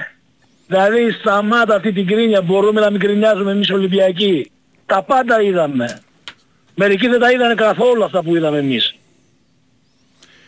[0.67, 2.41] Δηλαδή σταμάτα αυτή την κρίνια.
[2.41, 4.51] Μπορούμε να μην κρινιάζουμε εμείς Ολυμπιακοί.
[4.85, 5.99] Τα πάντα είδαμε.
[6.75, 8.95] Μερικοί δεν τα είδανε καθόλου αυτά που είδαμε εμείς.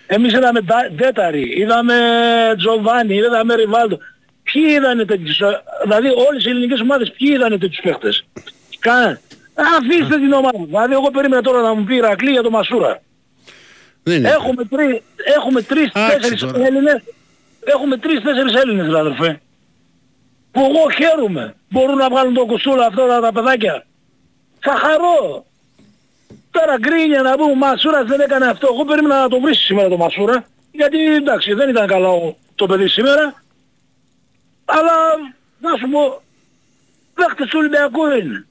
[0.08, 1.96] Εμείς είδαμε Ντα- Ντέταρη, είδαμε
[2.58, 3.98] Τζοβάνι, είδαμε Ριβάλτο.
[4.44, 8.26] Ποιοι είδανε τέτοιους, ε, δηλαδή όλες οι ελληνικές ομάδες ποιοι είδανε τέτοιους παίχτες;
[8.80, 9.20] Καν.
[9.78, 10.58] Αφήστε την ομάδα.
[10.66, 13.02] Δηλαδή εγώ περίμενα τώρα να μου πει Ηρακλή για το Μασούρα.
[14.04, 14.30] Δεν είναι.
[14.30, 15.02] Έχουμε, τρεις,
[15.38, 16.66] έχουμε τρεις, Άξι τέσσερις τώρα.
[16.66, 17.02] Έλληνες.
[17.64, 19.42] Έχουμε τρεις, τέσσερις Έλληνες ρε αδερφέ.
[20.52, 21.56] Που εγώ χαίρομαι.
[21.70, 23.86] Μπορούν να βγάλουν το κουσούλα αυτό τα, τα παιδάκια.
[24.60, 25.46] Θα χαρώ.
[26.52, 28.68] Τώρα γκρίνια να πούμε Μασούρας δεν έκανε αυτό.
[28.74, 30.46] Εγώ περίμενα να το βρεις σήμερα το Μασούρα.
[30.72, 33.44] Γιατί εντάξει δεν ήταν καλά ο- το παιδί σήμερα.
[34.66, 34.94] Αλλά
[35.60, 36.22] να σου πω
[37.14, 38.46] παίχτες του Ολυμπιακού είναι.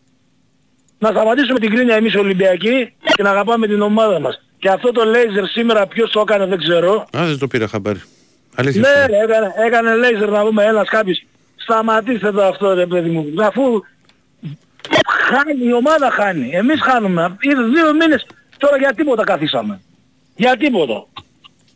[0.99, 4.40] Να σταματήσουμε την κρίνια εμείς Ολυμπιακοί και να αγαπάμε την ομάδα μας.
[4.59, 7.07] Και αυτό το λέιζερ σήμερα ποιος το έκανε δεν ξέρω.
[7.16, 8.03] Α, δεν το πήρα χαμπάρι.
[8.55, 8.80] Αλήθεια.
[8.80, 9.07] Ναι, αυτό.
[9.12, 11.24] ρε, έκανε, έκανε λέιζερ να πούμε ένας κάποιος.
[11.57, 13.26] Σταματήστε το αυτό ρε παιδί μου.
[13.42, 13.82] Αφού
[15.28, 16.51] χάνει, η ομάδα χάνει.
[16.53, 17.36] Εμείς χάνουμε.
[17.40, 18.26] Ήδη δύο μήνες
[18.59, 19.80] τώρα για τίποτα καθίσαμε.
[20.36, 21.07] Για τίποτα.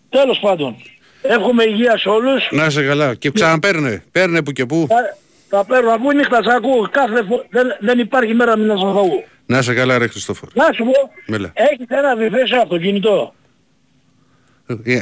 [0.08, 0.76] Τέλος πάντων.
[1.22, 2.48] Εύχομαι υγεία σε όλους.
[2.50, 3.14] Να είσαι καλά.
[3.14, 4.02] Και ξαναπέρνε.
[4.12, 4.86] Παίρνε που και που.
[5.50, 6.88] Θα, θα παίρνω αφού νύχτα σ' ακούω.
[6.90, 7.44] Κάθε φο...
[7.50, 9.24] δεν, δεν υπάρχει μέρα μην να σας ακούω.
[9.46, 10.52] Να είσαι καλά ρε Χριστόφορο.
[10.54, 10.92] Να σου πω,
[11.26, 11.50] Μέλα.
[11.54, 13.34] έχεις ένα βιβλίο σε αυτοκίνητο.
[14.84, 15.00] Ε,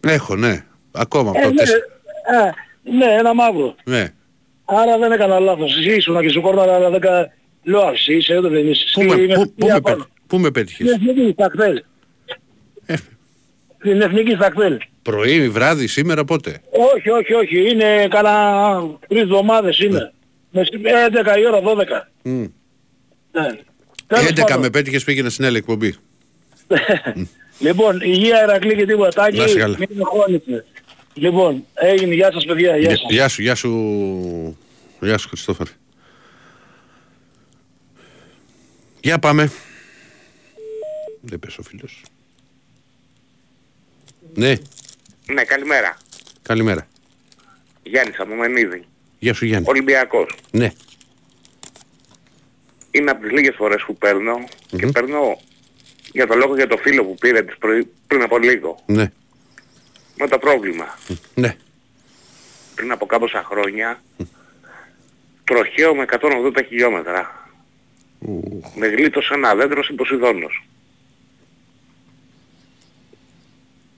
[0.00, 0.64] Έχω, ναι.
[0.92, 1.84] Ακόμα από Ε, το ναι, τέσσερα.
[2.42, 2.52] α,
[2.82, 3.74] ναι, ένα μαύρο.
[3.84, 4.08] Ναι.
[4.64, 5.76] Άρα δεν έκανα λάθος.
[5.78, 7.32] Εσύ ήσουν και σου κόρνα, αλλά δεν κα...
[7.62, 8.84] Λέω «Α, εσύ είσαι, δεν είσαι.
[8.94, 9.96] Πού με- Στην πού- πού εθνική με απάνω.
[9.96, 10.90] πέτυχε- Πού με Στην πέτυχες.
[10.92, 11.82] εθνική, στα κτέλ.
[12.86, 12.94] Ε,
[13.86, 14.78] Στην εθνική στα κτέλ.
[15.02, 16.60] Πρωί, βράδυ, σήμερα πότε;
[16.94, 17.70] Όχι, όχι, όχι.
[17.70, 20.12] Είναι κάνα τρεις εβδομάδες είναι.
[20.50, 22.08] Με σι- 11 η ώρα, 12.
[22.22, 22.40] Μμ.
[23.32, 23.46] Ναι.
[24.06, 24.60] Τέλος 11 πάντων.
[24.60, 25.94] με πέτυχες πήγαινα στην άλλη εκπομπή.
[27.58, 29.10] λοιπόν, υγεία Ερακλή και τίποτα.
[29.22, 29.76] Τάκη, Να είσαι καλά.
[29.78, 30.64] μην αγχώνεσαι.
[31.14, 32.14] Λοιπόν, έγινε.
[32.14, 32.76] Γεια σας παιδιά.
[32.76, 33.10] Γεια Γεια- σας.
[33.10, 34.58] Γεια σου, γεια σου.
[35.00, 35.70] Γεια σου Χριστόφορε.
[39.00, 39.50] Για πάμε.
[41.20, 42.02] Δεν πες ο φίλος.
[44.36, 44.54] Ναι,
[45.26, 45.96] Ναι, καλημέρα.
[46.42, 46.86] καλημέρα.
[47.82, 48.84] Γιάννης από Μενίδη.
[49.18, 49.66] Γεια σου Γιάννη.
[49.68, 50.34] Ολυμπιακός.
[50.50, 50.72] Ναι.
[52.90, 54.44] Είναι από τις λίγες φορές που παίρνω
[54.76, 55.40] και παίρνω
[56.12, 58.82] για το λόγο για το φίλο που πήρε τις πρωί- πριν από λίγο.
[58.86, 59.12] Ναι.
[60.16, 60.98] Με το πρόβλημα.
[61.34, 61.56] Ναι.
[62.74, 64.02] Πριν από κάμποσα χρόνια
[65.44, 67.50] τροχαίο με 180 χιλιόμετρα.
[68.74, 70.64] Με γλίτωσε ένα δέντρο στην Ποσειδόνος.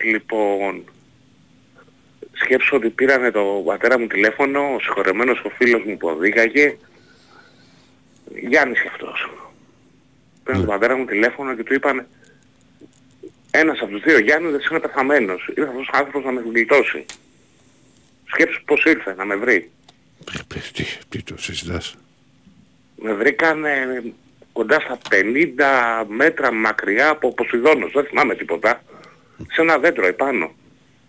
[0.05, 0.85] Λοιπόν,
[2.33, 6.77] σκέψω ότι πήρανε το πατέρα μου τηλέφωνο, ο συγχωρεμένος ο φίλος μου που οδήγαγε,
[8.35, 9.31] Γιάννης και αυτός.
[10.45, 12.07] Πήραν τον πατέρα μου τηλέφωνο και του είπαν
[13.51, 15.49] ένας από τους δύο Γιάννηδες είναι πεθαμένος.
[15.49, 17.05] Ήρθε αυτός ο άνθρωπος να με γλιτώσει.
[18.25, 19.71] Σκέψου πώς ήρθε να με βρει.
[20.73, 21.97] Τι, τι το συζητάς.
[22.97, 24.03] Με βρήκαν ε,
[24.53, 28.83] κοντά στα 50 μέτρα μακριά από Ποσειδόνος, δεν θυμάμαι τίποτα.
[29.53, 30.55] Σε ένα δέντρο επάνω.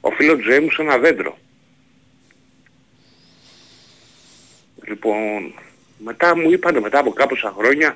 [0.02, 1.38] Ο φίλος Τζέι μου σε ένα δέντρο.
[4.84, 5.54] Λοιπόν,
[5.98, 7.96] μετά μου είπαν μετά από κάποια χρόνια,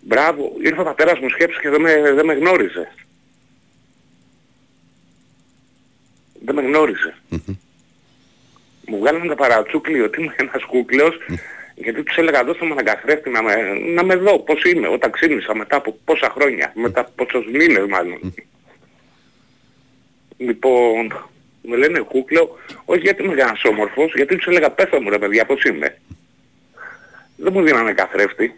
[0.00, 2.92] μπράβο, ήρθε ο πατέρας μου σκέψη και δεν με, δεν με γνώριζε.
[6.44, 7.14] Δεν με γνώριζε.
[8.86, 11.16] Μου βγάλανε τα παρατσούκλι ότι είμαι ένας κούκλος
[11.74, 13.54] γιατί τους έλεγα δώστε μου έναν καθρέφτη να με,
[13.94, 17.86] να με δω πώς είμαι όταν ξύπνησα μετά από πόσα χρόνια, μετά από πόσους μήνες
[17.88, 18.34] μάλλον.
[20.44, 21.30] Λοιπόν,
[21.62, 25.46] με λένε κούκλο, όχι γιατί είμαι ένας όμορφος, γιατί τους έλεγα πέθα μου ρε παιδιά
[25.46, 25.98] πώς είμαι.
[27.36, 28.54] Δεν μου δίνανε καθρέφτη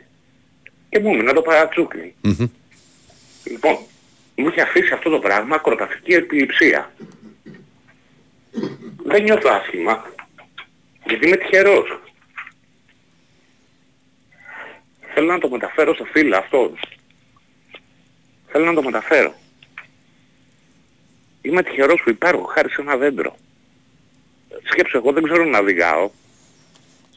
[0.89, 2.15] και μου έμεινε το παρατσούκλι.
[3.45, 3.79] Λοιπόν,
[4.35, 6.93] μου είχε αφήσει αυτό το πράγμα ακροταφική επιληψία.
[9.05, 10.15] Δεν νιώθω άσχημα,
[11.07, 12.01] γιατί είμαι τυχερός.
[15.15, 16.75] Θέλω να το μεταφέρω στο φίλο αυτό.
[18.49, 19.35] Θέλω να το μεταφέρω.
[21.47, 23.37] Είμαι τυχερός που υπάρχω χάρη σε ένα δέντρο.
[24.71, 26.11] Σκέψου, εγώ δεν ξέρω να οδηγάω.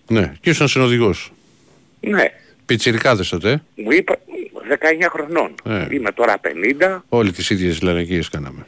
[0.07, 1.31] Ναι, και ήσουν συνοδηγός.
[2.01, 2.25] Ναι,
[2.65, 3.51] Πιτσιρικάδες τότε.
[3.51, 3.61] ε.
[3.81, 4.15] μου είπα
[4.69, 5.55] 19 χρονών.
[5.65, 5.87] Ε.
[5.89, 6.35] Είμαι τώρα
[6.79, 6.99] 50.
[7.09, 8.65] Όλοι τις ίδιες λαρακίες κάναμε.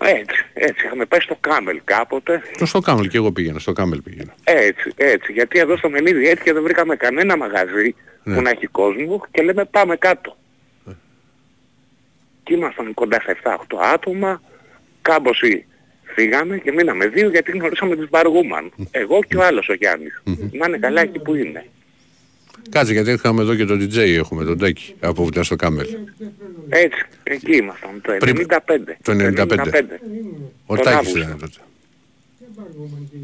[0.00, 0.86] Έτσι, έτσι.
[0.86, 2.42] Είχαμε πάει στο Κάμελ κάποτε.
[2.58, 4.34] Το στο Κάμελ και εγώ πήγαινα, στο Κάμελ πήγαινα.
[4.44, 5.32] Έτσι, έτσι.
[5.32, 8.34] Γιατί εδώ στο Μενίδη έτσι και δεν βρήκαμε κανένα μαγαζί Ναι.
[8.34, 10.36] που να έχει κόσμο και λέμε πάμε κάτω.
[12.42, 14.42] Και ήμασταν κοντά στα 7-8 άτομα,
[15.08, 15.64] κάμποσοι
[16.14, 18.72] φύγαμε και μείναμε δύο γιατί γνωρίσαμε τις Μπαργούμαν.
[18.90, 20.22] Εγώ και ο άλλος ο Γιάννης.
[20.52, 21.64] Να είναι καλά εκεί που είναι.
[22.70, 25.86] Κάτσε γιατί είχαμε εδώ και τον DJ, έχουμε τον Τάκη από βουτιά στο Κάμελ.
[26.68, 28.96] Έτσι, εκεί ήμασταν το 95.
[29.02, 30.00] Το 95.
[30.66, 31.18] Ο Τον Τάκης Αύγουστο.
[31.18, 31.58] ήταν τότε.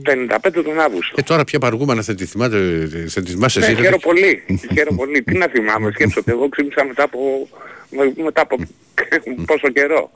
[0.03, 1.15] Το 95 τον Αύγουστο.
[1.15, 3.75] Και τώρα πια παργούμενα θα τη θυμάται, θα τη θυμάσαι Ναι, εσύ.
[3.75, 3.81] ρε.
[3.81, 4.43] χαίρομαι πολύ.
[4.75, 5.23] χαίρομαι πολύ.
[5.23, 7.49] Τι να θυμάμαι, σκέψω ότι εγώ ξύπνησα μετά από,
[7.91, 8.57] με- μετά από
[9.47, 10.11] πόσο καιρό.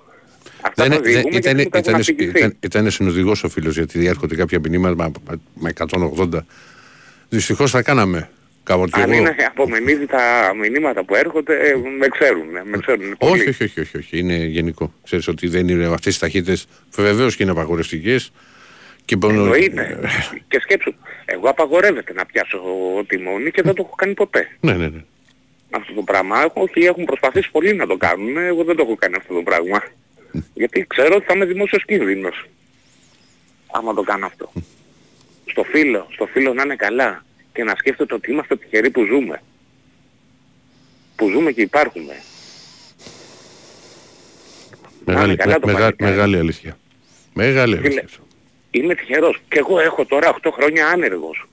[0.61, 2.39] Αυτά Δεν, τα δεν, διηγούμε ήταν, γιατί μου τα έχουν ήταν, αφηγηθεί.
[2.39, 6.29] ήταν, ήταν συνοδηγός ο φίλος γιατί διέρχονται κάποια μηνύματα με, με 180.
[7.29, 8.31] Δυστυχώς θα κάναμε
[8.63, 9.21] κάποτε και Αν εγώ.
[9.21, 12.47] είναι από Μενίδη τα μηνύματα που έρχονται, ε, με ξέρουν.
[12.65, 13.33] Με ξέρουν πολύ.
[13.41, 14.93] Όχι, όχι, όχι, όχι, όχι, είναι γενικό.
[15.05, 18.33] Ξέρεις ότι δεν είναι αυτές τις ταχύτητες, βεβαίως και είναι απαγορευτικές.
[19.05, 20.01] Και μπορούν- Εννοείται.
[20.49, 22.59] και σκέψου, εγώ απαγορεύεται να πιάσω
[23.07, 24.49] τιμόνι και δεν το έχω κάνει ποτέ.
[24.61, 25.05] Ναι, ναι, ναι.
[25.71, 26.51] Αυτό το πράγμα.
[26.55, 28.37] Όχι, έχουν προσπαθήσει πολλοί να το κάνουν.
[28.37, 29.83] Εγώ δεν το έχω κάνει αυτό το πράγμα.
[30.55, 32.45] Γιατί ξέρω ότι θα είμαι δημόσιος κίνδυνος.
[33.73, 34.53] Άμα το κάνω αυτό.
[35.47, 37.25] Στο φίλο, στο φίλο να είναι καλά.
[37.53, 39.43] Και να σκέφτεται ότι είμαστε τυχεροί που ζούμε.
[41.17, 42.15] Που ζούμε και υπάρχουμε.
[45.05, 46.11] Μεγάλη, καλά το με- μεγα- παλικάρι.
[46.13, 46.79] μεγάλη αλήθεια.
[47.35, 48.19] Μεγάλη Φίλε, αλήθεια.
[48.71, 49.41] Είμαι τυχερός.
[49.49, 51.47] Και εγώ έχω τώρα 8 χρόνια άνεργος.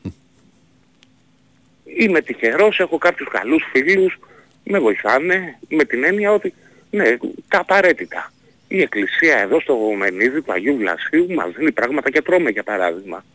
[1.98, 4.20] Είμαι τυχερός, έχω κάποιους καλούς φίλους,
[4.64, 6.54] με βοηθάνε με την έννοια ότι
[6.92, 7.18] ναι,
[7.48, 8.32] τα απαραίτητα.
[8.74, 13.26] Η εκκλησία εδώ στο Μενίδη του Αγίου Βλασίου μας δίνει πράγματα και τρώμε για παράδειγμα.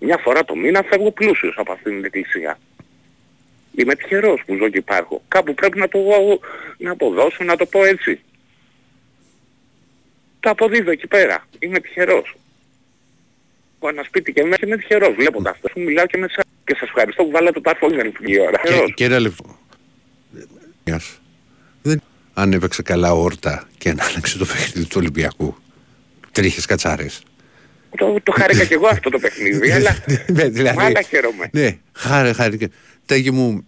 [0.00, 2.58] Μια φορά το μήνα φεύγω πλούσιος από αυτήν την εκκλησία.
[3.76, 5.22] Είμαι τυχερός που ζω και υπάρχω.
[5.28, 5.98] Κάπου πρέπει να το,
[6.78, 8.20] να αποδώσω, να το πω έτσι.
[10.40, 11.46] Τα αποδίδω εκεί πέρα.
[11.58, 12.34] Είμαι τυχερός.
[13.78, 15.68] Έχω ένα σπίτι και μέσα είμαι τυχερός βλέποντας αυτό.
[15.68, 16.44] Σου μιλάω και με εσάς.
[16.64, 18.58] Και σας ευχαριστώ που βάλατε το άρθρο δεν είναι η ώρα.
[18.58, 18.94] Και, Τυχερός.
[18.94, 19.58] και ένα λεπτό.
[20.84, 21.21] Γεια σου.
[22.34, 25.56] Δεν αν έπαιξε καλά όρτα και αν άλλαξε το παιχνίδι του Ολυμπιακού.
[26.32, 27.22] Τρίχες κατσάρες.
[27.96, 29.96] Το, το χάρηκα και εγώ αυτό το παιχνίδι, αλλά
[30.32, 31.48] Ναι, δηλαδή, μάλλα χαίρομαι.
[31.52, 32.70] Ναι, χάρη, χάρη.
[33.06, 33.64] Τέγι μου,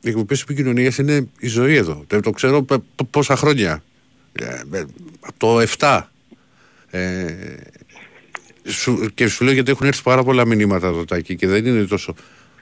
[0.00, 2.04] οι εκπομπές επικοινωνίας είναι η ζωή εδώ.
[2.06, 3.82] Το, το ξέρω π- π- πόσα χρόνια.
[4.32, 4.84] Ε, ε,
[5.20, 6.00] από το 7.
[6.90, 7.34] Ε,
[8.64, 11.84] σου, και σου λέω γιατί έχουν έρθει πάρα πολλά μηνύματα εδώ Τάκη και δεν είναι
[11.84, 12.14] τόσο...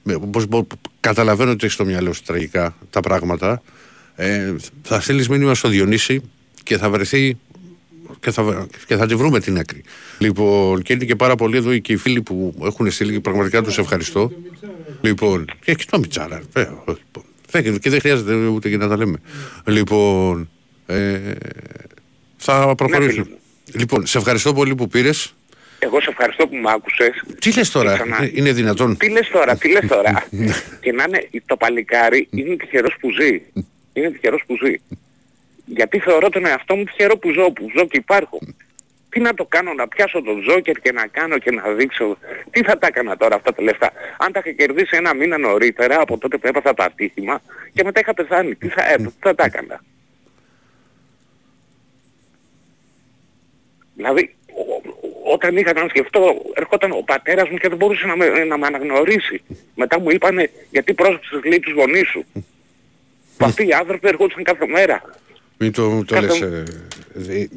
[0.03, 0.67] με- Πώς, μπο-
[1.01, 3.63] καταλαβαίνω ότι έχεις στο μυαλό σου τραγικά τα πράγματα.
[4.17, 6.21] Ε, θα στείλεις μήνυμα στο Διονύση
[6.63, 7.37] και θα βρεθεί
[8.21, 9.83] και θα, και θα τη βρούμε την άκρη.
[10.19, 13.63] Λοιπόν, και είναι και πάρα πολλοί εδώ και οι φίλοι που έχουν στείλει και πραγματικά
[13.63, 14.33] τους ευχαριστώ.
[15.01, 16.43] Λοιπόν, και, και το Μιτσάρα.
[16.55, 17.25] ε, λοιπόν.
[17.51, 19.19] Δεν- Και δεν χρειάζεται ούτε και να τα λέμε.
[19.67, 20.51] Λοιπόν,
[20.87, 21.21] ε,
[22.37, 23.27] θα προχωρήσουμε.
[23.73, 25.35] λοιπόν, σε ευχαριστώ πολύ που πήρες.
[25.79, 27.23] Εγώ σε ευχαριστώ που με άκουσες.
[27.39, 30.27] Τι λες τώρα, Και ξανά- ε, είναι δυνατόν; Τι λες τώρα, τι λες τώρα.
[30.81, 33.43] και να είναι το παλικάρι είναι τυχερός που ζει.
[33.95, 34.75] Είναι τυχερός που ζει.
[35.67, 38.39] Γιατί θεωρώ τον εαυτό μου τυχερό που ζω, που ζω και υπάρχω.
[39.09, 42.19] Τι να το κάνω, να πιάσω τον Τζόκερ και να κάνω και να δείξω.
[42.51, 43.93] Τι θα τα έκανα τώρα αυτά τα λεφτά.
[44.19, 47.41] Αν τα είχα κερδίσει ένα μήνα νωρίτερα από τότε που έπαθα το ατύχημα
[47.73, 48.55] και μετά είχα πεθάνει.
[48.55, 49.85] Τι θα, ε, τι θα τα έκανα.
[53.95, 58.17] Δηλαδή, ο- ο- όταν είχα να σκεφτώ, ερχόταν ο πατέρας μου και δεν μπορούσε να
[58.17, 59.43] με, να με αναγνωρίσει.
[59.75, 62.25] Μετά μου είπανε, γιατί πρόσεξες λέει τους γονείς σου.
[63.37, 65.03] Που αυτοί οι άνθρωποι ερχόντουσαν κάθε μέρα.
[65.59, 66.63] Μην το, το Κάθε- λες, ε,
[67.15, 67.51] δι-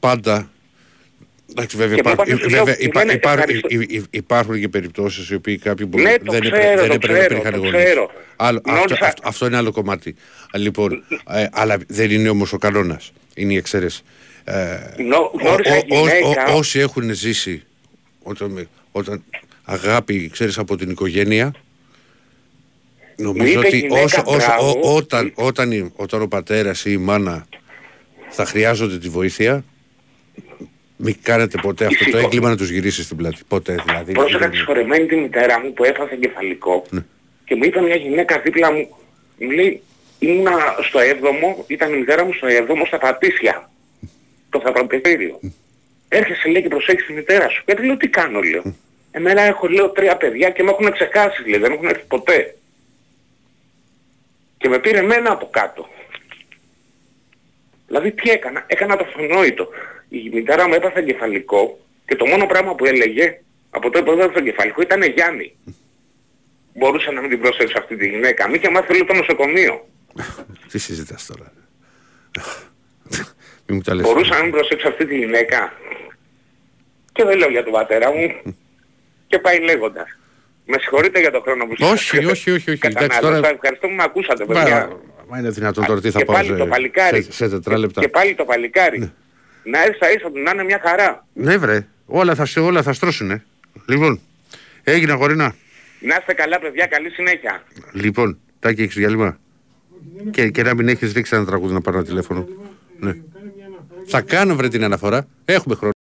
[0.00, 0.50] πάντα.
[1.50, 3.68] Εντάξει, βέβαια, Και μου υπά- είπανε, σου βέβαια, λέω, υπά- μου λένε, υπάρχουν- ευχαριστώ.
[3.70, 6.88] υ- υ- υπάρχουν και περιπτώσεις οι οποίοι κάποιοι μπορεί, Ναι, το δεν, ξέρω, έπρεπε, δεν
[6.88, 7.84] το έπρεπε να ξέρω, υπήρχαν το γονείς.
[7.84, 8.10] ξέρω.
[8.36, 10.14] Άλλο- αυτό, Νόμιζα- αυτό, αυτό είναι άλλο κομμάτι.
[10.54, 13.12] Λοιπόν, ε, αλλά δεν είναι όμως ο κανόνας.
[13.34, 14.02] Είναι η εξαίρεση.
[14.44, 17.62] Ε, Νο- ο- γνώρισα ο- ο- γυναίκα- ο- όσοι έχουν ζήσει
[18.22, 19.22] όταν, με- όταν
[19.64, 21.52] αγάπη, ξέρεις, από την οικογένεια,
[23.18, 24.70] νομίζω είπε ότι γυναίκα, όσο, όσο, μπράβο.
[24.70, 27.46] ό- όταν, όταν, η- όταν ο πατέρας ή η μάνα
[28.28, 29.64] θα χρειάζονται τη βοήθεια,
[30.96, 32.18] μην κάνετε ποτέ αυτό το Φυσικό.
[32.24, 33.36] έγκλημα να τους γυρίσεις στην πλάτη.
[33.48, 34.12] Ποτέ δηλαδή.
[34.12, 37.00] Πρόσεχα τη συγχωρεμένη τη μητέρα μου που έπαθε εγκεφαλικό Ναι.
[37.44, 38.96] και μου είπε μια γυναίκα δίπλα μου,
[39.38, 39.82] μου λέει,
[40.18, 40.52] ήμουνα
[40.82, 43.70] στο 7ο, ήταν η μητέρα μου στο 7ο στα Πατήσια,
[44.50, 45.40] το θαπραπευτήριο.
[46.08, 47.62] Έρχεσαι λέει και προσέχεις τη μητέρα σου.
[47.66, 48.62] Γιατί λέω τι κάνω λέω.
[49.10, 52.56] Εμένα έχω λέω τρία παιδιά και με έχουν ξεχάσει λέει, δεν έχουν έρθει ποτέ.
[54.58, 55.88] Και με πήρε εμένα από κάτω.
[57.86, 59.68] Δηλαδή τι έκανα, έκανα το αυτονόητο.
[60.08, 63.40] Η μητέρα μου έπαθε εγκεφαλικό και το μόνο πράγμα που έλεγε
[63.70, 65.56] από τότε που έπαθε το εγκεφαλικό ήταν Γιάννη.
[66.74, 68.48] Μπορούσα να μην την προσέξω αυτή τη γυναίκα.
[68.48, 69.88] Μη και μάθει όλο το νοσοκομείο.
[70.70, 71.52] Τι συζητάς τώρα;
[73.66, 74.06] Μην μου τα λες.
[74.06, 75.72] Μπορούσα να μην προσέξω αυτή τη γυναίκα.
[77.12, 78.42] Και δεν λέω για τον πατέρα μου.
[79.28, 80.17] Και πάει λέγοντας.
[80.70, 82.70] Με συγχωρείτε για το χρόνο που σας Όχι, όχι, όχι, όχι.
[82.70, 83.40] Εντάξει, κατανάλωσα.
[83.40, 84.88] τώρα- Ευχαριστώ που με ακούσατε Μα, παιδιά.
[85.28, 87.22] μα είναι δυνατόν τώρα τι θα και πάω πάλι σε, το παλικάρι.
[87.22, 88.00] σε, σε τετράλεπτα.
[88.00, 89.12] Και πάλι το παλικάρι.
[89.62, 91.26] Να έρθει στα ίσα του να είναι μια χαρά.
[91.32, 93.44] Ναι βρε, όλα θα, σε, όλα θα στρώσουνε.
[93.86, 94.20] Λοιπόν,
[94.84, 95.54] έγινε αγορίνα.
[96.00, 97.62] Να είστε καλά παιδιά, καλή συνέχεια.
[97.92, 99.38] Λοιπόν, τάκι έχεις διάλειμμα.
[100.30, 102.46] Και, και να μην έχεις ρίξει ένα τραγούδι να πάρω ένα τηλέφωνο.
[102.98, 103.12] Ναι.
[104.06, 105.26] Θα κάνω βρε την αναφορά.
[105.44, 105.92] Έχουμε χρόνο.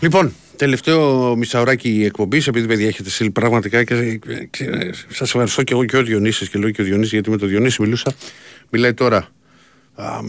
[0.00, 4.16] Λοιπόν, τελευταίο μισάωράκι εκπομπή, επειδή παιδιά έχετε στείλει πραγματικά και,
[4.50, 7.36] και σας ευχαριστώ και εγώ και ο Διονύσης και λέω και ο Διονύσης γιατί με
[7.36, 8.12] τον Διονύση μιλούσα.
[8.70, 9.28] Μιλάει τώρα
[9.94, 10.20] α,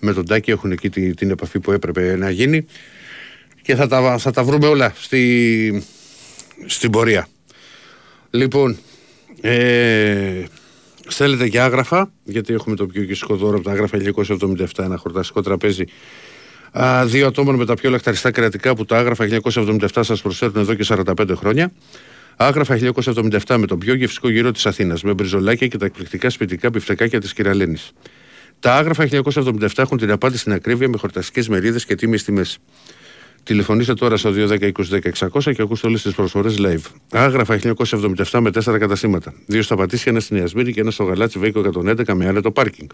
[0.00, 2.66] με τον Τάκη, έχουν εκεί τη- την επαφή που έπρεπε να γίνει
[3.62, 5.82] και θα τα, θα τα βρούμε όλα στη,
[6.66, 7.28] στην πορεία.
[8.30, 8.76] Λοιπόν,
[9.40, 10.44] ε,
[11.06, 15.42] στέλνετε και άγραφα, γιατί έχουμε το πιο κυστικό δώρο από τα άγραφα 1977, ένα χορταστικό
[15.42, 15.86] τραπέζι Α,
[17.04, 20.84] δύο ατόμων με τα πιο λαχταριστά κρατικά που τα άγραφα 1977 σας προσφέρουν εδώ και
[20.88, 21.72] 45 χρόνια.
[22.36, 22.78] Άγραφα
[23.46, 27.20] 1977 με τον πιο γευστικό γύρο της Αθήνας, με μπριζολάκια και τα εκπληκτικά σπιτικά πιφτεκάκια
[27.20, 27.92] της Κυραλένης.
[28.60, 32.58] Τα άγραφα 1977 έχουν την απάντηση στην ακρίβεια με χορταστικές μερίδες και τίμιες τιμές.
[33.42, 36.92] Τηλεφωνήστε τώρα στο 210-20-10-600 και ακούστε όλες τις προσφορές live.
[37.12, 39.34] Άγραφα 1977 με 4 καταστήματα.
[39.46, 42.88] Δύο στα Πατήσια, ένα στην Ιασμίνη και ένα στο Γαλάτσι Βέικο 111 με άνετο πάρκινγκ.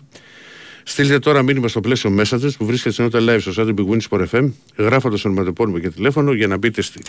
[0.86, 4.00] Στείλτε τώρα μήνυμα στο πλαίσιο Messages που βρίσκεται στην live στο site του Big Win
[4.08, 7.02] Sport FM, γράφοντας ονοματεπώνυμο και τηλέφωνο για να, μπείτε στη,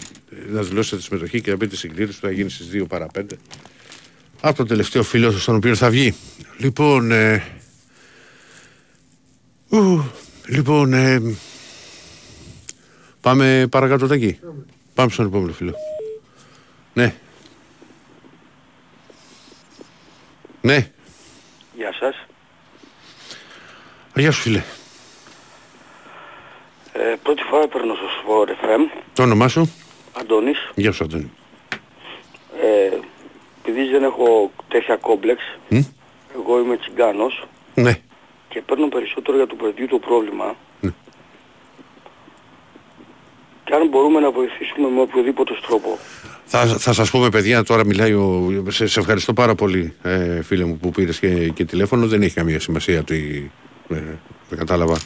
[0.51, 3.07] να δηλώσετε τη συμμετοχή και να μπείτε στην κλήρωση που θα γίνει στις 2 παρα
[3.19, 3.21] 5.
[4.41, 6.15] Από το τελευταίο φίλο στον οποίο θα βγει.
[6.57, 7.43] Λοιπόν, ε,
[9.69, 10.11] ου,
[10.47, 11.35] λοιπόν, ε,
[13.21, 14.39] πάμε παρακάτω εκεί.
[14.93, 15.73] Πάμε στον επόμενο φίλο.
[16.93, 17.15] Ναι.
[20.61, 20.91] Ναι.
[21.75, 22.24] Γεια σας.
[24.15, 24.63] Γεια σου φίλε.
[26.93, 29.01] Ε, πρώτη φορά παίρνω στο Sport FM.
[29.13, 29.71] Το όνομά σου;
[30.19, 30.57] Αντώνης.
[30.75, 31.31] Γεια σου Αντώνη.
[32.61, 32.97] Ε,
[33.61, 35.79] επειδή δεν έχω τέτοια κόμπλεξ, Μ;
[36.39, 37.99] εγώ είμαι τσιγκάνος Ναι.
[38.49, 40.55] και παίρνω περισσότερο για το παιδιού το πρόβλημα.
[40.81, 40.91] Ναι.
[43.63, 45.97] Και αν μπορούμε να βοηθήσουμε με οποιοδήποτε τρόπο.
[46.45, 48.63] Θα, θα σας πούμε παιδιά, τώρα μιλάει ο...
[48.69, 52.07] Σε, σε ευχαριστώ πάρα πολύ ε, φίλε μου που πήρες και, και τηλέφωνο.
[52.07, 53.64] Δεν έχει καμία σημασία ότι ε,
[54.49, 54.97] δεν κατάλαβα.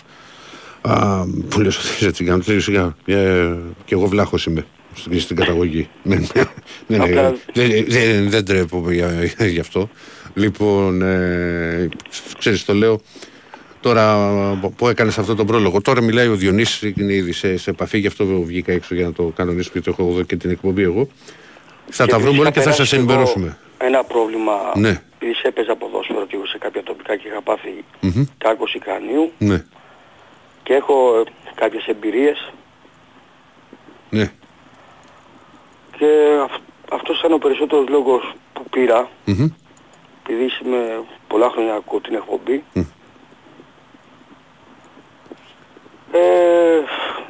[0.82, 2.46] Α, που λες ότι είσαι τσιγκάνος.
[2.46, 2.96] Σιγά, σιγά.
[3.06, 5.90] Ε, και εγώ βλάχος είμαι στην, στην καταγωγή.
[6.04, 6.24] ναι, ναι,
[6.88, 9.12] ναι, ναι, Απλά- δεν, δεν, δεν τρέπομαι για,
[9.48, 9.90] γι' αυτό.
[10.34, 11.90] Λοιπόν, ε,
[12.38, 13.02] ξέρεις το λέω,
[13.80, 14.16] τώρα
[14.76, 15.82] που έκανες αυτό τον πρόλογο.
[15.82, 19.14] Τώρα μιλάει ο Διονύσης, είναι ήδη σε, σε επαφή, γι' αυτό βγήκα έξω για να
[19.14, 21.08] το κανονίσω και το έχω εδώ και την εκπομπή εγώ.
[21.90, 23.58] Θα Και τα βρούμε επίσης όλα και θα περάσει σας εγώ ενημερώσουμε.
[23.82, 25.02] Ένα πρόβλημα, Ναι.
[25.16, 28.24] επειδή σε έπαιζα ποδόσφαιρο και εγώ σε κάποια τοπικά και είχα πάθει Μμμ.
[28.38, 29.64] κάρκωση κρανίου Ναι,
[30.64, 31.24] και έχω ε,
[31.56, 32.52] κάποιες εμπειρίες
[34.10, 34.32] ναι.
[35.98, 36.08] και
[36.44, 36.62] αυ-
[36.92, 39.48] αυτός ήταν ο περισσότερος λόγος που πήρα Μμμ.
[40.24, 42.82] επειδή είμαι πολλά χρόνια ακούω την εκπομπή Μμ.
[46.12, 46.84] ε,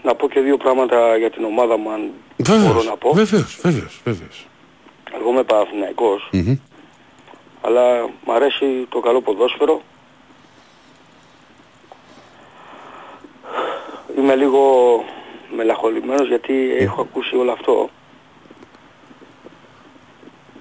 [0.04, 3.60] να πω και δύο πράγματα για την ομάδα μου αν μπορώ Βέβαιως, να πω βέβαιως,
[3.62, 4.48] βέβαιως, βέβαιως.
[5.14, 6.56] Εγώ είμαι Παναθηναϊκός Μμμ.
[7.62, 9.82] αλλά μου αρέσει το καλό ποδόσφαιρο
[14.18, 14.64] είμαι λίγο
[15.56, 17.90] μελαγχολημένος γιατί έχω ακούσει όλο αυτό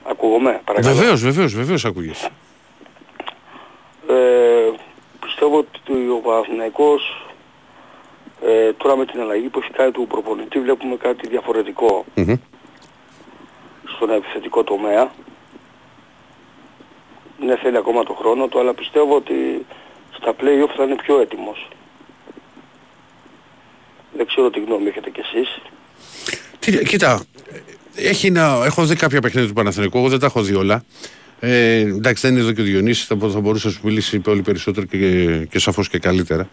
[0.05, 2.29] ακούγομαι παρακαλώ Βεβαίως, βεβαίως, βεβαίως ακούγεσαι.
[4.09, 4.70] Ε,
[5.20, 7.27] πιστεύω ότι ο Παναθηναϊκός
[8.47, 12.35] ε, τώρα με την αλλαγή που έχει κάνει του προπονητή βλέπουμε κάτι διαφορετικό Μμμ.
[13.99, 15.12] Στον επιθετικό τομέα.
[17.45, 19.35] Ναι, θέλει ακόμα το χρόνο του, αλλά πιστεύω ότι
[20.16, 21.69] στα play-off θα είναι πιο έτοιμος.
[24.16, 25.59] Δεν ξέρω τι γνώμη έχετε κι εσείς.
[26.59, 27.23] Τι- Κοίτα,
[27.95, 30.85] έχει να, έχω δει κάποια παιχνίδια του Παναθηναϊκού, εγώ δεν τα έχω δει όλα.
[31.41, 34.19] Ε, εντάξει, δεν είναι εδώ και ο Διονύσης, θα, μπο- θα μπορούσε να σου μιλήσει
[34.19, 36.49] πολύ περισσότερο και, και σαφώς και καλύτερα.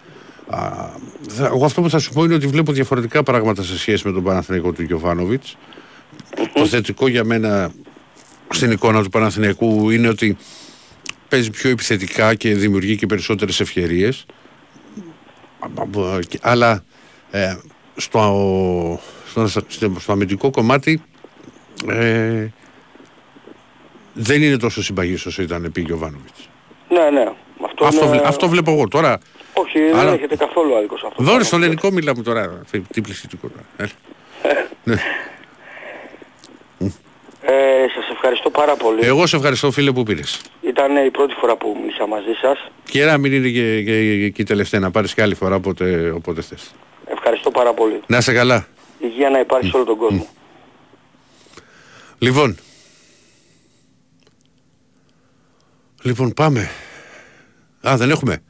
[0.48, 0.70] Α,
[1.30, 4.14] θα- εγώ αυτό που θα σου πω είναι ότι βλέπω διαφορετικά πράγματα σε σχέση με
[4.14, 5.58] τον Παναθηναϊκό του Γιωβάνοβιτς.
[6.54, 7.72] Το θετικό για μένα
[8.50, 10.38] στην εικόνα του Παναθηναϊκού είναι ότι
[11.30, 14.26] παίζει πιο επιθετικά και δημιουργεί και περισσότερες ευκαιρίες.
[15.60, 16.84] Α, α, και- Αλλά
[17.32, 17.56] ε,
[17.96, 21.02] στο, στο, στο, στο αμυντικό κομμάτι
[21.90, 22.48] ε,
[24.14, 26.50] δεν είναι τόσο συμπαγής όσο ήταν επί Γιωβάνοβιτς.
[26.90, 27.32] Ναι, ναι.
[27.66, 28.10] Αυτό, Αυτό, είναι...
[28.14, 29.18] βλέ- αυτό βλέπω εγώ τώρα.
[29.54, 31.24] Όχι, δεν Αλλά- έχετε καθόλου άδικο σε αυτό.
[31.24, 32.62] Δώρε στον ελληνικό μιλάμε τώρα.
[32.72, 33.66] Τι- Τι πληθυντικό τώρα.
[33.78, 33.90] Έλα.
[34.84, 34.96] Ναι.
[37.48, 39.06] Ε, σας ευχαριστώ πάρα πολύ.
[39.06, 40.42] Εγώ σε ευχαριστώ φίλε που πήρες.
[40.62, 42.72] Ήταν η πρώτη φορά που μίλησα μαζί σας.
[42.84, 46.12] Και να μην είναι και, και, και η τελευταία να πάρεις και άλλη φορά όποτε,
[46.12, 46.76] όποτε θες.
[47.06, 48.02] Ευχαριστώ πάρα πολύ.
[48.08, 48.68] Να είσαι καλά.
[49.00, 50.28] Υγεία να υπάρχει σε όλο τον κόσμο.
[52.18, 52.58] Λοιπόν.
[56.02, 56.70] Λοιπόν πάμε.
[57.88, 58.44] Α, δεν έχουμε.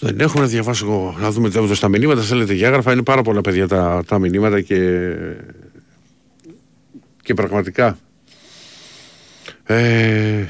[0.00, 1.16] Δεν έχουμε να διαβάσω εγώ.
[1.18, 2.20] Να δούμε εδώ στα μηνύματα.
[2.20, 2.92] Θέλετε για έγγραφα.
[2.92, 4.76] Είναι πάρα πολλά παιδιά τα, τα μηνύματα και,
[7.24, 7.98] και πραγματικά.
[9.64, 10.44] Ε,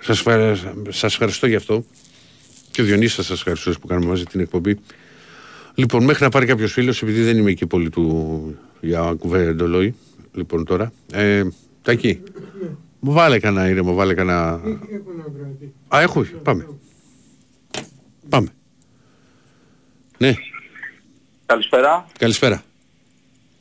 [0.00, 0.56] σας, ευχα-
[0.88, 1.84] σας ευχαριστώ γι' αυτό.
[2.70, 4.78] Και ο Διονύσης σας ευχαριστώ που κάνουμε μαζί την εκπομπή.
[5.74, 9.94] Λοιπόν, μέχρι να πάρει κάποιος φίλος, επειδή δεν είμαι εκεί πολύ του για κουβέντα εντολόι,
[10.34, 10.92] λοιπόν τώρα.
[11.12, 11.42] Ε,
[11.82, 12.22] Τάκη,
[13.00, 14.60] μου βάλε κανένα ήρεμο, βάλε κανένα.
[15.88, 16.66] Α, έχω, πάμε.
[18.28, 18.48] Πάμε.
[20.18, 20.34] Ναι,
[21.46, 22.06] Καλησπέρα.
[22.18, 22.62] καλησπέρα.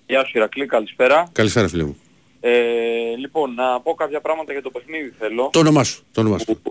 [0.09, 1.29] Γεια σου Ηρακλή, καλησπέρα.
[1.31, 1.97] Καλησπέρα, φίλε μου.
[2.39, 5.49] Ε, λοιπόν, να πω κάποια πράγματα για το παιχνίδι θέλω.
[5.51, 6.61] Το όνομά σου, το όνομά σου.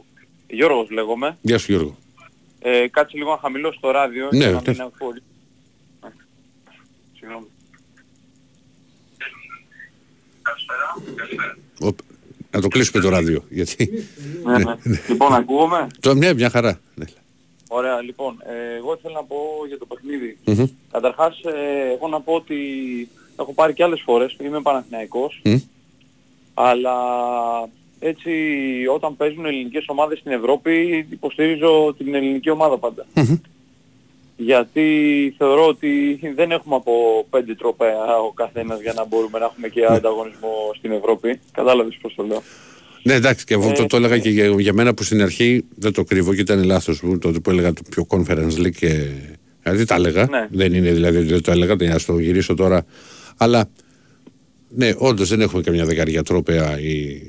[0.47, 1.39] Γιώργος λέγομαι.
[1.41, 1.97] Γεια σου, Γιώργο.
[2.59, 4.29] Ε, κάτσε λίγο να χαμηλώσω το ράδιο.
[4.33, 4.73] Ναι, για να ναι.
[4.73, 5.09] μην ακούω.
[6.05, 6.09] Ε,
[7.19, 7.47] Συγγνώμη.
[11.81, 11.99] Οπ,
[12.51, 14.07] να το κλείσουμε το ράδιο, γιατί...
[14.45, 14.77] Ναι, ναι.
[15.09, 16.81] λοιπόν, ακούγομαι; Το, μια, μια χαρά.
[16.95, 17.05] Ναι.
[17.69, 19.37] Ωραία, λοιπόν, ε, εγώ ήθελα να πω
[19.67, 20.39] για το παιχνίδι.
[20.45, 20.67] Μμμ.
[20.91, 22.57] Καταρχάς, ε, εγώ να πω ότι
[23.43, 25.57] έχω πάρει και άλλες φορές, είμαι Παναθηναϊκός, Μμ.
[26.55, 26.97] αλλά
[27.99, 28.31] έτσι
[28.95, 33.07] όταν παίζουν ελληνικές ομάδες στην Ευρώπη υποστηρίζω την ελληνική ομάδα πάντα.
[33.15, 33.37] Μμμ.
[34.37, 34.85] Γιατί
[35.39, 36.93] θεωρώ ότι δεν έχουμε από
[37.31, 41.41] πέντε τρόπαια ο καθένας για να μπορούμε να έχουμε και ανταγωνισμό στην Ευρώπη.
[41.53, 42.43] Κατάλαβες πώς το λέω.
[43.03, 45.65] Ναι, εντάξει, και εγώ Ε, το, το έλεγα και για, για μένα που στην αρχή
[45.77, 49.07] δεν το κρύβω και ήταν λάθος μου τότε που έλεγα το πιο conference league και.
[49.63, 50.27] Δηλαδή τα έλεγα.
[50.31, 50.47] Ναι.
[50.51, 52.87] Δεν είναι δηλαδή ότι δεν το έλεγα, να το γυρίσω τώρα.
[53.37, 53.69] Αλλά
[54.69, 56.81] ναι, όντως δεν έχουμε καμιά δεκαριά τρόπαια.
[56.81, 57.23] Ή...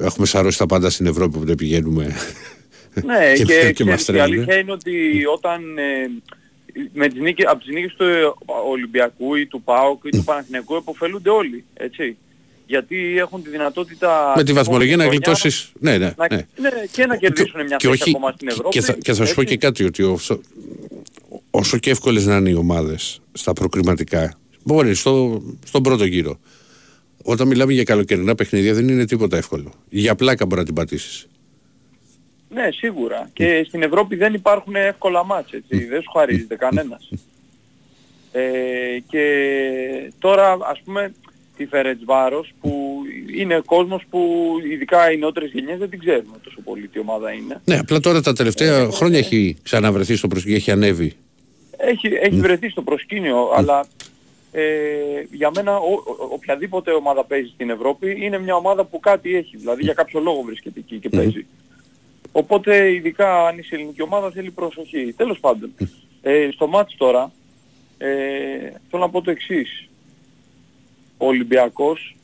[0.00, 2.16] Έχουμε σαρώσει τα πάντα στην Ευρώπη που δεν πηγαίνουμε.
[3.04, 6.10] Ναι, Και- και, και και, μας η τρέμουν, αλήθεια είναι ότι όταν ε,
[6.92, 8.22] με τις νίκες, από τις νίκες του ε,
[8.70, 12.16] Ολυμπιακού ή του ΠΑΟΚ ή του Παναθηναϊκού επωφελούνται όλοι, έτσι.
[12.66, 14.32] Γιατί έχουν τη δυνατότητα...
[14.36, 15.72] με τη βαθμολογία να χρονιά γλιτώσεις.
[15.80, 16.12] Ναι, ναι.
[16.16, 16.46] να- ναι.
[16.60, 18.68] ναι, και να κερδίσουν μια και θέση όχι- ακόμα στην Ευρώπη.
[18.68, 19.56] Και θα, και θα σου πω έτσι.
[19.56, 20.40] και κάτι, ότι όσο,
[21.50, 26.38] όσο και εύκολες να είναι οι ομάδες στα προκριματικά, μπορεί στο, στον πρώτο γύρο.
[27.22, 29.72] Όταν μιλάμε για καλοκαιρινά παιχνίδια δεν είναι τίποτα εύκολο.
[29.88, 31.26] Για πλάκα μπορεί να την πατήσεις.
[32.48, 33.30] Ναι, σίγουρα.
[33.32, 35.84] Και στην Ευρώπη δεν υπάρχουν εύκολα μάτς, έτσι.
[35.84, 37.10] Δεν σου χαρίζεται κανένας.
[38.32, 38.42] Ε,
[39.08, 39.24] και
[40.18, 41.12] τώρα, ας πούμε,
[41.56, 43.02] τη Φερετσβάρος που
[43.36, 47.60] είναι κόσμος που ειδικά οι νεότερες γενιές δεν την ξέρουν τόσο πολύ τι ομάδα είναι.
[47.64, 51.12] Ναι, απλά τώρα τα τελευταία χρόνια έχει ξαναβρεθεί στο προσκήνιο, έχει ανέβει.
[51.76, 53.86] Έχει, έχει βρεθεί στο προσκήνιο, αλλά
[54.58, 59.34] ε, για μένα ο, ο- οποιαδήποτε ομάδα παίζει στην Ευρώπη είναι μια ομάδα που κάτι
[59.36, 61.46] έχει, δηλαδή για κάποιο λόγο βρίσκεται εκεί και παίζει.
[62.32, 65.14] Οπότε ειδικά αν είσαι ελληνική ομάδα θέλει προσοχή.
[65.16, 65.74] Τέλος πάντων,
[66.22, 67.32] ε, στο μάτς τώρα
[67.98, 68.08] ε,
[68.90, 69.88] θέλω να πω το εξής.
[71.16, 72.16] Ο Ολυμπιακός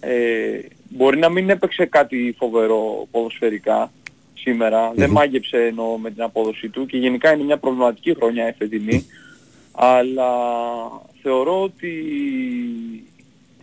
[0.00, 0.58] ε,
[0.88, 3.92] μπορεί να μην έπαιξε κάτι φοβερό ποδοσφαιρικά
[4.34, 8.52] σήμερα, δεν μάγεψε εννοώ με την απόδοση του και γενικά είναι μια προβληματική χρονιά η
[8.52, 9.06] φετινή,
[9.72, 10.32] αλλά
[11.22, 11.92] θεωρώ ότι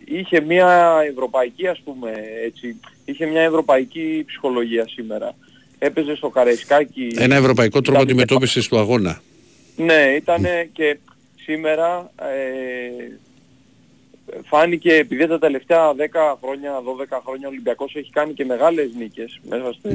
[0.04, 2.12] είχε μια ευρωπαϊκή ας πούμε
[2.44, 5.34] έτσι, είχε μια ευρωπαϊκή ψυχολογία σήμερα.
[5.78, 7.14] Έπαιζε στο Καραϊσκάκι.
[7.18, 9.20] Ένα ευρωπαϊκό τρόπο ήταν- αντιμετώπισης του αγώνα.
[9.76, 10.98] ναι, ήταν και
[11.36, 13.18] σήμερα ε,
[14.44, 15.94] φάνηκε επειδή τα τελευταία 10
[16.42, 19.88] χρόνια, 12 χρόνια ο Ολυμπιακός έχει κάνει και μεγάλες νίκες μέσα στο,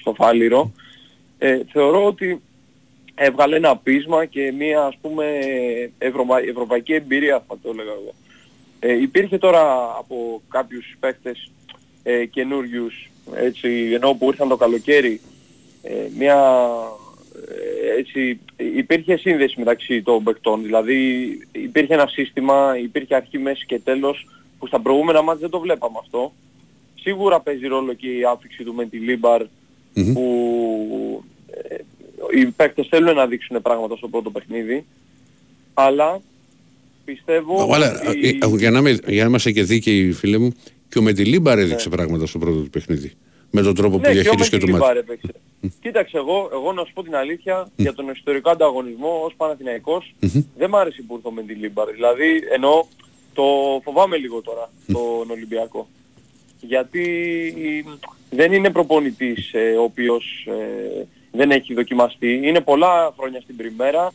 [0.00, 0.72] στο Φάληρο.
[1.38, 2.40] Ε, θεωρώ ότι
[3.18, 5.24] έβγαλε ένα πείσμα και μια ας πούμε
[5.98, 8.14] ευρωπα- ευρωπαϊκή εμπειρία θα το έλεγα εγώ.
[8.80, 9.62] Ε, υπήρχε τώρα
[9.98, 11.50] από κάποιους παίχτες
[12.02, 15.20] ε, καινούριους έτσι, ενώ που ήρθαν το καλοκαίρι
[15.82, 16.68] ε, μια
[17.48, 20.62] ε, έτσι, υπήρχε σύνδεση μεταξύ των παικτών.
[20.62, 24.26] Δηλαδή υπήρχε ένα σύστημα, υπήρχε αρχή, μέση και τέλος
[24.58, 26.32] που στα προηγούμενα ματς δεν το βλέπαμε αυτό.
[27.00, 29.42] Σίγουρα παίζει ρόλο και η άφιξη του Μεντιλίμπαρ
[30.12, 31.24] που
[31.68, 31.76] ε,
[32.34, 34.84] οι παίκτες θέλουν να δείξουν πράγματα στο πρώτο παιχνίδι.
[35.74, 36.20] Αλλά
[37.04, 38.38] πιστεύω Αλλά, ότι...
[38.42, 40.54] ε, ε, για, να, είμαι- για να είμαστε και δίκαιοι φίλε μου,
[40.88, 43.12] και ο Μεντιλίμπαρ έδειξε πράγματα στο πρώτο του παιχνίδι.
[43.50, 44.98] Με τον τρόπο που Ναι, και ο διαχείρισε και το Μεντιλίμπαρ ματς.
[45.12, 45.40] έπαιξε.
[45.80, 50.14] Κοίταξε, εγώ, εγώ να σου πω την αλήθεια, για τον ιστορικό ανταγωνισμό ως Παναθηναϊκός,
[50.58, 51.90] δεν μ' άρεσε που ήρθε ο Μεντιλίμπαρ.
[51.92, 52.24] Δηλαδή,
[52.54, 52.88] ενώ
[53.34, 53.44] το
[53.84, 55.88] φοβάμαι λίγο τώρα, τον Ολυμπιακό.
[56.60, 57.04] Γιατί
[58.30, 62.40] δεν είναι προπονητής ε, ο οποίος ε, δεν έχει δοκιμαστεί.
[62.42, 64.12] Είναι πολλά χρόνια στην πριμέρα.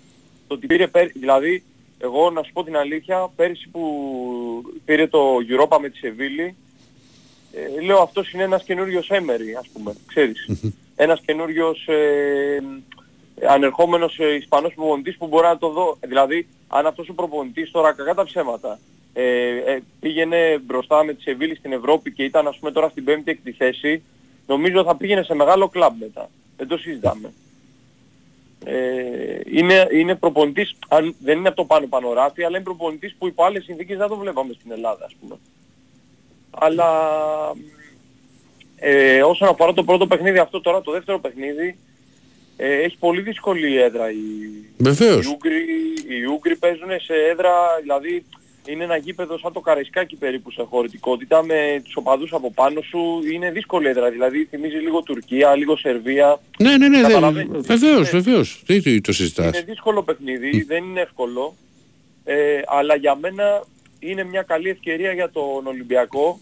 [0.48, 1.08] Το ότι πήρε πέρ...
[1.08, 1.64] Δηλαδή,
[1.98, 3.82] εγώ να σου πω την αλήθεια, πέρυσι που
[4.86, 6.56] πήρε το Europa με τη Σεβίλη,
[7.54, 10.50] ε, λέω αυτός είναι ένας καινούριος Έμερι, ας πούμε, ξέρεις.
[10.96, 12.60] ένας καινούριος ε,
[13.48, 15.98] ανερχόμενος ε, Ισπανός προπονητής που μπορεί να το δω.
[16.02, 18.80] Δηλαδή, αν αυτός ο προπονητής τώρα κακά τα ψέματα
[19.14, 23.04] ε, ε, πήγαινε μπροστά με τη Σεβίλη στην Ευρώπη και ήταν ας πούμε τώρα στην
[23.04, 24.04] πέμπτη έκτη θέση,
[24.48, 26.30] νομίζω θα πήγαινε σε μεγάλο κλαμπ μετά.
[26.66, 27.34] Δεν το συζητάμε.
[28.66, 33.16] Ε, είναι, είναι προπονητής, αν, δεν είναι από το πάνω πάνω ράφι, αλλά είναι προπονητής
[33.18, 35.36] που υπό άλλες συνθήκες δεν το βλέπαμε στην Ελλάδα, ας πούμε.
[36.52, 36.90] Αλλά
[38.76, 41.78] ε, όσον αφορά το πρώτο παιχνίδι αυτό τώρα, το δεύτερο παιχνίδι,
[42.58, 44.16] ε, έχει πολύ δύσκολη έδρα η,
[44.78, 45.26] Βεβαίως.
[45.26, 45.64] οι Ούγγροι,
[46.08, 48.26] οι Ούγγροι παίζουν σε έδρα, δηλαδή
[48.68, 53.00] είναι ένα γήπεδο σαν το Καραϊσκάκι περίπου σε χωρητικότητα με τους οπαδούς από πάνω σου,
[53.34, 56.40] είναι δύσκολη έδρα, δηλαδή θυμίζει λίγο Τουρκία, λίγο Σερβία.
[56.60, 57.08] Ναι, ναι, ναι, ναι.
[57.08, 57.68] Καταλαβαίνεις.
[57.68, 58.64] Βεβαίως, βεβαίως.
[58.66, 59.46] Τι, τι το συζητάς.
[59.46, 61.56] Είναι δύσκολο παιχνίδι, δεν είναι εύκολο,
[62.24, 63.64] ε, αλλά για μένα
[64.00, 66.40] είναι μια καλή ευκαιρία για τον Ολυμπιακό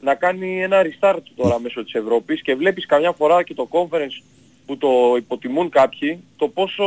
[0.00, 4.22] να κάνει ένα restart τώρα μέσω της Ευρώπης και βλέπεις καμιά φορά και το conference
[4.66, 6.84] που το υποτιμούν κάποιοι, το πόσο,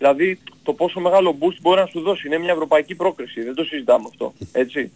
[0.00, 2.26] δηλαδή, το πόσο μεγάλο boost μπορεί να σου δώσει.
[2.26, 4.90] Είναι μια ευρωπαϊκή πρόκριση, δεν το συζητάμε αυτό, έτσι.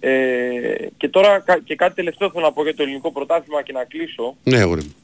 [0.00, 3.72] Ε, και τώρα κα- και κάτι τελευταίο θέλω να πω για το ελληνικό πρωτάθλημα και
[3.72, 4.36] να κλείσω.
[4.44, 4.94] Ναι, αγόρι μου.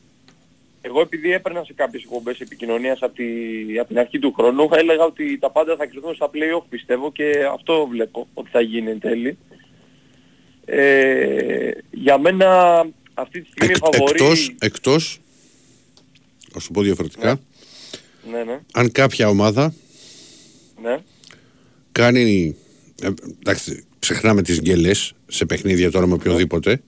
[0.82, 3.24] Εγώ επειδή έπαιρνα σε κάποιες εκπομπές επικοινωνίας από, τη,
[3.78, 7.32] από την αρχή του χρόνου έλεγα ότι τα πάντα θα κρυθούν στα play-off πιστεύω και
[7.52, 9.38] αυτό βλέπω ότι θα γίνει εν τέλει.
[10.64, 14.12] Ε, για μένα αυτή τη στιγμή φαβορεί...
[14.12, 15.20] Εκτός, εκτός,
[16.52, 17.40] θα σου πω διαφορετικά,
[18.30, 19.74] Ναι, ναι, αν κάποια ομάδα
[20.82, 20.98] ναι.
[21.92, 22.56] κάνει,
[23.02, 26.82] ε, εντάξει, ξεχνάμε τις γκέλες σε παιχνίδια τώρα με οποιοδήποτε,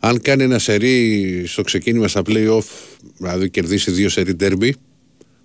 [0.00, 2.64] αν κάνει ένα σερί στο ξεκίνημα στα play-off,
[3.16, 4.70] δηλαδή κερδίσει δύο σερί derby,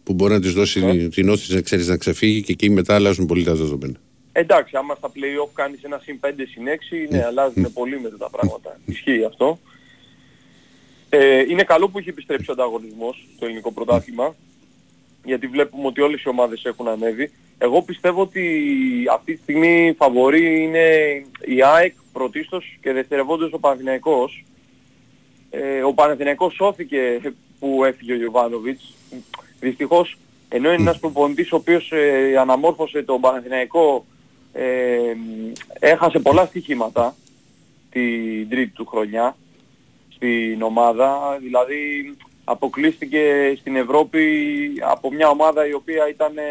[0.04, 3.26] που μπορεί να της δώσει την όθηση να ξέρεις να ξεφύγει και εκεί μετά αλλάζουν
[3.26, 4.00] πολύ τα δεδομένα.
[4.32, 6.64] Εντάξει, άμα στα play-off κάνεις ένα συν 5 συν
[7.08, 8.80] 6, ναι, αλλάζουν πολύ μετά τα πράγματα.
[8.86, 9.60] Ισχύει αυτό.
[11.10, 14.36] Ε, είναι καλό που έχει επιστρέψει ο ανταγωνισμός στο ελληνικό πρωτάθλημα,
[15.24, 17.32] γιατί βλέπουμε ότι όλες οι ομάδες έχουν ανέβει.
[17.58, 18.44] Εγώ πιστεύω ότι
[19.14, 20.88] αυτή τη στιγμή φαβορή είναι
[21.46, 24.46] η ΑΕΚ πρωτίστως και δευτερευόντως ο Παναθηναϊκός.
[25.50, 27.22] Ε, ο Παναθηναϊκός σώθηκε
[27.60, 28.94] που έφυγε ο Γιωβάνοβιτς.
[29.60, 30.18] Δυστυχώς,
[30.50, 34.06] ενώ είναι ένας προπονητής ο οποίος ε, αναμόρφωσε τον Παναθηναϊκό,
[34.54, 35.14] ε,
[35.80, 37.16] έχασε πολλά στοιχήματα
[37.92, 39.36] την τρίτη του χρονιά
[40.10, 41.38] στην ομάδα.
[41.42, 42.14] Δηλαδή
[42.52, 44.24] αποκλείστηκε στην Ευρώπη
[44.82, 46.44] από μια ομάδα η οποία ήταν ε,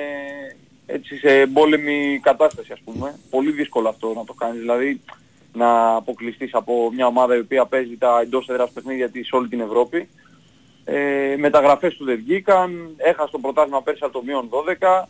[0.86, 3.18] έτσι σε εμπόλεμη κατάσταση ας πούμε.
[3.30, 4.60] Πολύ δύσκολο αυτό να το κάνεις.
[4.60, 5.00] Δηλαδή
[5.52, 9.48] να αποκλειστείς από μια ομάδα η οποία παίζει τα εντός έδρας παιχνίδια της σε όλη
[9.48, 10.08] την Ευρώπη.
[10.84, 15.08] Ε, μεταγραφές του δεν βγήκαν, έχασε το πρωτάθλημα πέρσι από το μείον 12,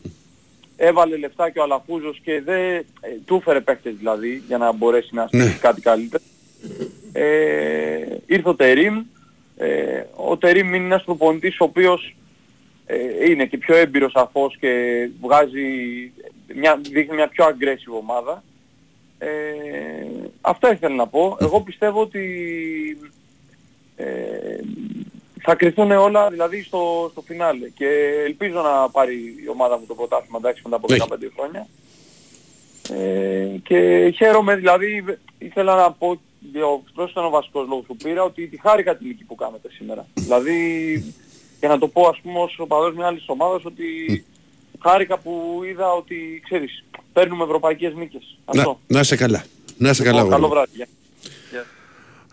[0.77, 2.85] έβαλε λεφτά και ο Αλαφούζος και δεν ε,
[3.24, 6.23] του έφερε παίχτες δηλαδή για να μπορέσει να στήσει κάτι καλύτερο.
[7.12, 9.02] Ε, ήρθε ο Τερίμ,
[9.59, 12.17] ε, ο Τερίμ είναι ένας προπονητής ο οποίος
[12.87, 14.71] ε, είναι και πιο έμπειρος σαφώς και
[15.21, 15.67] βγάζει
[16.55, 18.43] μια, δείχνει μια πιο aggressive ομάδα.
[19.19, 19.29] Ε,
[20.41, 21.37] αυτά ήθελα να πω.
[21.41, 22.23] Εγώ πιστεύω ότι
[23.97, 24.59] ε,
[25.41, 27.89] θα κρυθούν όλα δηλαδή στο, στο φινάλε και
[28.25, 29.15] ελπίζω να πάρει
[29.45, 31.67] η ομάδα μου το πρωτάθλημα εντάξει μετά από 15 χρόνια.
[32.91, 35.05] Ε, και χαίρομαι δηλαδή
[35.39, 36.21] ήθελα να πω
[36.94, 40.06] προς ο βασικός λόγος που πήρα ότι τη χάρηκα την νίκη που κάνετε σήμερα.
[40.15, 40.59] δηλαδή
[41.59, 43.85] για να το πω ας πούμε ως οπαδός μιας άλλης ομάδας ότι
[44.81, 48.39] χάρηκα που είδα ότι ξέρεις παίρνουμε ευρωπαϊκές νίκες.
[48.44, 48.81] Αυτό.
[48.86, 49.44] Να, να είσαι καλά.
[49.77, 50.16] Να είσαι καλά.
[50.23, 50.70] Λοιπόν, καλό βράδυ.
[50.77, 50.86] Γεια.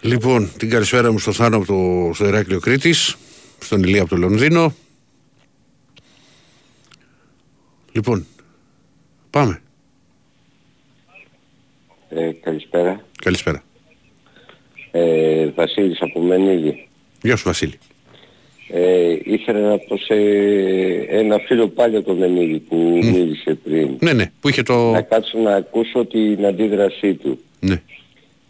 [0.02, 3.18] Λοιπόν, την καλησπέρα μου στο Θάνο από το στο Ηράκλειο Κρήτης,
[3.60, 4.73] στον Ηλία από το Λονδίνο.
[7.91, 8.27] Λοιπόν,
[9.30, 9.61] πάμε.
[12.10, 13.06] Ε, καλησπέρα.
[13.22, 13.64] Καλησπέρα.
[14.98, 16.88] Ε, Βασίλης από Μενίδη.
[17.22, 17.80] Γεια σου Βασίλη.
[18.68, 20.14] Ε, ήθελα να πω σε
[21.10, 23.06] ένα φίλο πάλι από το Μενίδη που mm.
[23.06, 23.98] μίλησε πριν.
[24.00, 24.92] Ναι, ναι, που είχε το...
[24.92, 27.40] Να κάτσω να ακούσω την αντίδρασή του.
[27.60, 27.82] Ναι.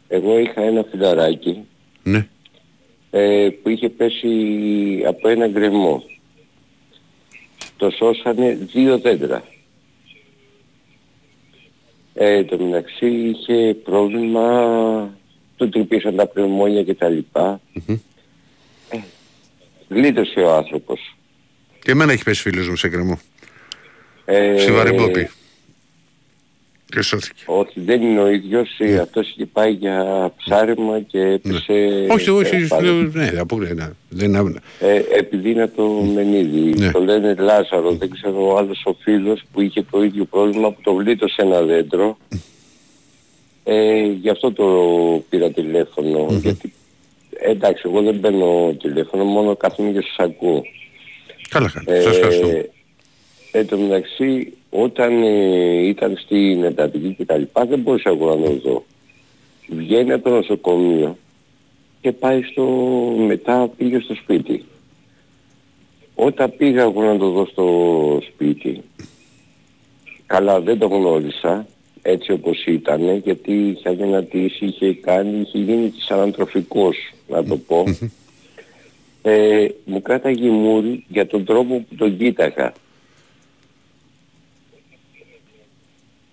[0.07, 1.57] Εγώ είχα ένα φιλαράκι
[2.03, 2.27] ναι.
[3.11, 4.29] ε, που είχε πέσει
[5.07, 6.03] από ένα γκρεμό.
[7.77, 9.43] Το σώσανε δύο δέντρα.
[12.13, 15.17] Ε, το μεταξύ είχε πρόβλημα,
[15.55, 17.17] του τρυπήσαν τα πνευμόνια κτλ.
[17.33, 17.99] Mm-hmm.
[18.89, 18.97] Ε,
[19.89, 21.15] γλίτωσε ο άνθρωπος.
[21.83, 23.19] Και εμένα έχει πέσει φίλος μου σε γκρεμό.
[24.25, 25.29] Ε, Συμβαρυμπόπη.
[26.85, 27.43] Και σώθηκε.
[27.45, 28.75] Όχι, δεν είναι ο ίδιος.
[28.77, 28.97] Ναι.
[28.97, 31.73] Αυτός είχε πάει για ψάρεμα και έπεσε...
[31.73, 32.13] Ναι.
[32.13, 32.67] Όχι, όχι,
[33.13, 34.59] ναι, αποκλεί, ναι, δεν είναι...
[34.79, 36.91] Ε, επειδή είναι το Μενίδη, Ναι.
[36.91, 40.81] το λένε Λάζαρο, δεν ξέρω ο άλλος ο φίλος που είχε το ίδιο πρόβλημα που
[40.81, 42.17] το βλήτωσε ένα δέντρο.
[43.67, 44.65] Ε, γι' αυτό το
[45.29, 46.73] πήρα τηλέφωνο, γιατί
[47.41, 50.63] εντάξει, εγώ δεν παίρνω τηλέφωνο, μόνο κάθομαι και σας ακούω.
[51.49, 52.01] Καλά, καλά.
[52.01, 52.47] Σας ευχαριστώ.
[53.51, 58.45] Εν τω μεταξύ, όταν ε, ήταν στην εντατική και τα λοιπά, δεν μπορούσα εγώ να
[58.45, 58.83] το δω.
[59.67, 61.17] Βγαίνει από το νοσοκομείο
[62.01, 62.63] και πάει στο...
[63.17, 64.63] μετά πήγε στο σπίτι.
[66.15, 68.81] Όταν πήγα εγώ να το δω στο σπίτι,
[70.25, 71.67] καλά δεν το γνώρισα,
[72.07, 77.83] έτσι όπως ήταν, γιατί είχε αδυνατήσει, είχε κάνει, είχε γίνει της ανατροφικός, να το πω.
[79.27, 82.73] Ε, μου κράταγε μούρι για τον τρόπο που τον κοίταγα.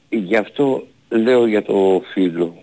[0.09, 2.55] Γι' αυτό λέω για το φίλο.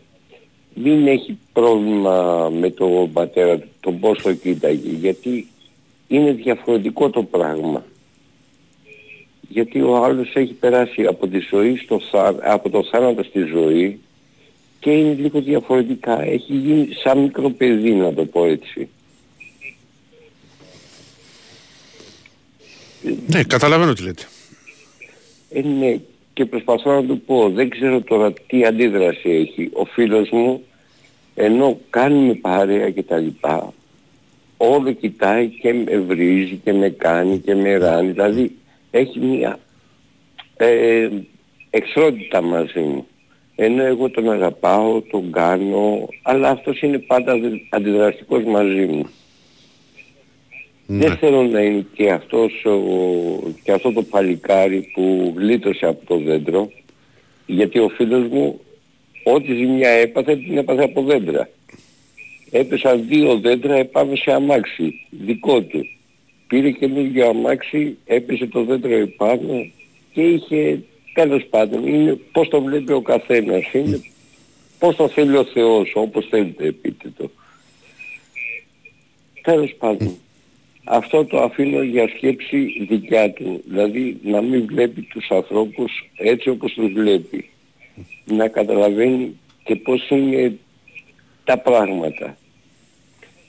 [0.73, 5.48] Μην έχει πρόβλημα με τον πατέρα του, τον πώς το κοίταγε, γιατί
[6.07, 7.84] είναι διαφορετικό το πράγμα.
[9.50, 14.00] Γιατί ο άλλος έχει περάσει από τη ζωή στο θά, από το θάνατο στη ζωή
[14.80, 16.22] και είναι λίγο διαφορετικά.
[16.22, 18.90] Έχει γίνει σαν μικρό παιδί να το πω έτσι.
[23.28, 24.24] Ναι, καταλαβαίνω τι λέτε.
[25.50, 26.00] Ε, ναι,
[26.34, 29.70] και προσπαθώ να του πω, δεν ξέρω τώρα τι αντίδραση έχει.
[29.74, 30.64] Ο φίλος μου,
[31.36, 33.74] ενώ κάνουμε παρέα και τα λοιπά,
[34.58, 38.12] όλο κοιτάει και με βρίζει και με κάνει και με ράνει.
[38.12, 38.56] Δηλαδή
[38.91, 39.60] έχει μια
[40.57, 41.10] ε,
[41.70, 43.07] εξότητα μαζί μου.
[43.56, 47.36] Ενώ εγώ τον αγαπάω, τον κάνω, αλλά αυτός είναι πάντα
[47.70, 49.10] αντιδραστικός μαζί μου.
[50.91, 52.80] Δεν θέλω να είναι και, αυτός, ο,
[53.64, 56.72] και αυτό το παλικάρι που γλίτωσε από το δέντρο,
[57.45, 58.60] γιατί ο φίλος μου
[59.24, 61.49] ό,τι ζημιά έπαθε την έπαθε από δέντρα.
[62.52, 65.86] Έπεσαν δύο δέντρα επάνω σε αμάξι, δικό του.
[66.50, 69.72] Πήρε καινούργιο αμάξι, έπεσε το δέντρο επάνω
[70.14, 74.02] και είχε, τέλος πάντων, είναι πώς το βλέπει ο καθένας, είναι
[74.80, 77.32] πώς το θέλει ο Θεός, όπως θέλετε πείτε το.
[79.42, 80.18] Τέλος πάντων
[80.92, 83.62] αυτό το αφήνω για σκέψη δικιά του.
[83.66, 87.50] Δηλαδή να μην βλέπει τους ανθρώπους έτσι όπως τους βλέπει.
[88.26, 90.58] Να καταλαβαίνει και πώς είναι
[91.44, 92.38] τα πράγματα.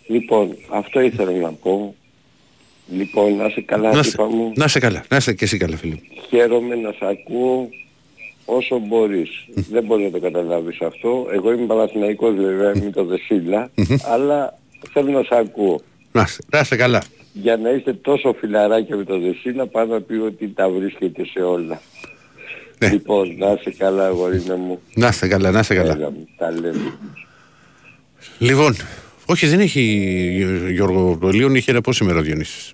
[0.06, 1.94] Λοιπόν, αυτό ήθελα να πω.
[2.96, 4.52] Λοιπόν, να είσαι καλά, Να σε, μου.
[4.56, 5.94] να σε καλά, να είσαι και εσύ καλά φίλε.
[5.94, 6.00] μου.
[6.28, 7.68] Χαίρομαι να σε ακούω
[8.44, 9.30] όσο μπορείς.
[9.70, 11.26] Δεν μπορεί να το καταλάβεις αυτό.
[11.32, 13.70] Εγώ είμαι Παναθηναϊκός βέβαια, είμαι το Δεσίλα,
[14.12, 14.58] αλλά
[14.92, 15.80] θέλω να σε ακούω.
[16.12, 17.02] Να είσαι, να είσαι καλά.
[17.32, 21.40] για να είστε τόσο φιλαράκια με το Δεσίλα πάνω να πει ότι τα βρίσκεται σε
[21.42, 21.80] όλα.
[22.90, 24.80] Λοιπόν, να είσαι καλά, αγορίνα μου.
[24.94, 25.92] Να είστε καλά, να είστε καλά.
[25.92, 26.92] Έλα μου, τα λέμε.
[28.38, 28.76] Λοιπόν,
[29.26, 29.82] όχι δεν έχει
[30.70, 32.72] Γιώργο το Λίον, είχε ρεπό σήμερα ο Διονύσης.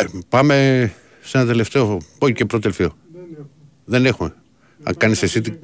[0.00, 2.96] Ε, Πάμε σε ένα τελευταίο, όχι και πρώτο τελευταίο.
[3.84, 4.34] Δεν έχουμε.
[4.82, 5.58] Αν κάνεις εσύ την...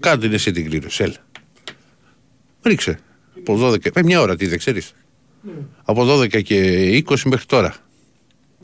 [0.00, 1.16] Κάντε εσύ την κλήρωση, έλα.
[2.62, 2.98] Ρίξε.
[3.38, 4.94] Από 12, ε, μια ώρα τι δεν ξέρεις.
[5.84, 7.76] Από 12 και 20 μέχρι τώρα.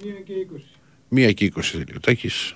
[0.05, 0.61] Μία και 20.
[1.09, 2.01] Μία και 20 λίγο.
[2.01, 2.55] Τα έχεις.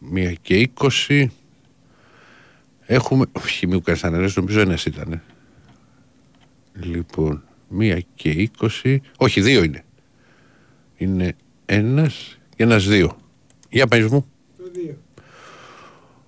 [0.00, 0.70] Μία και
[1.08, 1.26] 20.
[2.80, 3.24] Έχουμε.
[3.32, 5.22] Όχι, μην μου κάνεις αναιρέσεις, νομίζω ένας ήταν.
[6.72, 8.50] Λοιπόν, μία και
[8.82, 8.96] 20.
[9.16, 9.84] Όχι, δύο είναι.
[10.96, 13.16] Είναι ένας και ένας δύο.
[13.68, 14.26] Για πες μου.
[14.56, 14.94] Το 2.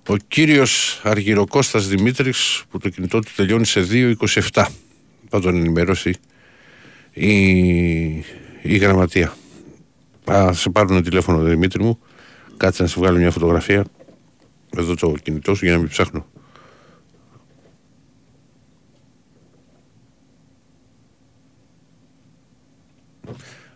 [0.07, 4.65] Ο κύριος Αργυροκώστας Δημήτρης που το κινητό του τελειώνει σε 2.27
[5.29, 6.13] θα τον ενημερώσει
[7.11, 7.35] η,
[8.61, 9.35] η γραμματεία.
[10.23, 11.99] Θα σε πάρουν τηλέφωνο Δημήτρη μου
[12.57, 13.85] κάτσε να σε βγάλω μια φωτογραφία
[14.77, 16.25] εδώ το κινητό σου για να μην ψάχνω.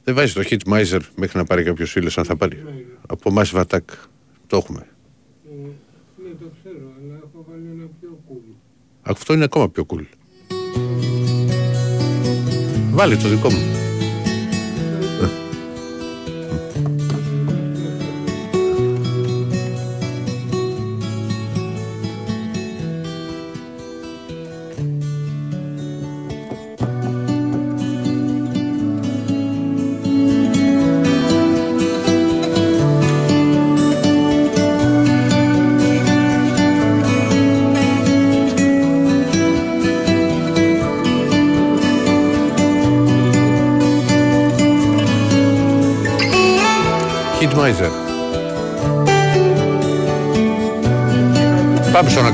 [0.10, 2.64] Δεν βάζει το Hitmiser μέχρι να πάρει κάποιος φίλος αν θα πάρει.
[3.07, 3.90] Από εμάς Βατάκ.
[4.48, 4.88] Το έχουμε.
[5.49, 5.56] Ε,
[6.23, 8.56] ναι, το ξέρω, αλλά έχω βάλει ένα πιο cool.
[9.02, 10.06] Αυτό είναι ακόμα πιο cool.
[12.91, 13.79] Βάλε το δικό μου.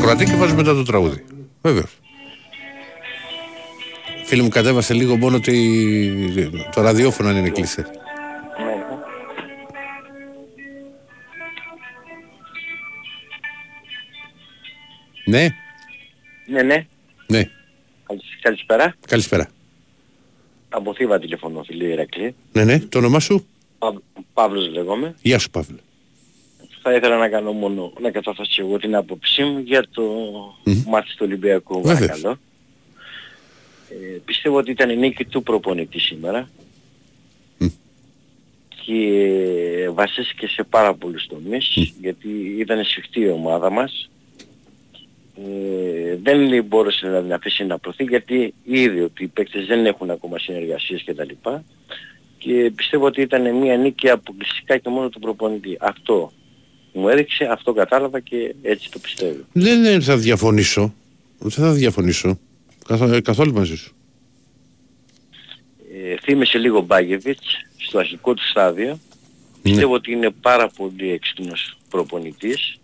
[0.05, 1.23] Ακροατή και βάζουμε μετά το τραγούδι.
[1.61, 1.97] Βέβαιως.
[4.25, 7.85] Φίλοι μου κατέβασε λίγο μόνο ότι το ραδιόφωνο αν είναι κλειστέ.
[15.25, 15.47] Ναι,
[16.47, 16.85] Ναι, ναι.
[17.27, 17.49] ναι.
[18.07, 18.95] Καλησ- Καλησπέρα.
[19.07, 19.47] Καλησπέρα.
[20.69, 22.35] Από Θήβα τηλεφωνώ, φίλε Ηρακλή.
[22.51, 22.79] Ναι, ναι.
[22.79, 23.45] Το όνομά σου;
[23.79, 23.97] Παύ-
[24.33, 25.15] Παύλος λέγομαι.
[25.21, 25.77] Γεια σου Παύλο.
[26.87, 30.03] Θα ήθελα να κάνω μόνο, να καταθέσω εγώ την άποψή μου για το
[30.87, 31.81] μάτι του Ολυμπιακού.
[31.81, 31.99] Βεβαίως.
[31.99, 32.37] Παρακαλώ.
[33.89, 36.49] Ε, πιστεύω ότι ήταν η νίκη του προπονητή σήμερα.
[38.85, 42.29] Και βασίστηκε σε πάρα πολλούς τομείς, γιατί
[42.59, 44.09] ήταν σφιχτή η ομάδα μας.
[45.35, 50.09] Ε, δεν μπόρεσε να την αφήσει να προθεί γιατί είδε ότι οι παίκτες δεν έχουν
[50.09, 51.49] ακόμα συνεργασίες κτλ.
[52.37, 55.77] Και πιστεύω ότι ήταν μια νίκη αποκλειστικά και μόνο του προπονητή.
[55.79, 56.31] Αυτό
[56.97, 59.43] μου έδειξε, αυτό κατάλαβα και έτσι το πιστεύω.
[59.51, 60.93] Δεν, δεν θα διαφωνήσω.
[61.39, 62.39] Δεν θα διαφωνήσω.
[62.87, 63.93] Καθ- καθόλου μαζί σου.
[65.93, 67.45] Ε, θύμισε λίγο Μπάγεβιτς
[67.77, 68.99] στο αρχικό του στάδιο.
[69.61, 72.79] Πιστεύω ότι είναι πάρα πολύ έξυπνος προπονητής.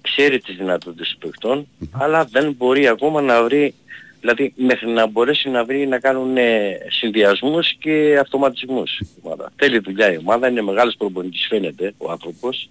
[0.00, 3.74] Ξέρει τις δυνατότητες των παιχτών, αλλά δεν μπορεί ακόμα να βρει,
[4.20, 8.98] δηλαδή μέχρι να μπορέσει να βρει να κάνουν ε, συνδυασμούς και αυτοματισμούς.
[9.00, 9.52] η ομάδα.
[9.56, 12.70] Θέλει δουλειά η ομάδα, είναι μεγάλος προπονητής φαίνεται ο άνθρωπος.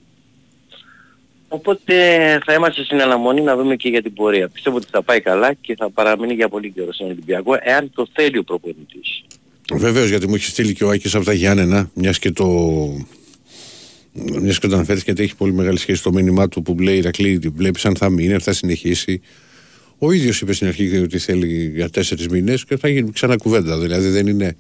[1.54, 1.94] Οπότε
[2.46, 4.50] θα είμαστε στην αναμονή να δούμε και για την πορεία.
[4.50, 8.08] Πιστεύω ότι θα πάει καλά και θα παραμείνει για πολύ καιρό στον Ολυμπιακό, εάν το
[8.14, 9.24] θέλει ο προπονητής.
[9.74, 12.48] Βεβαίως γιατί μου έχει στείλει και ο Άκης από τα Γιάννενα, μιας και το.
[14.14, 17.40] Μιας και το αναφέρει γιατί έχει πολύ μεγάλη σχέση το μήνυμά του που λέει Ηρακλή,
[17.54, 19.22] βλέπεις αν θα μείνει, αν θα συνεχίσει.
[19.98, 23.80] Ο ίδιος είπε στην αρχή ότι θέλει για τέσσερις μήνες και θα γίνει ξανά κουβέντα.
[23.80, 24.56] Δηλαδή δεν είναι.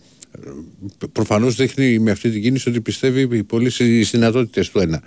[1.11, 5.01] Προφανώς δείχνει με αυτή την κίνηση ότι πιστεύει πολύ στις δυνατότητες του ένα.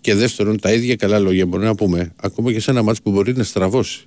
[0.00, 3.10] Και δεύτερον, τα ίδια καλά λόγια μπορούμε να πούμε ακόμα και σε ένα μάτσο που
[3.10, 4.04] μπορεί να στραβώσει.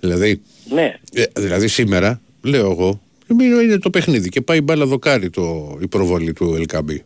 [0.00, 0.40] Δηλαδή,
[0.72, 5.78] Ναι, ε, δηλαδή σήμερα, λέω εγώ, μην είναι το παιχνίδι και πάει μπάλα δοκάρι το,
[5.82, 7.02] η προβολή του Ελκαμπή.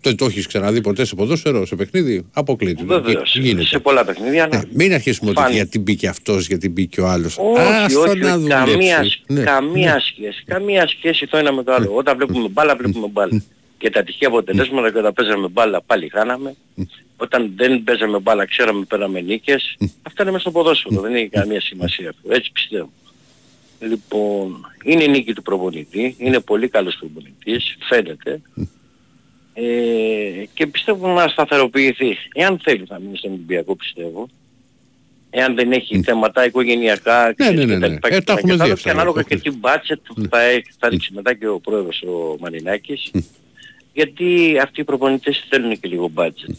[0.00, 2.82] Δεν το έχεις ξαναδεί ποτέ σε ποδόσφαιρο, σε παιχνίδι; Αποκλείται.
[2.84, 3.32] βεβαίως.
[3.36, 3.66] Γι- Γίνεται.
[3.66, 4.46] Σε πολλά παιχνίδια.
[4.46, 4.60] ναι.
[4.72, 5.54] Μην αρχίσουμε ότι Φάνη.
[5.54, 7.38] γιατί μπήκε αυτός, γιατί μπήκε ο άλλος.
[7.38, 9.42] Όχι, όχι, όχι, καμία, σ- Ναι.
[9.42, 10.44] καμία σχέση.
[10.46, 11.94] Καμία σχέση το ένα με το άλλο.
[11.94, 13.42] Όταν βλέπουμε μπάλα, βλέπουμε μπάλα.
[13.78, 16.54] Και τα τυχαία αποτελέσματα και όταν παίζαμε μπάλα πάλι χάναμε.
[17.22, 19.76] Όταν δεν παίζαμε μπάλα ξέραμε πέραμε νίκες.
[20.02, 21.00] Αυτά είναι μέσα στο ποδόσφαιρο.
[21.00, 22.34] Δεν έχει καμία σημασία αυτό.
[22.34, 22.90] Έτσι πιστεύω.
[23.80, 26.14] Λοιπόν, είναι η νίκη του προπονητή.
[26.18, 27.76] Είναι πολύ καλός προπονητής.
[27.88, 28.40] Φαίνεται.
[29.54, 32.16] Ε, και πιστεύω να σταθεροποιηθεί.
[32.34, 34.28] Εάν θέλει θα μείνει στον Ολυμπιακό πιστεύω.
[35.30, 37.88] Εάν δεν έχει θέματα οικογενειακά Ναι, ναι, ναι, και τα ναι.
[37.88, 40.00] λοιπά Ε, και τα έχουμε τα δει άλλα, αυτά, και ανάλογα έχουμε και τι μπάτσετ
[40.30, 43.10] θα, έχει- θα ρίξει μετά και ο πρόεδρος ο Μανινάκης.
[43.92, 46.54] Γιατί αυτοί οι προπονητές θέλουν και λίγο budget.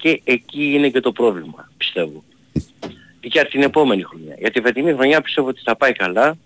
[0.00, 2.24] Και εκεί είναι και το πρόβλημα, πιστεύω.
[3.22, 4.34] Για την επόμενη χρονιά.
[4.38, 6.36] Για τη φετινή χρονιά πιστεύω ότι θα πάει καλά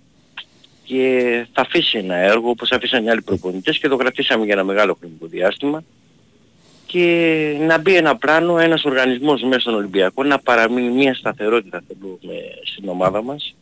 [0.85, 4.65] και θα αφήσει ένα έργο όπως αφήσαν οι άλλοι προπονητές και το κρατήσαμε για ένα
[4.65, 5.85] μεγάλο χρονικό διάστημα
[6.87, 12.35] και να μπει ένα πλάνο, ένας οργανισμός μέσα στον Ολυμπιακό, να παραμείνει μια σταθερότητα θέλουμε
[12.65, 13.55] στην ομάδα μας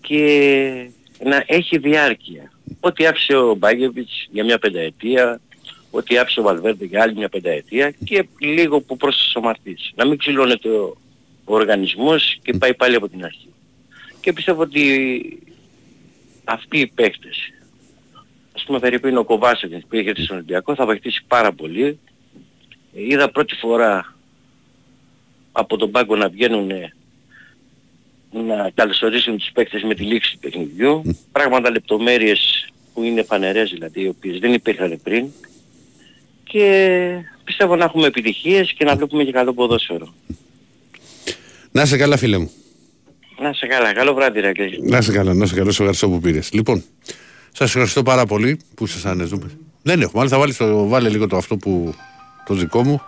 [0.00, 0.90] και
[1.24, 2.52] να έχει διάρκεια.
[2.80, 5.40] Ό,τι άφησε ο Μπάγεβιτς για μια πενταετία,
[5.90, 9.92] ό,τι άφησε ο Βαλβέρντε για άλλη μια πενταετία και λίγο που προσωματίσει.
[9.94, 10.96] Να μην ξυλώνεται ο,
[11.44, 13.48] ο οργανισμός και πάει πάλι από την αρχή.
[14.20, 15.42] Και πιστεύω ότι
[16.44, 17.52] αυτοί οι παίκτες,
[18.56, 21.98] ας πούμε περίπου ο Κοβάσεβιτς που πήγε στον Ολυμπιακό, θα βοηθήσει πάρα πολύ.
[22.92, 24.16] Είδα πρώτη φορά
[25.52, 26.70] από τον πάγκο να βγαίνουν
[28.30, 31.02] να καλωσορίσουν τους παίκτες με τη λήξη του παιχνιδιού.
[31.32, 35.32] Πράγματα λεπτομέρειες που είναι φανερές δηλαδή, οι οποίες δεν υπήρχαν πριν.
[36.52, 40.14] Και πιστεύω να έχουμε επιτυχίες και να βλέπουμε και καλό ποδόσφαιρο.
[41.70, 42.50] Να είσαι καλά φίλε μου.
[43.40, 43.92] Να είσαι καλά.
[43.92, 44.52] Καλό βράδυ ρε
[44.82, 45.70] Να είσαι καλά, να είσαι καλά.
[45.70, 46.52] Σε ευχαριστώ που πήρες.
[46.52, 46.84] Λοιπόν,
[47.52, 49.50] σας ευχαριστώ πάρα πολύ που σας ανεζούμε.
[49.82, 51.94] Δεν έχουμε, αλλά θα βάλεις το, βάλε λίγο το αυτό που
[52.46, 53.02] το δικό μου.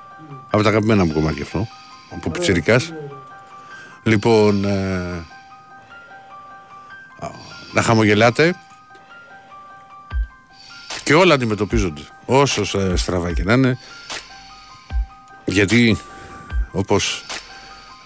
[0.51, 1.67] Από τα αγαπημένα μου κομμάτια αυτό.
[2.11, 2.93] Από πιτσιρικάς.
[4.03, 5.25] Λοιπόν, ε,
[7.73, 8.55] να χαμογελάτε
[11.05, 12.03] και όλα αντιμετωπίζονται
[12.41, 13.79] όσο ε, στραβά και να είναι
[15.45, 15.97] γιατί
[16.71, 17.25] όπως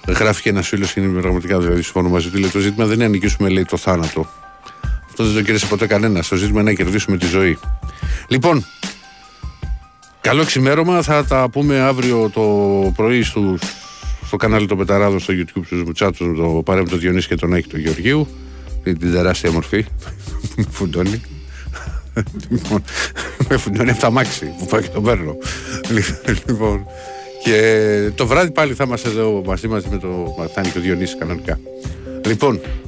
[0.07, 2.94] γράφει και ένας φίλος και είναι πραγματικά δηλαδή συμφωνώ μαζί του λέει το ζήτημα δεν
[2.94, 4.27] είναι να νικήσουμε λέει το θάνατο
[5.19, 6.28] αυτό δεν το κέρδισε ποτέ κανένας.
[6.28, 7.59] Το ζήτημα είναι να κερδίσουμε τη ζωή.
[8.28, 8.65] Λοιπόν,
[10.20, 11.03] καλό ξημέρωμα.
[11.03, 12.43] Θα τα πούμε αύριο το
[12.97, 13.61] πρωί στους
[14.27, 17.66] στο κανάλι των Πεταράδων στο YouTube στους Μουτσάτσους το παρέμβο του Διονύση και τον έχει
[17.66, 18.28] του Γεωργίου
[18.82, 21.23] την τεράστια μορφή που με φουντώνει
[22.48, 22.84] λοιπόν,
[23.48, 25.36] με φουντώνει από τα μάξι που πάει και τον παίρνω.
[26.47, 26.86] Λοιπόν
[27.43, 31.18] και το βράδυ πάλι θα είμαστε εδώ μαζί μαζί με το Μαρτάνη και ο Διονύσης
[31.18, 31.60] κανονικά.
[32.26, 32.60] Λοιπόν